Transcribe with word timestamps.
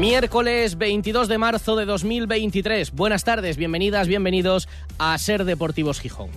Miércoles 0.00 0.78
22 0.78 1.28
de 1.28 1.36
marzo 1.36 1.76
de 1.76 1.84
2023. 1.84 2.92
Buenas 2.92 3.22
tardes, 3.22 3.58
bienvenidas, 3.58 4.08
bienvenidos 4.08 4.66
a 4.98 5.18
Ser 5.18 5.44
Deportivos 5.44 6.00
Gijón. 6.00 6.30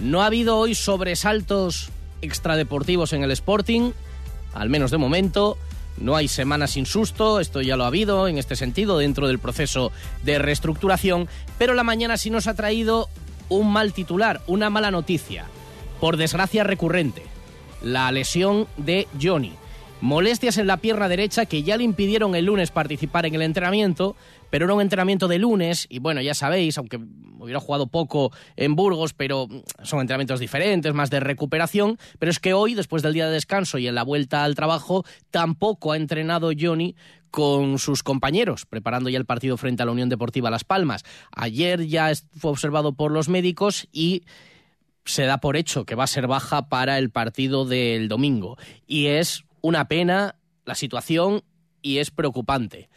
No 0.00 0.20
ha 0.20 0.26
habido 0.26 0.58
hoy 0.58 0.74
sobresaltos 0.74 1.90
extradeportivos 2.22 3.12
en 3.12 3.22
el 3.22 3.30
Sporting, 3.30 3.92
al 4.52 4.68
menos 4.68 4.90
de 4.90 4.98
momento. 4.98 5.56
No 5.96 6.16
hay 6.16 6.26
semana 6.26 6.66
sin 6.66 6.86
susto, 6.86 7.38
esto 7.38 7.62
ya 7.62 7.76
lo 7.76 7.84
ha 7.84 7.86
habido 7.86 8.26
en 8.26 8.36
este 8.36 8.56
sentido 8.56 8.98
dentro 8.98 9.28
del 9.28 9.38
proceso 9.38 9.92
de 10.24 10.40
reestructuración, 10.40 11.28
pero 11.56 11.74
la 11.74 11.84
mañana 11.84 12.16
sí 12.16 12.30
nos 12.30 12.48
ha 12.48 12.54
traído 12.54 13.08
un 13.48 13.72
mal 13.72 13.92
titular, 13.92 14.40
una 14.48 14.70
mala 14.70 14.90
noticia, 14.90 15.44
por 16.00 16.16
desgracia 16.16 16.64
recurrente, 16.64 17.22
la 17.80 18.10
lesión 18.10 18.66
de 18.76 19.06
Johnny. 19.22 19.52
Molestias 20.04 20.58
en 20.58 20.66
la 20.66 20.76
pierna 20.76 21.08
derecha 21.08 21.46
que 21.46 21.62
ya 21.62 21.78
le 21.78 21.84
impidieron 21.84 22.34
el 22.34 22.44
lunes 22.44 22.70
participar 22.70 23.24
en 23.24 23.36
el 23.36 23.40
entrenamiento, 23.40 24.16
pero 24.50 24.66
era 24.66 24.74
un 24.74 24.82
entrenamiento 24.82 25.28
de 25.28 25.38
lunes 25.38 25.86
y 25.88 25.98
bueno, 25.98 26.20
ya 26.20 26.34
sabéis, 26.34 26.76
aunque 26.76 27.00
hubiera 27.38 27.58
jugado 27.58 27.86
poco 27.86 28.30
en 28.54 28.76
Burgos, 28.76 29.14
pero 29.14 29.48
son 29.82 30.02
entrenamientos 30.02 30.40
diferentes, 30.40 30.92
más 30.92 31.08
de 31.08 31.20
recuperación, 31.20 31.98
pero 32.18 32.30
es 32.30 32.38
que 32.38 32.52
hoy, 32.52 32.74
después 32.74 33.02
del 33.02 33.14
día 33.14 33.28
de 33.28 33.32
descanso 33.32 33.78
y 33.78 33.88
en 33.88 33.94
la 33.94 34.02
vuelta 34.02 34.44
al 34.44 34.54
trabajo, 34.54 35.06
tampoco 35.30 35.92
ha 35.92 35.96
entrenado 35.96 36.50
Johnny 36.54 36.94
con 37.30 37.78
sus 37.78 38.02
compañeros, 38.02 38.66
preparando 38.66 39.08
ya 39.08 39.16
el 39.16 39.24
partido 39.24 39.56
frente 39.56 39.84
a 39.84 39.86
la 39.86 39.92
Unión 39.92 40.10
Deportiva 40.10 40.50
Las 40.50 40.64
Palmas. 40.64 41.02
Ayer 41.32 41.86
ya 41.86 42.12
fue 42.36 42.50
observado 42.50 42.92
por 42.92 43.10
los 43.10 43.30
médicos 43.30 43.88
y 43.90 44.24
se 45.06 45.24
da 45.24 45.38
por 45.38 45.56
hecho 45.56 45.86
que 45.86 45.94
va 45.94 46.04
a 46.04 46.08
ser 46.08 46.26
baja 46.26 46.68
para 46.68 46.98
el 46.98 47.08
partido 47.08 47.64
del 47.64 48.08
domingo. 48.08 48.58
Y 48.86 49.06
es 49.06 49.46
una 49.64 49.88
pena 49.88 50.36
la 50.66 50.74
situación 50.74 51.42
y 51.80 51.96
es 51.96 52.10
preocupante. 52.10 52.90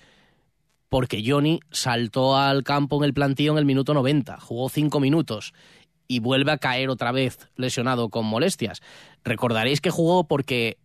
Porque 0.90 1.24
Johnny 1.26 1.62
saltó 1.72 2.36
al 2.36 2.64
campo 2.64 2.98
en 2.98 3.06
el 3.06 3.14
plantío 3.14 3.54
en 3.54 3.58
el 3.58 3.64
minuto 3.64 3.94
90, 3.94 4.38
jugó 4.42 4.68
cinco 4.68 5.00
minutos 5.00 5.54
y 6.10 6.20
vuelve 6.20 6.52
a 6.52 6.58
caer 6.58 6.90
otra 6.90 7.14
vez 7.14 7.50
lesionado 7.56 8.10
con 8.10 8.26
molestias. 8.26 8.82
Recordaréis 9.24 9.80
que 9.80 9.92
jugó 9.92 10.28
porque 10.28 10.78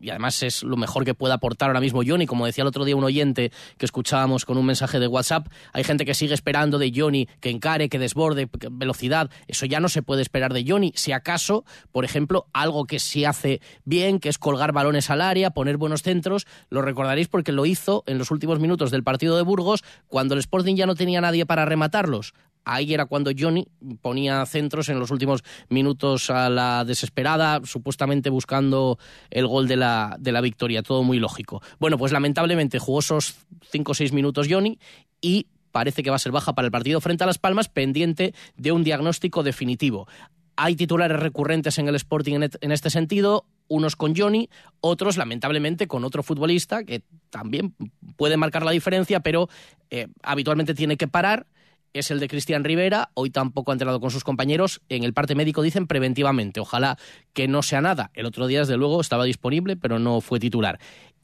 y 0.00 0.10
además 0.10 0.42
es 0.42 0.62
lo 0.62 0.76
mejor 0.76 1.04
que 1.04 1.14
puede 1.14 1.34
aportar 1.34 1.68
ahora 1.68 1.80
mismo 1.80 2.02
Johnny. 2.04 2.26
Como 2.26 2.46
decía 2.46 2.62
el 2.62 2.68
otro 2.68 2.84
día 2.84 2.96
un 2.96 3.04
oyente 3.04 3.52
que 3.76 3.84
escuchábamos 3.84 4.44
con 4.44 4.56
un 4.56 4.66
mensaje 4.66 4.98
de 4.98 5.06
WhatsApp, 5.06 5.48
hay 5.72 5.84
gente 5.84 6.04
que 6.04 6.14
sigue 6.14 6.34
esperando 6.34 6.78
de 6.78 6.92
Johnny 6.94 7.28
que 7.40 7.50
encare, 7.50 7.88
que 7.88 7.98
desborde, 7.98 8.48
velocidad. 8.70 9.30
Eso 9.46 9.66
ya 9.66 9.80
no 9.80 9.88
se 9.88 10.02
puede 10.02 10.22
esperar 10.22 10.52
de 10.54 10.64
Johnny. 10.66 10.92
Si 10.96 11.12
acaso, 11.12 11.64
por 11.92 12.04
ejemplo, 12.04 12.46
algo 12.52 12.86
que 12.86 12.98
sí 12.98 13.24
hace 13.24 13.60
bien, 13.84 14.18
que 14.18 14.30
es 14.30 14.38
colgar 14.38 14.72
balones 14.72 15.10
al 15.10 15.20
área, 15.20 15.50
poner 15.50 15.76
buenos 15.76 16.02
centros, 16.02 16.46
lo 16.70 16.82
recordaréis 16.82 17.28
porque 17.28 17.52
lo 17.52 17.66
hizo 17.66 18.02
en 18.06 18.18
los 18.18 18.30
últimos 18.30 18.58
minutos 18.58 18.90
del 18.90 19.04
partido 19.04 19.36
de 19.36 19.42
Burgos, 19.42 19.84
cuando 20.08 20.34
el 20.34 20.40
Sporting 20.40 20.76
ya 20.76 20.86
no 20.86 20.94
tenía 20.94 21.20
nadie 21.20 21.46
para 21.46 21.64
rematarlos 21.64 22.34
ahí 22.64 22.94
era 22.94 23.06
cuando 23.06 23.30
Johnny 23.36 23.66
ponía 24.02 24.44
centros 24.46 24.88
en 24.88 24.98
los 24.98 25.10
últimos 25.10 25.42
minutos 25.68 26.30
a 26.30 26.48
la 26.50 26.84
desesperada, 26.84 27.60
supuestamente 27.64 28.30
buscando 28.30 28.98
el 29.30 29.46
gol 29.46 29.68
de 29.68 29.76
la, 29.76 30.16
de 30.18 30.32
la 30.32 30.40
victoria, 30.40 30.82
todo 30.82 31.02
muy 31.02 31.18
lógico. 31.18 31.62
Bueno, 31.78 31.98
pues 31.98 32.12
lamentablemente 32.12 32.78
jugó 32.78 33.00
esos 33.00 33.36
5 33.70 33.92
o 33.92 33.94
6 33.94 34.12
minutos 34.12 34.46
Johnny 34.48 34.78
y 35.20 35.46
parece 35.72 36.02
que 36.02 36.10
va 36.10 36.16
a 36.16 36.20
ser 36.20 36.32
baja 36.32 36.54
para 36.54 36.66
el 36.66 36.72
partido 36.72 37.00
frente 37.00 37.24
a 37.24 37.26
Las 37.26 37.38
Palmas, 37.38 37.68
pendiente 37.68 38.34
de 38.56 38.72
un 38.72 38.84
diagnóstico 38.84 39.42
definitivo. 39.42 40.08
Hay 40.56 40.76
titulares 40.76 41.18
recurrentes 41.18 41.78
en 41.78 41.88
el 41.88 41.94
Sporting 41.94 42.40
en 42.60 42.72
este 42.72 42.90
sentido, 42.90 43.46
unos 43.68 43.96
con 43.96 44.14
Johnny, 44.14 44.50
otros 44.80 45.16
lamentablemente 45.16 45.86
con 45.86 46.04
otro 46.04 46.22
futbolista 46.22 46.84
que 46.84 47.02
también 47.30 47.74
puede 48.16 48.36
marcar 48.36 48.64
la 48.64 48.72
diferencia, 48.72 49.20
pero 49.20 49.48
eh, 49.90 50.08
habitualmente 50.22 50.74
tiene 50.74 50.96
que 50.96 51.08
parar 51.08 51.46
es 51.92 52.10
el 52.10 52.20
de 52.20 52.28
Cristian 52.28 52.64
Rivera. 52.64 53.10
Hoy 53.14 53.30
tampoco 53.30 53.70
ha 53.70 53.74
entrenado 53.74 54.00
con 54.00 54.10
sus 54.10 54.24
compañeros. 54.24 54.80
En 54.88 55.04
el 55.04 55.12
parte 55.12 55.34
médico 55.34 55.62
dicen 55.62 55.86
preventivamente. 55.86 56.60
Ojalá 56.60 56.98
que 57.32 57.48
no 57.48 57.62
sea 57.62 57.80
nada. 57.80 58.10
El 58.14 58.26
otro 58.26 58.46
día, 58.46 58.60
desde 58.60 58.76
luego, 58.76 59.00
estaba 59.00 59.24
disponible, 59.24 59.76
pero 59.76 59.98
no 59.98 60.20
fue 60.20 60.38
titular. 60.38 60.78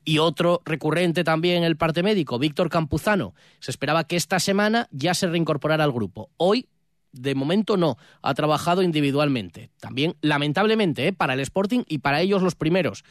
Y 0.05 0.19
otro 0.19 0.63
recurrente 0.65 1.25
también 1.25 1.59
en 1.59 1.65
el 1.65 1.77
parte 1.77 2.03
médico, 2.03 2.39
Víctor 2.39 2.71
Campuzano. 2.71 3.35
Se 3.61 3.71
esperaba 3.71 4.05
que 4.05 4.17
esta 4.17 4.39
semana 4.39 4.89
ya 4.91 5.15
se 5.15 5.27
reincorporara 5.27 5.85
al 5.85 5.93
grupo. 5.93 6.31
Hoy, 6.37 6.69
de 7.13 7.35
momento, 7.35 7.77
no. 7.77 7.97
Ha 8.23 8.35
trabajado 8.35 8.83
individualmente. 8.83 9.71
También, 9.81 10.17
lamentablemente, 10.21 11.09
¿eh? 11.09 11.13
para 11.13 11.35
el 11.35 11.41
Sporting 11.41 11.83
y 11.89 11.99
para 11.99 12.21
ellos 12.21 12.43
los 12.43 12.55
primeros 12.55 13.05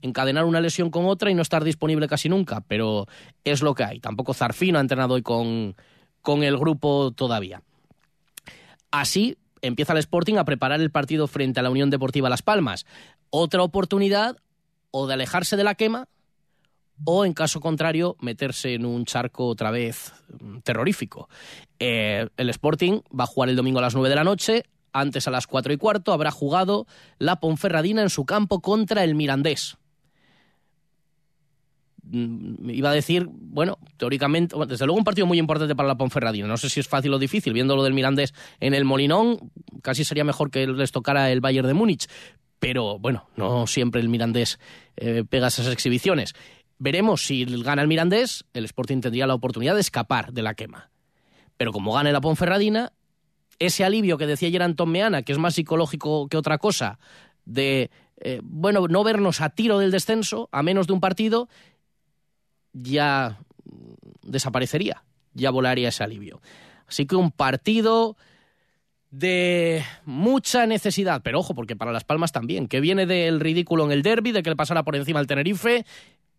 encadenar 0.00 0.44
una 0.44 0.60
lesión 0.60 0.90
con 0.90 1.06
otra 1.06 1.28
y 1.28 1.34
no 1.34 1.42
estar 1.42 1.64
disponible 1.64 2.06
casi 2.06 2.28
nunca, 2.28 2.60
pero 2.68 3.08
es 3.42 3.62
lo 3.62 3.74
que 3.74 3.82
hay. 3.82 3.98
Tampoco 3.98 4.32
Zarfino 4.32 4.78
ha 4.78 4.80
entrenado 4.80 5.14
hoy 5.14 5.22
con, 5.22 5.74
con 6.22 6.42
el 6.42 6.58
grupo 6.58 7.12
todavía. 7.12 7.62
Así 8.90 9.36
empieza 9.62 9.92
el 9.92 9.98
Sporting 9.98 10.36
a 10.36 10.44
preparar 10.44 10.80
el 10.80 10.90
partido 10.90 11.26
frente 11.26 11.60
a 11.60 11.62
la 11.62 11.70
Unión 11.70 11.90
Deportiva 11.90 12.28
Las 12.28 12.42
Palmas. 12.42 12.86
Otra 13.30 13.62
oportunidad 13.62 14.36
o 14.90 15.06
de 15.06 15.14
alejarse 15.14 15.56
de 15.56 15.64
la 15.64 15.74
quema 15.74 16.08
o, 17.04 17.24
en 17.24 17.32
caso 17.32 17.60
contrario, 17.60 18.16
meterse 18.20 18.74
en 18.74 18.84
un 18.84 19.04
charco 19.04 19.46
otra 19.46 19.70
vez 19.70 20.12
mm, 20.40 20.58
terrorífico. 20.58 21.28
Eh, 21.78 22.28
el 22.36 22.50
Sporting 22.50 23.00
va 23.18 23.24
a 23.24 23.28
jugar 23.28 23.48
el 23.48 23.56
domingo 23.56 23.78
a 23.78 23.82
las 23.82 23.94
9 23.94 24.08
de 24.08 24.14
la 24.14 24.24
noche. 24.24 24.64
Antes 24.92 25.28
a 25.28 25.30
las 25.30 25.46
4 25.46 25.72
y 25.72 25.76
cuarto 25.76 26.12
habrá 26.12 26.30
jugado 26.30 26.86
la 27.18 27.36
Ponferradina 27.36 28.02
en 28.02 28.10
su 28.10 28.24
campo 28.24 28.60
contra 28.60 29.04
el 29.04 29.14
Mirandés. 29.14 29.76
Mm, 32.10 32.70
iba 32.70 32.90
a 32.90 32.94
decir, 32.94 33.28
bueno, 33.30 33.78
teóricamente, 33.96 34.56
desde 34.66 34.86
luego 34.86 34.98
un 34.98 35.04
partido 35.04 35.26
muy 35.26 35.38
importante 35.38 35.74
para 35.74 35.88
la 35.88 35.96
Ponferradina. 35.96 36.46
No 36.46 36.56
sé 36.56 36.68
si 36.68 36.80
es 36.80 36.88
fácil 36.88 37.12
o 37.12 37.18
difícil, 37.18 37.52
viendo 37.52 37.76
lo 37.76 37.82
del 37.82 37.92
Mirandés 37.92 38.32
en 38.60 38.74
el 38.74 38.84
Molinón, 38.84 39.50
casi 39.82 40.04
sería 40.04 40.24
mejor 40.24 40.50
que 40.50 40.66
les 40.66 40.92
tocara 40.92 41.30
el 41.30 41.40
Bayern 41.40 41.66
de 41.66 41.74
Múnich. 41.74 42.06
Pero 42.58 42.98
bueno, 42.98 43.28
no 43.36 43.66
siempre 43.66 44.00
el 44.00 44.08
Mirandés 44.08 44.58
eh, 44.96 45.24
pega 45.28 45.48
esas 45.48 45.68
exhibiciones. 45.68 46.34
Veremos 46.78 47.26
si 47.26 47.44
gana 47.44 47.82
el 47.82 47.88
Mirandés, 47.88 48.44
el 48.54 48.64
Sporting 48.64 49.00
tendría 49.00 49.26
la 49.26 49.34
oportunidad 49.34 49.74
de 49.74 49.80
escapar 49.80 50.32
de 50.32 50.42
la 50.42 50.54
quema. 50.54 50.90
Pero 51.56 51.72
como 51.72 51.92
gane 51.92 52.12
la 52.12 52.20
Ponferradina, 52.20 52.92
ese 53.58 53.84
alivio 53.84 54.16
que 54.16 54.26
decía 54.26 54.48
ayer 54.48 54.62
Antón 54.62 54.90
Meana, 54.90 55.22
que 55.22 55.32
es 55.32 55.38
más 55.38 55.54
psicológico 55.54 56.28
que 56.28 56.36
otra 56.36 56.58
cosa, 56.58 56.98
de, 57.44 57.90
eh, 58.18 58.40
bueno, 58.42 58.86
no 58.88 59.04
vernos 59.04 59.40
a 59.40 59.50
tiro 59.50 59.78
del 59.78 59.90
descenso, 59.90 60.48
a 60.52 60.62
menos 60.62 60.86
de 60.86 60.92
un 60.92 61.00
partido, 61.00 61.48
ya 62.82 63.38
desaparecería, 64.22 65.04
ya 65.34 65.50
volaría 65.50 65.88
ese 65.88 66.04
alivio. 66.04 66.40
Así 66.86 67.06
que 67.06 67.16
un 67.16 67.30
partido 67.30 68.16
de 69.10 69.82
mucha 70.04 70.66
necesidad, 70.66 71.22
pero 71.22 71.40
ojo, 71.40 71.54
porque 71.54 71.76
para 71.76 71.92
Las 71.92 72.04
Palmas 72.04 72.32
también, 72.32 72.68
que 72.68 72.80
viene 72.80 73.06
del 73.06 73.40
ridículo 73.40 73.84
en 73.84 73.92
el 73.92 74.02
derby, 74.02 74.32
de 74.32 74.42
que 74.42 74.50
le 74.50 74.56
pasara 74.56 74.82
por 74.82 74.96
encima 74.96 75.18
al 75.18 75.26
Tenerife, 75.26 75.84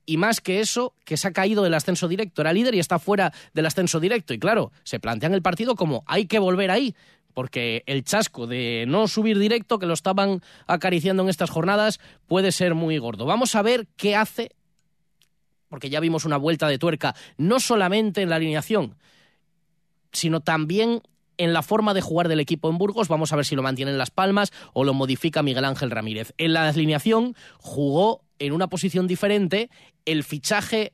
y 0.05 0.17
más 0.17 0.41
que 0.41 0.59
eso, 0.59 0.95
que 1.05 1.17
se 1.17 1.27
ha 1.27 1.33
caído 1.33 1.63
del 1.63 1.75
ascenso 1.75 2.07
directo. 2.07 2.41
Era 2.41 2.51
líder 2.51 2.73
y 2.73 2.79
está 2.79 2.97
fuera 2.97 3.31
del 3.53 3.67
ascenso 3.67 3.99
directo. 3.99 4.33
Y 4.33 4.39
claro, 4.39 4.71
se 4.83 4.99
plantean 4.99 5.35
el 5.35 5.43
partido 5.43 5.75
como 5.75 6.03
hay 6.07 6.25
que 6.25 6.39
volver 6.39 6.71
ahí, 6.71 6.95
porque 7.35 7.83
el 7.85 8.03
chasco 8.03 8.47
de 8.47 8.85
no 8.87 9.07
subir 9.07 9.37
directo, 9.37 9.77
que 9.77 9.85
lo 9.85 9.93
estaban 9.93 10.41
acariciando 10.65 11.21
en 11.21 11.29
estas 11.29 11.51
jornadas, 11.51 11.99
puede 12.25 12.51
ser 12.51 12.73
muy 12.73 12.97
gordo. 12.97 13.25
Vamos 13.25 13.53
a 13.53 13.61
ver 13.61 13.87
qué 13.97 14.15
hace 14.15 14.51
porque 15.69 15.89
ya 15.89 15.99
vimos 15.99 16.25
una 16.25 16.37
vuelta 16.37 16.67
de 16.67 16.77
tuerca, 16.77 17.15
no 17.37 17.59
solamente 17.59 18.21
en 18.21 18.29
la 18.29 18.35
alineación, 18.35 18.95
sino 20.11 20.41
también 20.41 21.01
en 21.37 21.53
la 21.53 21.61
forma 21.61 21.93
de 21.93 22.01
jugar 22.01 22.27
del 22.27 22.41
equipo 22.41 22.69
en 22.69 22.77
Burgos. 22.77 23.07
Vamos 23.07 23.31
a 23.31 23.37
ver 23.37 23.45
si 23.45 23.55
lo 23.55 23.63
mantiene 23.63 23.91
en 23.91 23.97
Las 23.97 24.11
Palmas 24.11 24.51
o 24.73 24.83
lo 24.83 24.93
modifica 24.93 25.41
Miguel 25.41 25.65
Ángel 25.65 25.89
Ramírez. 25.89 26.33
En 26.37 26.53
la 26.53 26.67
alineación 26.67 27.35
jugó 27.59 28.21
en 28.39 28.51
una 28.51 28.67
posición 28.67 29.07
diferente. 29.07 29.69
El 30.05 30.25
fichaje, 30.25 30.91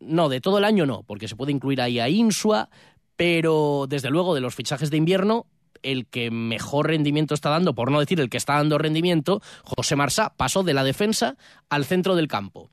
no, 0.00 0.30
de 0.30 0.40
todo 0.40 0.58
el 0.58 0.64
año 0.64 0.86
no, 0.86 1.02
porque 1.02 1.28
se 1.28 1.36
puede 1.36 1.52
incluir 1.52 1.82
ahí 1.82 2.00
a 2.00 2.08
Insua, 2.08 2.70
pero 3.16 3.86
desde 3.86 4.08
luego 4.08 4.34
de 4.34 4.40
los 4.40 4.54
fichajes 4.54 4.90
de 4.90 4.96
invierno, 4.96 5.46
el 5.82 6.06
que 6.06 6.30
mejor 6.30 6.86
rendimiento 6.86 7.34
está 7.34 7.50
dando, 7.50 7.74
por 7.74 7.90
no 7.90 8.00
decir 8.00 8.18
el 8.18 8.30
que 8.30 8.38
está 8.38 8.54
dando 8.54 8.78
rendimiento, 8.78 9.42
José 9.64 9.94
Marsá 9.94 10.32
pasó 10.36 10.62
de 10.62 10.74
la 10.74 10.84
defensa 10.84 11.36
al 11.68 11.84
centro 11.84 12.14
del 12.14 12.28
campo 12.28 12.70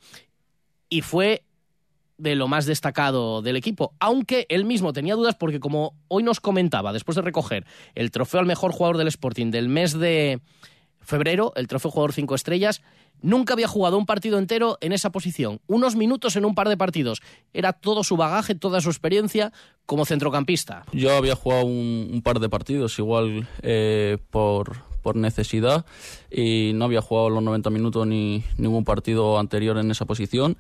y 0.90 1.02
fue 1.02 1.44
de 2.18 2.36
lo 2.36 2.48
más 2.48 2.66
destacado 2.66 3.42
del 3.42 3.56
equipo, 3.56 3.94
aunque 4.00 4.46
él 4.50 4.66
mismo 4.66 4.94
tenía 4.94 5.16
dudas 5.16 5.36
porque 5.36 5.60
como 5.60 5.94
hoy 6.10 6.22
nos 6.22 6.40
comentaba, 6.40 6.94
después 6.94 7.16
de 7.16 7.22
recoger 7.22 7.66
el 7.96 8.12
trofeo 8.12 8.42
al 8.42 8.46
mejor 8.46 8.72
jugador 8.72 8.98
del 8.98 9.08
Sporting 9.08 9.52
del 9.52 9.70
mes 9.70 9.94
de 9.94 10.42
febrero, 11.02 11.54
el 11.56 11.68
trofeo 11.68 11.92
jugador 11.92 12.14
cinco 12.14 12.36
estrellas, 12.36 12.82
nunca 13.22 13.54
había 13.54 13.68
jugado 13.68 13.98
un 13.98 14.06
partido 14.06 14.38
entero 14.38 14.78
en 14.82 14.92
esa 14.92 15.12
posición, 15.12 15.62
unos 15.68 15.96
minutos 15.96 16.36
en 16.36 16.46
un 16.46 16.56
par 16.56 16.70
de 16.70 16.78
partidos. 16.78 17.22
Era 17.54 17.74
todo 17.74 18.04
su 18.04 18.18
bagaje, 18.18 18.54
toda 18.54 18.82
su 18.82 18.90
experiencia 18.90 19.52
como 19.86 20.06
centrocampista. 20.06 20.84
Yo 20.92 21.16
había 21.16 21.36
jugado 21.36 21.66
un, 21.66 22.22
par 22.24 22.40
de 22.40 22.50
partidos, 22.50 23.00
igual 23.00 23.48
eh, 23.62 24.18
por, 24.30 24.89
por 25.02 25.16
necesidad, 25.16 25.86
y 26.32 26.72
no 26.76 26.86
había 26.86 27.02
jugado 27.02 27.30
los 27.30 27.44
90 27.44 27.70
minutos 27.70 28.08
ni 28.08 28.44
ningún 28.58 28.84
partido 28.84 29.40
anterior 29.40 29.78
en 29.78 29.92
esa 29.92 30.06
posición. 30.06 30.58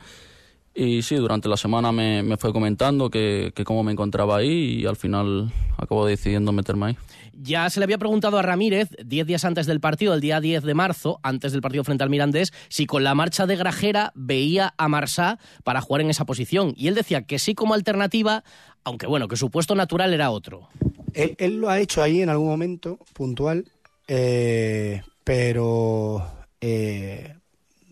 Y 0.73 1.01
sí, 1.01 1.15
durante 1.15 1.49
la 1.49 1.57
semana 1.57 1.91
me, 1.91 2.23
me 2.23 2.37
fue 2.37 2.53
comentando 2.53 3.09
que, 3.09 3.51
que, 3.55 3.63
cómo 3.63 3.83
me 3.83 3.91
encontraba 3.91 4.37
ahí 4.37 4.79
y 4.79 4.85
al 4.85 4.95
final 4.95 5.51
acabo 5.77 6.05
decidiendo 6.05 6.51
meterme 6.51 6.85
ahí. 6.85 6.97
Ya 7.41 7.69
se 7.69 7.79
le 7.79 7.85
había 7.85 7.97
preguntado 7.97 8.37
a 8.37 8.41
Ramírez, 8.41 8.89
diez 9.05 9.25
días 9.25 9.45
antes 9.45 9.65
del 9.65 9.79
partido, 9.79 10.13
el 10.13 10.19
día 10.19 10.41
10 10.41 10.63
de 10.63 10.73
marzo, 10.73 11.19
antes 11.23 11.53
del 11.53 11.61
partido 11.61 11.85
frente 11.85 12.03
al 12.03 12.09
Mirandés, 12.09 12.51
si 12.67 12.85
con 12.85 13.03
la 13.03 13.15
marcha 13.15 13.45
de 13.45 13.55
Grajera 13.55 14.11
veía 14.13 14.73
a 14.77 14.89
Marsá 14.89 15.39
para 15.63 15.79
jugar 15.79 16.01
en 16.01 16.09
esa 16.09 16.25
posición. 16.25 16.73
Y 16.75 16.89
él 16.89 16.95
decía 16.95 17.23
que 17.23 17.39
sí 17.39 17.55
como 17.55 17.73
alternativa, 17.73 18.43
aunque 18.83 19.07
bueno, 19.07 19.27
que 19.29 19.37
su 19.37 19.49
puesto 19.49 19.73
natural 19.73 20.13
era 20.13 20.31
otro. 20.31 20.67
Él, 21.13 21.35
él 21.39 21.61
lo 21.61 21.69
ha 21.69 21.79
hecho 21.79 22.03
ahí 22.03 22.21
en 22.21 22.29
algún 22.29 22.47
momento 22.47 22.99
puntual, 23.13 23.65
eh, 24.09 25.03
pero 25.23 26.27
eh, 26.59 27.35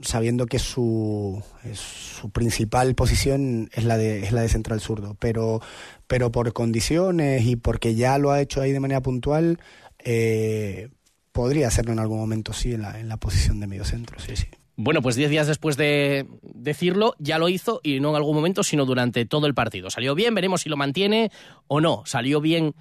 sabiendo 0.01 0.47
que 0.47 0.57
su, 0.57 1.43
su 1.73 2.31
principal 2.31 2.95
posición 2.95 3.69
es 3.71 3.83
la 3.85 3.97
de, 3.97 4.23
es 4.23 4.31
la 4.31 4.41
de 4.41 4.49
central 4.49 4.81
zurdo, 4.81 5.15
pero, 5.19 5.61
pero 6.07 6.31
por 6.31 6.51
condiciones 6.53 7.45
y 7.45 7.55
porque 7.55 7.93
ya 7.93 8.17
lo 8.17 8.31
ha 8.31 8.41
hecho 8.41 8.61
ahí 8.61 8.71
de 8.71 8.79
manera 8.79 9.01
puntual, 9.01 9.59
eh, 9.99 10.89
podría 11.31 11.67
hacerlo 11.67 11.93
en 11.93 11.99
algún 11.99 12.17
momento, 12.17 12.51
sí, 12.51 12.73
en 12.73 12.81
la, 12.81 12.99
en 12.99 13.09
la 13.09 13.17
posición 13.17 13.59
de 13.59 13.67
medio 13.67 13.85
centro, 13.85 14.19
sí, 14.19 14.35
sí. 14.35 14.47
Bueno, 14.75 15.03
pues 15.03 15.15
diez 15.15 15.29
días 15.29 15.47
después 15.47 15.77
de 15.77 16.27
decirlo, 16.41 17.15
ya 17.19 17.37
lo 17.37 17.49
hizo 17.49 17.79
y 17.83 17.99
no 17.99 18.09
en 18.09 18.15
algún 18.15 18.35
momento, 18.35 18.63
sino 18.63 18.85
durante 18.85 19.25
todo 19.25 19.45
el 19.47 19.55
partido. 19.55 19.89
Salió 19.91 20.13
bien, 20.15 20.35
veremos 20.35 20.61
si 20.61 20.69
lo 20.69 20.77
mantiene 20.77 21.31
o 21.67 21.81
no. 21.81 22.03
Salió 22.05 22.41
bien 22.41 22.75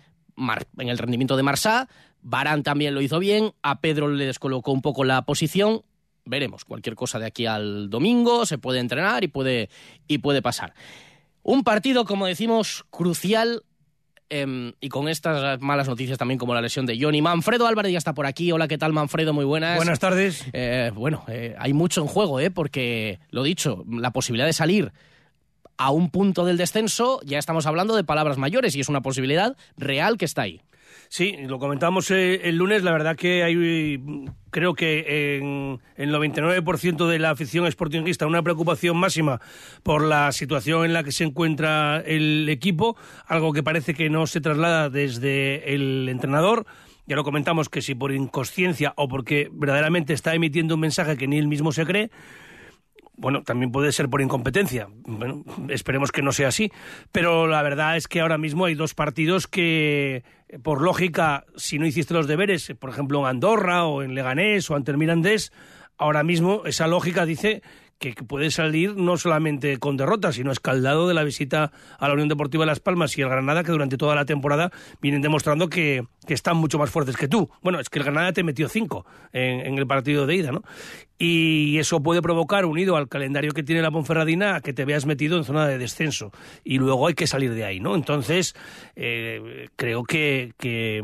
en 0.78 0.88
el 0.88 0.98
rendimiento 0.98 1.36
de 1.36 1.42
Marsá, 1.42 1.88
Barán 2.22 2.62
también 2.62 2.94
lo 2.94 3.00
hizo 3.00 3.18
bien, 3.18 3.52
a 3.62 3.80
Pedro 3.80 4.08
le 4.08 4.26
descolocó 4.26 4.72
un 4.72 4.82
poco 4.82 5.04
la 5.04 5.22
posición, 5.22 5.82
veremos, 6.24 6.64
cualquier 6.64 6.96
cosa 6.96 7.18
de 7.18 7.26
aquí 7.26 7.46
al 7.46 7.88
domingo, 7.88 8.46
se 8.46 8.58
puede 8.58 8.80
entrenar 8.80 9.24
y 9.24 9.28
puede, 9.28 9.70
y 10.08 10.18
puede 10.18 10.42
pasar. 10.42 10.74
Un 11.42 11.62
partido, 11.62 12.04
como 12.04 12.26
decimos, 12.26 12.84
crucial 12.90 13.62
em, 14.28 14.72
y 14.80 14.88
con 14.88 15.08
estas 15.08 15.60
malas 15.60 15.86
noticias 15.86 16.18
también 16.18 16.38
como 16.38 16.52
la 16.52 16.60
lesión 16.60 16.84
de 16.86 16.98
Johnny. 17.00 17.22
Manfredo 17.22 17.68
Álvarez 17.68 17.92
ya 17.92 17.98
está 17.98 18.14
por 18.14 18.26
aquí. 18.26 18.50
Hola, 18.50 18.66
¿qué 18.66 18.78
tal 18.78 18.92
Manfredo? 18.92 19.32
Muy 19.32 19.44
buenas. 19.44 19.76
Buenas 19.76 20.00
tardes. 20.00 20.44
Eh, 20.52 20.90
bueno, 20.92 21.24
eh, 21.28 21.54
hay 21.56 21.72
mucho 21.72 22.00
en 22.00 22.08
juego, 22.08 22.40
¿eh? 22.40 22.50
porque, 22.50 23.20
lo 23.30 23.44
dicho, 23.44 23.84
la 23.88 24.10
posibilidad 24.10 24.46
de 24.46 24.52
salir 24.52 24.92
a 25.78 25.90
un 25.90 26.11
punto 26.11 26.44
del 26.44 26.56
descenso, 26.56 27.20
ya 27.25 27.38
estamos 27.38 27.67
hablando 27.67 27.96
de 27.96 28.05
palabras 28.05 28.38
mayores 28.38 28.75
y 28.76 28.81
es 28.81 28.88
una 28.88 29.02
posibilidad 29.02 29.56
real 29.76 30.17
que 30.17 30.25
está 30.25 30.43
ahí. 30.43 30.62
Sí, 31.08 31.37
lo 31.46 31.58
comentamos 31.58 32.11
eh, 32.11 32.40
el 32.44 32.56
lunes, 32.56 32.82
la 32.82 32.90
verdad 32.90 33.17
que 33.17 33.44
hay, 33.44 34.00
creo 34.50 34.75
que 34.75 35.37
en 35.37 35.81
el 35.96 36.12
99% 36.12 37.06
de 37.06 37.19
la 37.19 37.31
afición 37.31 37.70
sportingista 37.70 38.26
una 38.26 38.43
preocupación 38.43 38.96
máxima 38.96 39.40
por 39.82 40.02
la 40.02 40.32
situación 40.32 40.84
en 40.84 40.93
la 40.93 41.05
que 41.05 41.12
se 41.12 41.25
encuentra 41.25 42.02
el 42.05 42.49
equipo, 42.49 42.96
algo 43.26 43.52
que 43.52 43.62
parece 43.62 43.94
que 43.94 44.11
no 44.11 44.26
se 44.26 44.40
traslada 44.40 44.90
desde 44.90 45.75
el 45.75 46.08
entrenador. 46.08 46.67
Ya 47.06 47.14
lo 47.14 47.23
comentamos 47.23 47.69
que 47.69 47.82
si 47.82 47.94
por 47.94 48.11
inconsciencia 48.11 48.93
o 48.96 49.06
porque 49.06 49.49
verdaderamente 49.52 50.12
está 50.12 50.34
emitiendo 50.34 50.75
un 50.75 50.81
mensaje 50.81 51.17
que 51.17 51.28
ni 51.28 51.38
él 51.38 51.46
mismo 51.46 51.70
se 51.70 51.87
cree, 51.87 52.11
bueno, 53.16 53.42
también 53.42 53.72
puede 53.72 53.92
ser 53.92 54.08
por 54.08 54.20
incompetencia. 54.20 54.88
Bueno, 55.06 55.44
esperemos 55.68 56.12
que 56.12 56.22
no 56.22 56.32
sea 56.32 56.48
así. 56.48 56.70
Pero 57.12 57.46
la 57.46 57.62
verdad 57.62 57.96
es 57.96 58.08
que 58.08 58.20
ahora 58.20 58.38
mismo 58.38 58.66
hay 58.66 58.74
dos 58.74 58.94
partidos 58.94 59.46
que, 59.46 60.24
por 60.62 60.82
lógica, 60.82 61.44
si 61.56 61.78
no 61.78 61.86
hiciste 61.86 62.14
los 62.14 62.26
deberes, 62.26 62.72
por 62.78 62.90
ejemplo 62.90 63.20
en 63.20 63.26
Andorra 63.26 63.84
o 63.84 64.02
en 64.02 64.14
Leganés 64.14 64.70
o 64.70 64.76
ante 64.76 64.90
el 64.90 64.98
Mirandés, 64.98 65.52
ahora 65.96 66.22
mismo 66.22 66.62
esa 66.66 66.86
lógica 66.86 67.24
dice 67.24 67.62
que 67.98 68.12
puede 68.12 68.50
salir 68.50 68.94
no 68.96 69.16
solamente 69.16 69.78
con 69.78 69.96
derrotas, 69.96 70.34
sino 70.34 70.52
escaldado 70.52 71.08
de 71.08 71.14
la 71.14 71.24
visita 71.24 71.72
a 71.98 72.08
la 72.08 72.14
Unión 72.14 72.28
Deportiva 72.28 72.62
de 72.62 72.66
Las 72.66 72.80
Palmas 72.80 73.16
y 73.16 73.22
el 73.22 73.28
Granada, 73.28 73.64
que 73.64 73.72
durante 73.72 73.96
toda 73.96 74.14
la 74.14 74.26
temporada 74.26 74.70
vienen 75.00 75.22
demostrando 75.22 75.68
que, 75.68 76.04
están 76.34 76.56
mucho 76.56 76.78
más 76.78 76.90
fuertes 76.90 77.17
que 77.17 77.28
tú. 77.28 77.50
Bueno, 77.62 77.81
es 77.81 77.88
que 77.88 77.99
el 77.99 78.05
Granada 78.05 78.32
te 78.32 78.43
metió 78.43 78.69
cinco 78.69 79.06
en, 79.32 79.61
en, 79.61 79.78
el 79.78 79.87
partido 79.87 80.26
de 80.26 80.37
ida, 80.37 80.52
¿no? 80.52 80.62
Y 81.19 81.78
eso 81.78 82.02
puede 82.02 82.20
provocar, 82.20 82.67
unido 82.67 82.96
al 82.96 83.08
calendario 83.08 83.52
que 83.52 83.62
tiene 83.62 83.81
la 83.81 83.90
Ponferradina, 83.90 84.61
que 84.61 84.75
te 84.75 84.84
veas 84.84 85.06
metido 85.06 85.38
en 85.38 85.44
zona 85.44 85.67
de 85.67 85.78
descenso. 85.78 86.31
Y 86.62 86.78
luego 86.78 87.06
hay 87.06 87.14
que 87.14 87.26
salir 87.26 87.55
de 87.55 87.64
ahí, 87.64 87.81
¿no? 87.81 87.94
Entonces, 87.94 88.55
eh, 88.96 89.69
creo 89.76 90.05
que, 90.05 90.52
que 90.58 91.02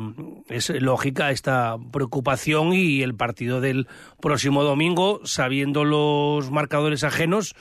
es 0.49 0.69
lógica 0.69 1.31
esta 1.31 1.77
preocupación 1.93 2.75
y 2.75 3.03
el 3.03 3.15
partido 3.15 3.61
del 3.63 3.89
próximo 4.21 4.65
domingo, 4.65 5.21
sabiendo 5.25 5.85
los 5.85 6.51
marcadores 6.51 7.05
ajenos, 7.05 7.55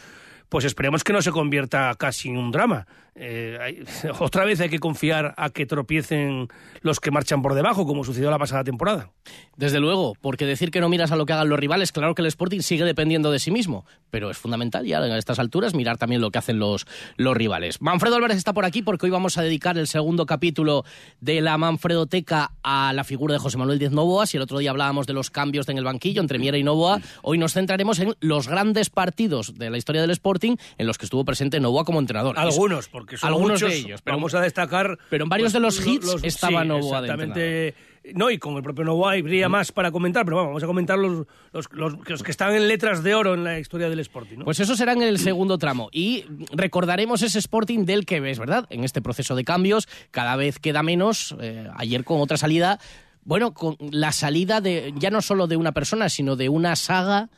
pues 0.50 0.66
esperemos 0.66 1.06
que 1.06 1.14
no 1.14 1.22
se 1.22 1.32
convierta 1.32 1.96
casi 1.98 2.28
en 2.28 2.38
un 2.38 2.52
drama. 2.52 2.86
Eh, 3.16 3.84
otra 4.20 4.46
vez 4.46 4.62
hay 4.62 4.70
que 4.70 4.80
confiar 4.80 5.34
a 5.38 5.50
que 5.50 5.66
tropiecen 5.66 6.48
los 6.82 7.00
que 7.00 7.12
marchan 7.12 7.42
por 7.42 7.54
debajo, 7.54 7.86
como 7.86 8.04
sucedió 8.04 8.30
la 8.32 8.40
pasada 8.40 8.64
temporada. 8.64 9.12
Desde 9.58 9.80
luego, 9.80 10.16
porque 10.22 10.46
decir 10.46 10.72
que 10.72 10.80
no 10.80 10.90
miras 10.90 11.12
a 11.12 11.16
lo 11.16 11.26
que 11.26 11.34
hagan 11.34 11.50
los 11.50 11.60
rivales, 11.60 11.92
claro 11.92 12.16
que 12.16 12.22
el 12.22 12.28
Sporting 12.28 12.62
sigue 12.62 12.86
dependiendo 12.86 13.32
de 13.32 13.40
sí 13.40 13.52
mismo, 13.52 13.86
pero 14.10 14.32
es 14.32 14.38
fundamental 14.38 14.86
ya 14.86 15.00
a 15.00 15.18
estas 15.18 15.40
alturas 15.40 15.76
mirar 15.76 15.98
también 15.98 16.22
lo 16.22 16.32
que 16.32 16.40
hacen 16.40 16.58
los, 16.58 16.88
los 17.18 17.36
rivales. 17.36 17.82
Manfredo 17.82 18.16
Álvarez 18.16 18.38
está 18.38 18.54
por 18.54 18.66
aquí 18.66 18.82
porque 18.82 19.06
hoy 19.06 19.12
vamos 19.12 19.38
a 19.38 19.44
dedicar 19.44 19.78
el 19.78 19.88
segundo 19.88 20.26
capítulo 20.26 20.86
de 21.20 21.42
la 21.42 21.58
Manfredoteca 21.58 22.52
a 22.64 22.94
la 22.94 23.04
figura 23.04 23.34
de 23.34 23.40
José 23.40 23.58
Manuel 23.58 23.78
Díaz 23.78 23.92
Novoa. 23.92 24.26
Si 24.26 24.38
el 24.38 24.44
otro 24.44 24.58
día 24.60 24.72
hablábamos 24.72 25.06
de 25.06 25.14
los 25.14 25.30
cambios 25.30 25.68
en 25.70 25.78
el 25.78 25.84
banquillo 25.84 26.22
entre 26.22 26.40
Miera 26.40 26.58
y 26.58 26.64
Novoa, 26.64 27.00
hoy 27.22 27.38
nos 27.38 27.54
centraremos 27.54 28.00
en 28.00 28.16
los 28.20 28.48
grandes 28.48 28.90
partidos 28.90 29.58
de 29.58 29.70
la 29.70 29.78
historia 29.78 30.02
del 30.02 30.12
Sporting 30.12 30.56
en 30.78 30.88
los 30.88 30.98
que 30.98 31.06
estuvo 31.06 31.26
presente 31.26 31.60
Novoa 31.60 31.86
como 31.86 32.00
entrenador. 32.00 32.38
Algunos, 32.40 32.90
porque 33.02 33.18
son 33.18 33.28
algunos 33.28 33.52
muchos, 33.62 33.70
de 33.70 33.78
ellos. 33.78 34.02
Pero 34.02 34.18
vamos 34.18 34.34
a 34.34 34.42
destacar. 34.42 34.98
Pero 35.10 35.24
en 35.26 35.30
varios 35.30 35.48
pues, 35.48 35.54
de 35.54 35.60
los 35.60 35.86
hits 35.86 36.06
los- 36.06 36.24
estaba 36.24 36.62
sí, 36.62 36.68
Novoa 36.68 37.02
de 37.02 37.08
Exactamente. 37.08 37.76
No, 38.16 38.32
y 38.32 38.40
con 38.40 38.56
el 38.58 38.64
propio 38.64 38.84
Novoa 38.84 39.14
habría 39.14 39.48
más 39.48 39.72
para 39.72 39.92
comentar, 39.92 40.26
pero 40.26 40.38
vamos, 40.38 40.50
vamos 40.50 40.64
a 40.64 40.66
comentar 40.66 40.98
los, 40.98 41.28
los, 41.54 41.68
los- 41.72 42.10
los 42.10 42.24
que 42.24 42.32
están 42.32 42.56
en 42.56 42.68
letras 42.68 43.04
de 43.04 43.14
oro 43.14 43.36
en 43.36 43.44
la 43.44 43.60
historia 43.60 43.90
del 43.90 44.00
Sporting. 44.00 44.38
¿no? 44.40 44.46
Pues 44.46 44.60
eso 44.60 44.76
será 44.76 44.94
en 44.94 45.04
el 45.04 45.20
segundo 45.20 45.58
tramo. 45.60 45.90
Y 45.92 46.26
recordaremos 46.52 47.22
ese 47.22 47.38
Sporting 47.38 47.86
del 47.86 48.06
que 48.08 48.20
ves, 48.20 48.40
¿verdad? 48.40 48.66
En 48.72 48.84
este 48.84 49.02
proceso 49.04 49.36
de 49.36 49.44
cambios, 49.44 49.88
cada 50.10 50.36
vez 50.36 50.58
queda 50.58 50.82
menos. 50.82 51.36
eh, 51.40 51.68
ayer 51.76 52.04
con 52.04 52.22
otra 52.22 52.38
salida. 52.38 52.80
Bueno, 53.24 53.54
con 53.54 53.78
la 53.80 54.12
salida 54.12 54.62
de 54.62 54.94
ya 54.98 55.12
no 55.12 55.22
solo 55.22 55.46
de 55.46 55.56
una 55.58 55.72
persona, 55.74 56.10
sino 56.10 56.36
de 56.36 56.50
una 56.50 56.76
saga 56.76 57.30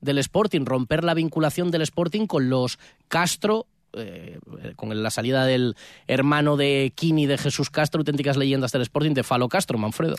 del 0.00 0.16
Sporting, 0.18 0.64
romper 0.64 1.04
la 1.04 1.12
vinculación 1.12 1.70
del 1.70 1.82
Sporting 1.82 2.26
con 2.26 2.48
los 2.48 2.78
Castro. 3.08 3.66
Eh, 3.94 4.38
con 4.76 5.02
la 5.02 5.10
salida 5.10 5.44
del 5.46 5.74
hermano 6.06 6.56
de 6.56 6.92
Kini 6.94 7.26
de 7.26 7.38
Jesús 7.38 7.70
Castro, 7.70 8.00
auténticas 8.00 8.36
leyendas 8.36 8.72
del 8.72 8.82
Sporting 8.82 9.14
de 9.14 9.22
Falo 9.22 9.48
Castro, 9.48 9.78
Manfredo. 9.78 10.16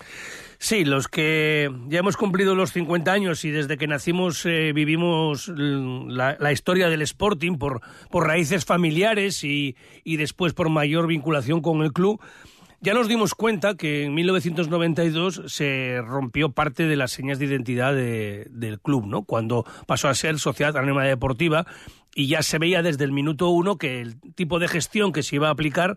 Sí, 0.57 0.83
los 0.85 1.07
que 1.07 1.69
ya 1.88 1.99
hemos 1.99 2.17
cumplido 2.17 2.55
los 2.55 2.71
50 2.73 3.11
años 3.11 3.45
y 3.45 3.51
desde 3.51 3.77
que 3.77 3.88
nacimos 3.88 4.45
eh, 4.45 4.71
vivimos 4.73 5.47
la, 5.47 6.35
la 6.39 6.51
historia 6.51 6.89
del 6.89 7.01
Sporting 7.01 7.57
por, 7.57 7.81
por 8.09 8.27
raíces 8.27 8.65
familiares 8.65 9.43
y, 9.43 9.75
y 10.03 10.17
después 10.17 10.53
por 10.53 10.69
mayor 10.69 11.07
vinculación 11.07 11.61
con 11.61 11.81
el 11.81 11.93
club, 11.93 12.19
ya 12.81 12.93
nos 12.93 13.09
dimos 13.09 13.35
cuenta 13.35 13.75
que 13.75 14.05
en 14.05 14.13
1992 14.13 15.41
se 15.47 15.99
rompió 16.01 16.51
parte 16.51 16.83
de 16.88 16.95
las 16.95 17.11
señas 17.11 17.38
de 17.38 17.45
identidad 17.45 17.93
de- 17.93 18.47
del 18.51 18.79
club, 18.79 19.05
¿no? 19.05 19.23
Cuando 19.23 19.65
pasó 19.85 20.07
a 20.07 20.13
ser 20.13 20.39
Sociedad 20.39 20.77
Anónima 20.77 21.03
Deportiva 21.03 21.65
y 22.19 22.27
ya 22.27 22.43
se 22.43 22.57
veía 22.57 22.81
desde 22.81 23.05
el 23.05 23.13
minuto 23.13 23.47
uno 23.47 23.77
que 23.77 24.01
el 24.01 24.19
tipo 24.35 24.59
de 24.59 24.67
gestión 24.67 25.13
que 25.13 25.23
se 25.23 25.38
iba 25.38 25.47
a 25.47 25.51
aplicar 25.51 25.95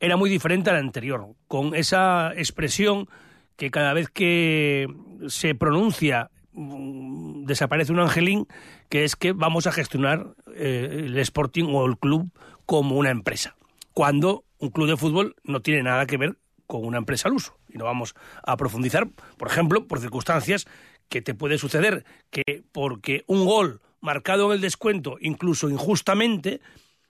era 0.00 0.16
muy 0.16 0.28
diferente 0.28 0.70
al 0.70 0.76
anterior, 0.76 1.36
con 1.46 1.76
esa 1.76 2.32
expresión 2.34 3.08
que 3.54 3.70
cada 3.70 3.92
vez 3.92 4.08
que 4.08 4.88
se 5.28 5.54
pronuncia 5.54 6.32
mm, 6.52 7.44
desaparece 7.44 7.92
un 7.92 8.00
angelín, 8.00 8.48
que 8.88 9.04
es 9.04 9.14
que 9.14 9.30
vamos 9.30 9.68
a 9.68 9.72
gestionar 9.72 10.34
eh, 10.52 11.04
el 11.06 11.16
Sporting 11.18 11.66
o 11.72 11.86
el 11.86 11.96
club 11.96 12.32
como 12.66 12.96
una 12.96 13.10
empresa, 13.10 13.54
cuando 13.92 14.42
un 14.58 14.70
club 14.70 14.88
de 14.88 14.96
fútbol 14.96 15.36
no 15.44 15.62
tiene 15.62 15.84
nada 15.84 16.06
que 16.06 16.16
ver 16.16 16.38
con 16.66 16.84
una 16.84 16.98
empresa 16.98 17.28
al 17.28 17.34
uso. 17.34 17.56
Y 17.68 17.78
no 17.78 17.84
vamos 17.84 18.16
a 18.42 18.56
profundizar, 18.56 19.06
por 19.36 19.46
ejemplo, 19.46 19.86
por 19.86 20.00
circunstancias 20.00 20.66
que 21.08 21.22
te 21.22 21.34
puede 21.34 21.56
suceder 21.56 22.04
que 22.30 22.64
porque 22.72 23.22
un 23.28 23.44
gol 23.44 23.80
marcado 24.02 24.48
en 24.48 24.56
el 24.56 24.60
descuento, 24.60 25.16
incluso 25.20 25.70
injustamente, 25.70 26.60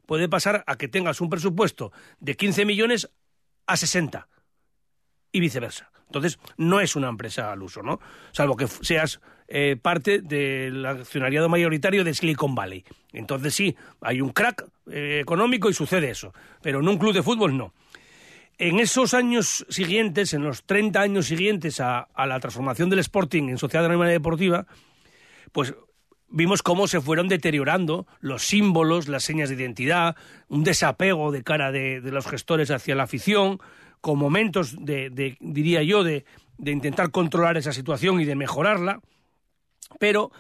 puede 0.07 0.29
pasar 0.29 0.63
a 0.69 0.77
que 0.77 0.87
tengas 0.87 1.21
un 1.21 1.29
presupuesto 1.29 1.91
de 2.21 2.37
15 2.37 2.65
millones 2.65 3.11
a 3.67 3.77
60 3.77 4.29
y 5.33 5.41
viceversa. 5.41 5.91
Entonces, 6.07 6.39
no 6.59 6.81
es 6.81 6.95
una 6.95 7.09
empresa 7.09 7.51
al 7.51 7.63
uso, 7.63 7.83
¿no? 7.83 7.99
Salvo 8.33 8.57
que 8.57 8.69
seas 8.69 9.21
eh, 9.49 9.77
parte 9.81 10.21
del 10.21 10.85
accionariado 10.87 11.49
mayoritario 11.49 12.05
de 12.05 12.15
Silicon 12.15 12.55
Valley. 12.55 12.85
Entonces 13.13 13.55
sí, 13.55 13.77
hay 14.01 14.21
un 14.21 14.31
crack 14.31 14.65
eh, 14.91 15.19
económico 15.21 15.69
y 15.69 15.75
sucede 15.75 16.11
eso. 16.11 16.33
Pero 16.63 16.81
en 16.81 16.89
un 16.89 16.97
club 16.97 17.13
de 17.13 17.23
fútbol 17.23 17.57
no. 17.57 17.75
En 18.57 18.79
esos 18.81 19.13
años 19.13 19.67
siguientes, 19.69 20.33
en 20.33 20.43
los 20.43 20.65
30 20.65 21.01
años 21.01 21.27
siguientes 21.27 21.81
a, 21.81 22.09
la 22.17 22.41
transformación 22.41 22.89
del 22.89 23.01
Sporting 23.01 23.49
en 23.49 23.59
Sociedad 23.59 23.85
Anónima 23.85 24.09
Deportiva, 24.09 24.67
pues 25.53 25.75
vimos 26.33 26.63
cómo 26.63 26.89
se 26.89 27.01
fueron 27.01 27.29
deteriorando 27.29 28.07
los 28.21 28.43
símbolos, 28.43 29.09
las 29.09 29.23
señas 29.23 29.49
de 29.49 29.57
identidad, 29.57 30.17
un 30.49 30.65
desapego 30.65 31.31
de 31.31 31.43
cara 31.43 31.71
de, 31.71 32.01
los 32.01 32.27
gestores 32.27 32.71
hacia 32.71 32.95
la 32.95 33.05
afición, 33.05 33.61
con 34.01 34.19
momentos 34.19 34.75
de, 34.85 35.37
diría 35.41 35.83
yo, 35.83 36.03
de, 36.03 36.25
intentar 36.59 37.11
controlar 37.11 37.57
esa 37.57 37.73
situación 37.73 38.21
y 38.21 38.25
de 38.25 38.35
mejorarla, 38.35 39.01
pero 39.99 40.33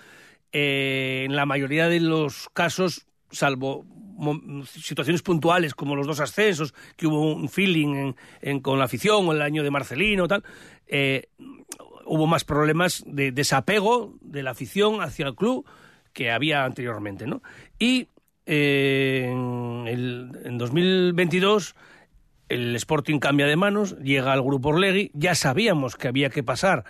eh, 0.52 1.24
en 1.26 1.36
la 1.36 1.46
mayoría 1.46 1.88
de 1.88 2.00
los 2.00 2.48
casos, 2.52 3.06
salvo 3.30 3.84
situaciones 4.66 5.22
puntuales 5.22 5.74
como 5.74 5.96
los 5.96 6.06
dos 6.06 6.20
ascensos, 6.20 6.74
que 6.96 7.06
hubo 7.06 7.34
un 7.34 7.48
feeling 7.48 8.12
con 8.62 8.78
la 8.78 8.84
afición 8.84 9.26
o 9.26 9.32
el 9.32 9.42
año 9.42 9.62
de 9.62 9.70
Marcelino, 9.70 10.28
tal, 10.28 10.44
eh, 10.86 11.28
hubo 12.04 12.26
más 12.26 12.44
problemas 12.44 13.02
de 13.06 13.32
desapego 13.32 14.14
de 14.20 14.42
la 14.42 14.50
afición 14.52 15.02
hacia 15.02 15.26
el 15.26 15.34
club 15.34 15.66
que 16.12 16.30
había 16.30 16.64
anteriormente. 16.64 17.26
¿no? 17.26 17.42
Y 17.78 18.08
eh, 18.46 19.28
en, 19.30 20.32
en 20.44 20.58
2022 20.58 21.74
el 22.48 22.76
Sporting 22.76 23.18
cambia 23.18 23.46
de 23.46 23.56
manos, 23.56 23.96
llega 23.98 24.32
al 24.32 24.42
grupo 24.42 24.68
Orlegui, 24.68 25.10
ya 25.14 25.34
sabíamos 25.34 25.96
que 25.96 26.08
había 26.08 26.28
que 26.28 26.42
pasar 26.42 26.84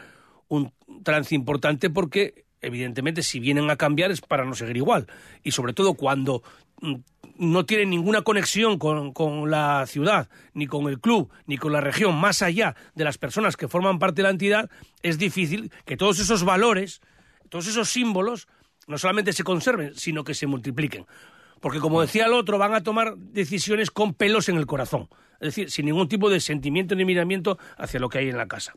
un 0.48 0.72
trance 1.04 1.34
importante 1.36 1.88
porque 1.88 2.46
evidentemente 2.60 3.22
si 3.22 3.38
vienen 3.38 3.70
a 3.70 3.76
cambiar 3.76 4.10
es 4.10 4.20
para 4.20 4.44
no 4.44 4.54
seguir 4.54 4.76
igual 4.76 5.06
y 5.42 5.52
sobre 5.52 5.72
todo 5.72 5.94
cuando 5.94 6.42
mm, 6.80 6.94
no 7.38 7.64
tienen 7.64 7.90
ninguna 7.90 8.22
conexión 8.22 8.78
con, 8.78 9.12
con, 9.12 9.50
la 9.50 9.86
ciudad, 9.86 10.28
ni 10.52 10.66
con 10.66 10.88
el 10.88 11.00
club, 11.00 11.30
ni 11.46 11.56
con 11.58 11.72
la 11.72 11.80
región, 11.80 12.16
más 12.16 12.42
allá 12.42 12.76
de 12.94 13.04
las 13.04 13.18
personas 13.18 13.56
que 13.56 13.68
forman 13.68 13.98
parte 13.98 14.16
de 14.16 14.22
la 14.24 14.30
entidad, 14.30 14.70
es 15.02 15.18
difícil 15.18 15.72
que 15.84 15.96
todos 15.96 16.18
esos 16.18 16.44
valores, 16.44 17.00
todos 17.48 17.66
esos 17.66 17.88
símbolos, 17.88 18.48
no 18.86 18.98
solamente 18.98 19.32
se 19.32 19.44
conserven, 19.44 19.94
sino 19.94 20.24
que 20.24 20.34
se 20.34 20.46
multipliquen. 20.46 21.06
Porque 21.60 21.78
como 21.78 22.00
decía 22.00 22.26
el 22.26 22.32
otro, 22.32 22.58
van 22.58 22.74
a 22.74 22.82
tomar 22.82 23.16
decisiones 23.16 23.90
con 23.90 24.14
pelos 24.14 24.48
en 24.48 24.56
el 24.56 24.66
corazón. 24.66 25.08
Es 25.34 25.54
decir, 25.54 25.70
sin 25.70 25.86
ningún 25.86 26.08
tipo 26.08 26.30
de 26.30 26.40
sentimiento 26.40 26.94
ni 26.94 27.04
miramiento 27.04 27.58
hacia 27.76 28.00
lo 28.00 28.08
que 28.08 28.18
hay 28.18 28.28
en 28.28 28.36
la 28.36 28.46
casa. 28.46 28.74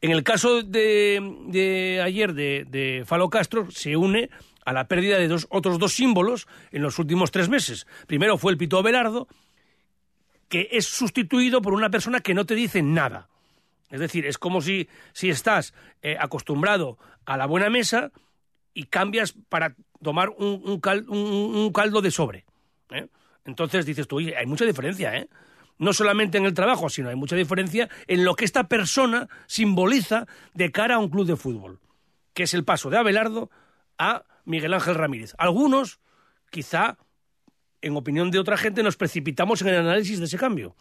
En 0.00 0.10
el 0.10 0.22
caso 0.22 0.62
de, 0.62 2.00
ayer 2.02 2.34
de, 2.34 2.66
de 2.68 3.04
Falo 3.06 3.30
Castro, 3.30 3.70
se 3.70 3.96
une 3.96 4.30
a 4.64 4.72
la 4.72 4.88
pérdida 4.88 5.18
de 5.18 5.28
dos, 5.28 5.46
otros 5.50 5.78
dos 5.78 5.94
símbolos 5.94 6.46
en 6.70 6.82
los 6.82 6.98
últimos 6.98 7.30
tres 7.30 7.48
meses. 7.48 7.86
Primero 8.06 8.36
fue 8.38 8.52
el 8.52 8.58
Pito 8.58 8.78
Abelardo, 8.78 9.28
que 10.48 10.68
es 10.72 10.86
sustituido 10.86 11.62
por 11.62 11.72
una 11.72 11.90
persona 11.90 12.20
que 12.20 12.34
no 12.34 12.46
te 12.46 12.54
dice 12.54 12.82
nada. 12.82 13.28
Es 13.90 14.00
decir, 14.00 14.26
es 14.26 14.36
como 14.36 14.60
si, 14.60 14.88
si 15.12 15.30
estás 15.30 15.72
eh, 16.02 16.16
acostumbrado 16.20 16.98
a 17.24 17.36
la 17.38 17.46
buena 17.46 17.70
mesa 17.70 18.12
y 18.78 18.84
cambias 18.84 19.34
para 19.48 19.74
tomar 20.00 20.28
un, 20.28 20.80
caldo 21.72 22.00
de 22.00 22.12
sobre. 22.12 22.44
¿eh? 22.92 23.08
Entonces 23.44 23.84
dices 23.84 24.06
tú, 24.06 24.18
hay 24.18 24.46
mucha 24.46 24.64
diferencia, 24.64 25.16
¿eh? 25.16 25.28
No 25.78 25.92
solamente 25.92 26.38
en 26.38 26.44
el 26.44 26.54
trabajo, 26.54 26.88
sino 26.88 27.08
hay 27.08 27.16
mucha 27.16 27.34
diferencia 27.34 27.88
en 28.06 28.24
lo 28.24 28.36
que 28.36 28.44
esta 28.44 28.68
persona 28.68 29.28
simboliza 29.48 30.28
de 30.54 30.70
cara 30.70 30.94
a 30.94 30.98
un 30.98 31.08
club 31.08 31.26
de 31.26 31.34
fútbol, 31.34 31.80
que 32.34 32.44
es 32.44 32.54
el 32.54 32.64
paso 32.64 32.88
de 32.88 32.98
Abelardo 32.98 33.50
a 33.98 34.22
Miguel 34.44 34.74
Ángel 34.74 34.94
Ramírez. 34.94 35.34
Algunos, 35.38 35.98
quizá, 36.48 36.98
en 37.80 37.96
opinión 37.96 38.30
de 38.30 38.38
otra 38.38 38.56
gente, 38.56 38.84
nos 38.84 38.96
precipitamos 38.96 39.60
en 39.62 39.68
el 39.68 39.80
análisis 39.80 40.20
de 40.20 40.26
ese 40.26 40.38
cambio, 40.38 40.76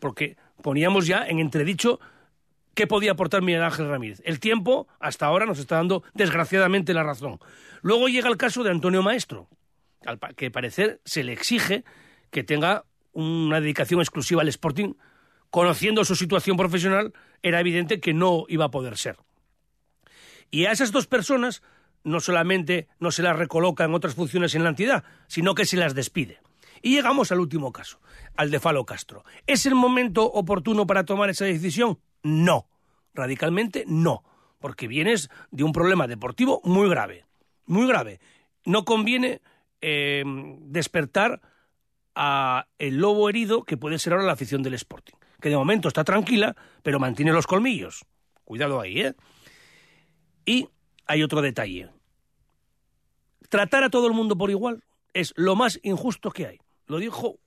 porque 0.00 0.38
poníamos 0.62 1.06
ya 1.06 1.26
en 1.26 1.38
entredicho 1.38 2.00
qué 2.74 2.86
podía 2.86 3.12
aportar 3.12 3.42
Miguel 3.42 3.62
Ángel 3.62 3.88
Ramírez. 3.88 4.20
El 4.24 4.40
tiempo, 4.40 4.88
hasta 5.00 5.26
ahora, 5.26 5.46
nos 5.46 5.58
está 5.58 5.76
dando 5.76 6.02
desgraciadamente 6.14 6.94
la 6.94 7.02
razón. 7.02 7.38
Luego 7.82 8.08
llega 8.08 8.28
el 8.28 8.36
caso 8.36 8.62
de 8.62 8.70
Antonio 8.70 9.02
Maestro, 9.02 9.48
que 10.36 10.50
parecer 10.50 11.00
se 11.04 11.24
le 11.24 11.32
exige 11.32 11.84
que 12.30 12.42
tenga 12.42 12.84
una 13.12 13.60
dedicación 13.60 14.00
exclusiva 14.00 14.42
al 14.42 14.48
Sporting, 14.48 14.94
conociendo 15.50 16.04
su 16.04 16.16
situación 16.16 16.56
profesional, 16.56 17.12
era 17.42 17.60
evidente 17.60 18.00
que 18.00 18.14
no 18.14 18.44
iba 18.48 18.66
a 18.66 18.70
poder 18.70 18.96
ser. 18.96 19.18
Y 20.50 20.64
a 20.64 20.72
esas 20.72 20.92
dos 20.92 21.06
personas 21.06 21.62
no 22.04 22.20
solamente 22.20 22.88
no 22.98 23.10
se 23.10 23.22
las 23.22 23.36
recoloca 23.36 23.84
en 23.84 23.94
otras 23.94 24.14
funciones 24.14 24.54
en 24.54 24.64
la 24.64 24.70
entidad, 24.70 25.04
sino 25.26 25.54
que 25.54 25.66
se 25.66 25.76
las 25.76 25.94
despide. 25.94 26.40
Y 26.80 26.94
llegamos 26.94 27.30
al 27.30 27.40
último 27.40 27.72
caso, 27.72 28.00
al 28.36 28.50
de 28.50 28.58
Falo 28.58 28.84
Castro. 28.84 29.24
¿Es 29.46 29.66
el 29.66 29.74
momento 29.74 30.24
oportuno 30.24 30.86
para 30.86 31.04
tomar 31.04 31.30
esa 31.30 31.44
decisión? 31.44 31.98
No, 32.22 32.66
radicalmente 33.14 33.84
no, 33.86 34.22
porque 34.60 34.88
vienes 34.88 35.30
de 35.50 35.64
un 35.64 35.72
problema 35.72 36.06
deportivo 36.06 36.60
muy 36.64 36.88
grave, 36.88 37.26
muy 37.66 37.86
grave. 37.86 38.20
No 38.64 38.84
conviene 38.84 39.40
eh, 39.80 40.22
despertar 40.60 41.40
a 42.14 42.66
el 42.78 42.98
lobo 42.98 43.28
herido 43.28 43.64
que 43.64 43.76
puede 43.76 43.98
ser 43.98 44.12
ahora 44.12 44.26
la 44.26 44.32
afición 44.32 44.62
del 44.62 44.74
Sporting, 44.74 45.14
que 45.40 45.48
de 45.48 45.56
momento 45.56 45.88
está 45.88 46.04
tranquila, 46.04 46.54
pero 46.82 47.00
mantiene 47.00 47.32
los 47.32 47.46
colmillos. 47.46 48.04
Cuidado 48.44 48.80
ahí, 48.80 49.00
¿eh? 49.00 49.14
Y 50.44 50.68
hay 51.06 51.22
otro 51.22 51.42
detalle. 51.42 51.88
Tratar 53.48 53.84
a 53.84 53.90
todo 53.90 54.06
el 54.06 54.12
mundo 54.12 54.36
por 54.36 54.50
igual 54.50 54.82
es 55.14 55.32
lo 55.36 55.56
más 55.56 55.78
injusto 55.82 56.30
que 56.30 56.46
hay. 56.46 56.58
Lo 56.86 56.98
dijo, 56.98 57.38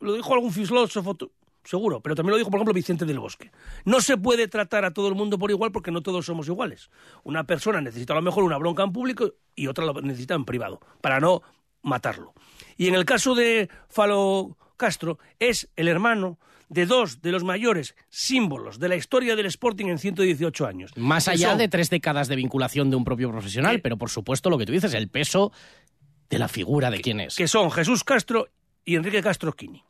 lo 0.00 0.14
dijo 0.14 0.34
algún 0.34 0.52
filósofo, 0.52 1.16
seguro, 1.64 2.00
pero 2.00 2.14
también 2.14 2.32
lo 2.32 2.38
dijo, 2.38 2.50
por 2.50 2.58
ejemplo, 2.58 2.74
Vicente 2.74 3.04
del 3.04 3.18
Bosque. 3.18 3.50
No 3.84 4.00
se 4.00 4.16
puede 4.16 4.48
tratar 4.48 4.84
a 4.84 4.92
todo 4.92 5.08
el 5.08 5.14
mundo 5.14 5.38
por 5.38 5.50
igual 5.50 5.72
porque 5.72 5.90
no 5.90 6.02
todos 6.02 6.26
somos 6.26 6.48
iguales. 6.48 6.90
Una 7.24 7.44
persona 7.44 7.80
necesita 7.80 8.12
a 8.12 8.16
lo 8.16 8.22
mejor 8.22 8.44
una 8.44 8.58
bronca 8.58 8.82
en 8.82 8.92
público 8.92 9.34
y 9.54 9.66
otra 9.66 9.84
lo 9.84 10.00
necesita 10.00 10.34
en 10.34 10.44
privado, 10.44 10.80
para 11.00 11.20
no 11.20 11.42
matarlo. 11.82 12.34
Y 12.76 12.88
en 12.88 12.94
el 12.94 13.04
caso 13.04 13.34
de 13.34 13.68
Falo 13.88 14.56
Castro, 14.76 15.18
es 15.38 15.68
el 15.76 15.88
hermano 15.88 16.38
de 16.68 16.86
dos 16.86 17.20
de 17.20 17.32
los 17.32 17.44
mayores 17.44 17.94
símbolos 18.08 18.78
de 18.78 18.88
la 18.88 18.96
historia 18.96 19.36
del 19.36 19.46
Sporting 19.46 19.86
en 19.86 19.98
118 19.98 20.66
años. 20.66 20.90
Más 20.96 21.28
allá 21.28 21.54
de 21.54 21.68
tres 21.68 21.90
décadas 21.90 22.28
de 22.28 22.36
vinculación 22.36 22.88
de 22.88 22.96
un 22.96 23.04
propio 23.04 23.30
profesional, 23.30 23.80
pero 23.82 23.98
por 23.98 24.08
supuesto 24.08 24.48
lo 24.48 24.56
que 24.56 24.64
tú 24.64 24.72
dices, 24.72 24.94
el 24.94 25.08
peso 25.08 25.52
de 26.30 26.38
la 26.38 26.48
figura 26.48 26.90
de 26.90 27.02
quién 27.02 27.20
es. 27.20 27.36
Que 27.36 27.46
son 27.46 27.70
Jesús 27.70 28.04
Castro 28.04 28.48
y 28.86 28.96
Enrique 28.96 29.22
Castro 29.22 29.52
Quini, 29.52 29.84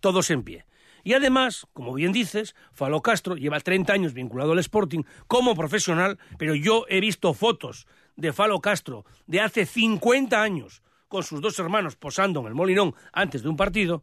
todos 0.00 0.30
en 0.30 0.42
pie. 0.42 0.64
Y 1.04 1.14
además, 1.14 1.66
como 1.72 1.94
bien 1.94 2.12
dices, 2.12 2.54
Falo 2.72 3.02
Castro 3.02 3.36
lleva 3.36 3.60
30 3.60 3.92
años 3.92 4.14
vinculado 4.14 4.52
al 4.52 4.58
Sporting 4.58 5.02
como 5.26 5.54
profesional, 5.54 6.18
pero 6.38 6.54
yo 6.54 6.84
he 6.88 7.00
visto 7.00 7.34
fotos 7.34 7.86
de 8.16 8.32
Falo 8.32 8.60
Castro 8.60 9.04
de 9.26 9.40
hace 9.40 9.66
50 9.66 10.40
años 10.40 10.82
con 11.08 11.22
sus 11.22 11.40
dos 11.40 11.58
hermanos 11.58 11.96
posando 11.96 12.40
en 12.40 12.46
el 12.46 12.54
Molinón 12.54 12.94
antes 13.12 13.42
de 13.42 13.48
un 13.48 13.56
partido, 13.56 14.02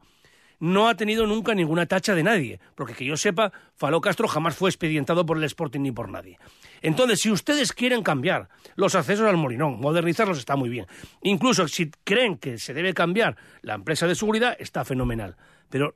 no 0.60 0.90
ha 0.90 0.96
tenido 0.96 1.26
nunca 1.26 1.56
ninguna 1.56 1.86
tacha 1.86 2.14
de 2.14 2.24
nadie, 2.24 2.60
porque 2.76 2.94
que 2.94 3.06
yo 3.06 3.18
sepa, 3.18 3.52
Faló 3.76 4.02
Castro 4.02 4.28
jamás 4.28 4.56
fue 4.56 4.70
expedientado 4.70 5.26
por 5.26 5.38
el 5.38 5.44
Sporting 5.46 5.80
ni 5.80 5.92
por 5.92 6.10
nadie. 6.10 6.38
Entonces, 6.82 7.22
si 7.22 7.32
ustedes 7.32 7.74
quieren 7.74 8.04
cambiar 8.04 8.50
los 8.76 8.96
accesos 8.96 9.28
al 9.28 9.38
Molinón, 9.38 9.80
modernizarlos 9.80 10.38
está 10.38 10.56
muy 10.56 10.70
bien. 10.70 10.86
Incluso 11.24 11.68
si 11.68 11.90
creen 12.04 12.38
que 12.38 12.58
se 12.58 12.74
debe 12.74 12.94
cambiar 12.94 13.38
la 13.62 13.76
empresa 13.76 14.06
de 14.06 14.16
seguridad, 14.16 14.56
está 14.60 14.86
fenomenal. 14.86 15.36
Pero, 15.70 15.96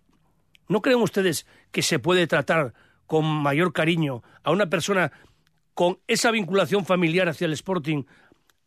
¿no 0.67 0.81
creen 0.81 1.01
ustedes 1.01 1.45
que 1.71 1.81
se 1.81 1.99
puede 1.99 2.27
tratar 2.27 2.73
con 3.07 3.25
mayor 3.25 3.73
cariño 3.73 4.23
a 4.43 4.51
una 4.51 4.67
persona 4.67 5.11
con 5.73 5.99
esa 6.07 6.31
vinculación 6.31 6.85
familiar 6.85 7.29
hacia 7.29 7.45
el 7.45 7.53
Sporting, 7.53 8.03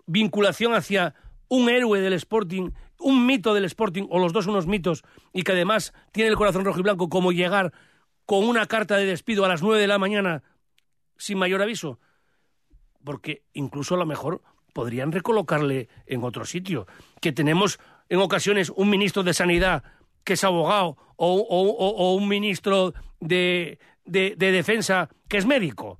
vinculación 0.06 0.74
hacia 0.74 1.14
un 1.48 1.68
héroe 1.68 2.00
del 2.00 2.14
Sporting 2.14 2.70
un 2.98 3.26
mito 3.26 3.54
del 3.54 3.64
Sporting, 3.64 4.06
o 4.10 4.18
los 4.18 4.32
dos 4.32 4.46
unos 4.46 4.66
mitos, 4.66 5.04
y 5.32 5.42
que 5.42 5.52
además 5.52 5.92
tiene 6.12 6.30
el 6.30 6.36
corazón 6.36 6.64
rojo 6.64 6.80
y 6.80 6.82
blanco, 6.82 7.08
como 7.08 7.32
llegar 7.32 7.72
con 8.24 8.48
una 8.48 8.66
carta 8.66 8.96
de 8.96 9.06
despido 9.06 9.44
a 9.44 9.48
las 9.48 9.62
nueve 9.62 9.80
de 9.80 9.86
la 9.86 9.98
mañana 9.98 10.42
sin 11.16 11.38
mayor 11.38 11.62
aviso. 11.62 12.00
Porque 13.04 13.44
incluso 13.52 13.94
a 13.94 13.98
lo 13.98 14.06
mejor 14.06 14.42
podrían 14.72 15.12
recolocarle 15.12 15.88
en 16.06 16.24
otro 16.24 16.44
sitio. 16.44 16.86
Que 17.20 17.32
tenemos 17.32 17.78
en 18.08 18.20
ocasiones 18.20 18.70
un 18.74 18.90
ministro 18.90 19.22
de 19.22 19.34
Sanidad 19.34 19.84
que 20.24 20.32
es 20.32 20.44
abogado 20.44 20.96
o, 21.16 22.14
un 22.14 22.28
ministro 22.28 22.94
de, 23.20 23.78
de, 24.04 24.34
de 24.36 24.52
Defensa 24.52 25.08
que 25.28 25.38
es 25.38 25.46
médico. 25.46 25.98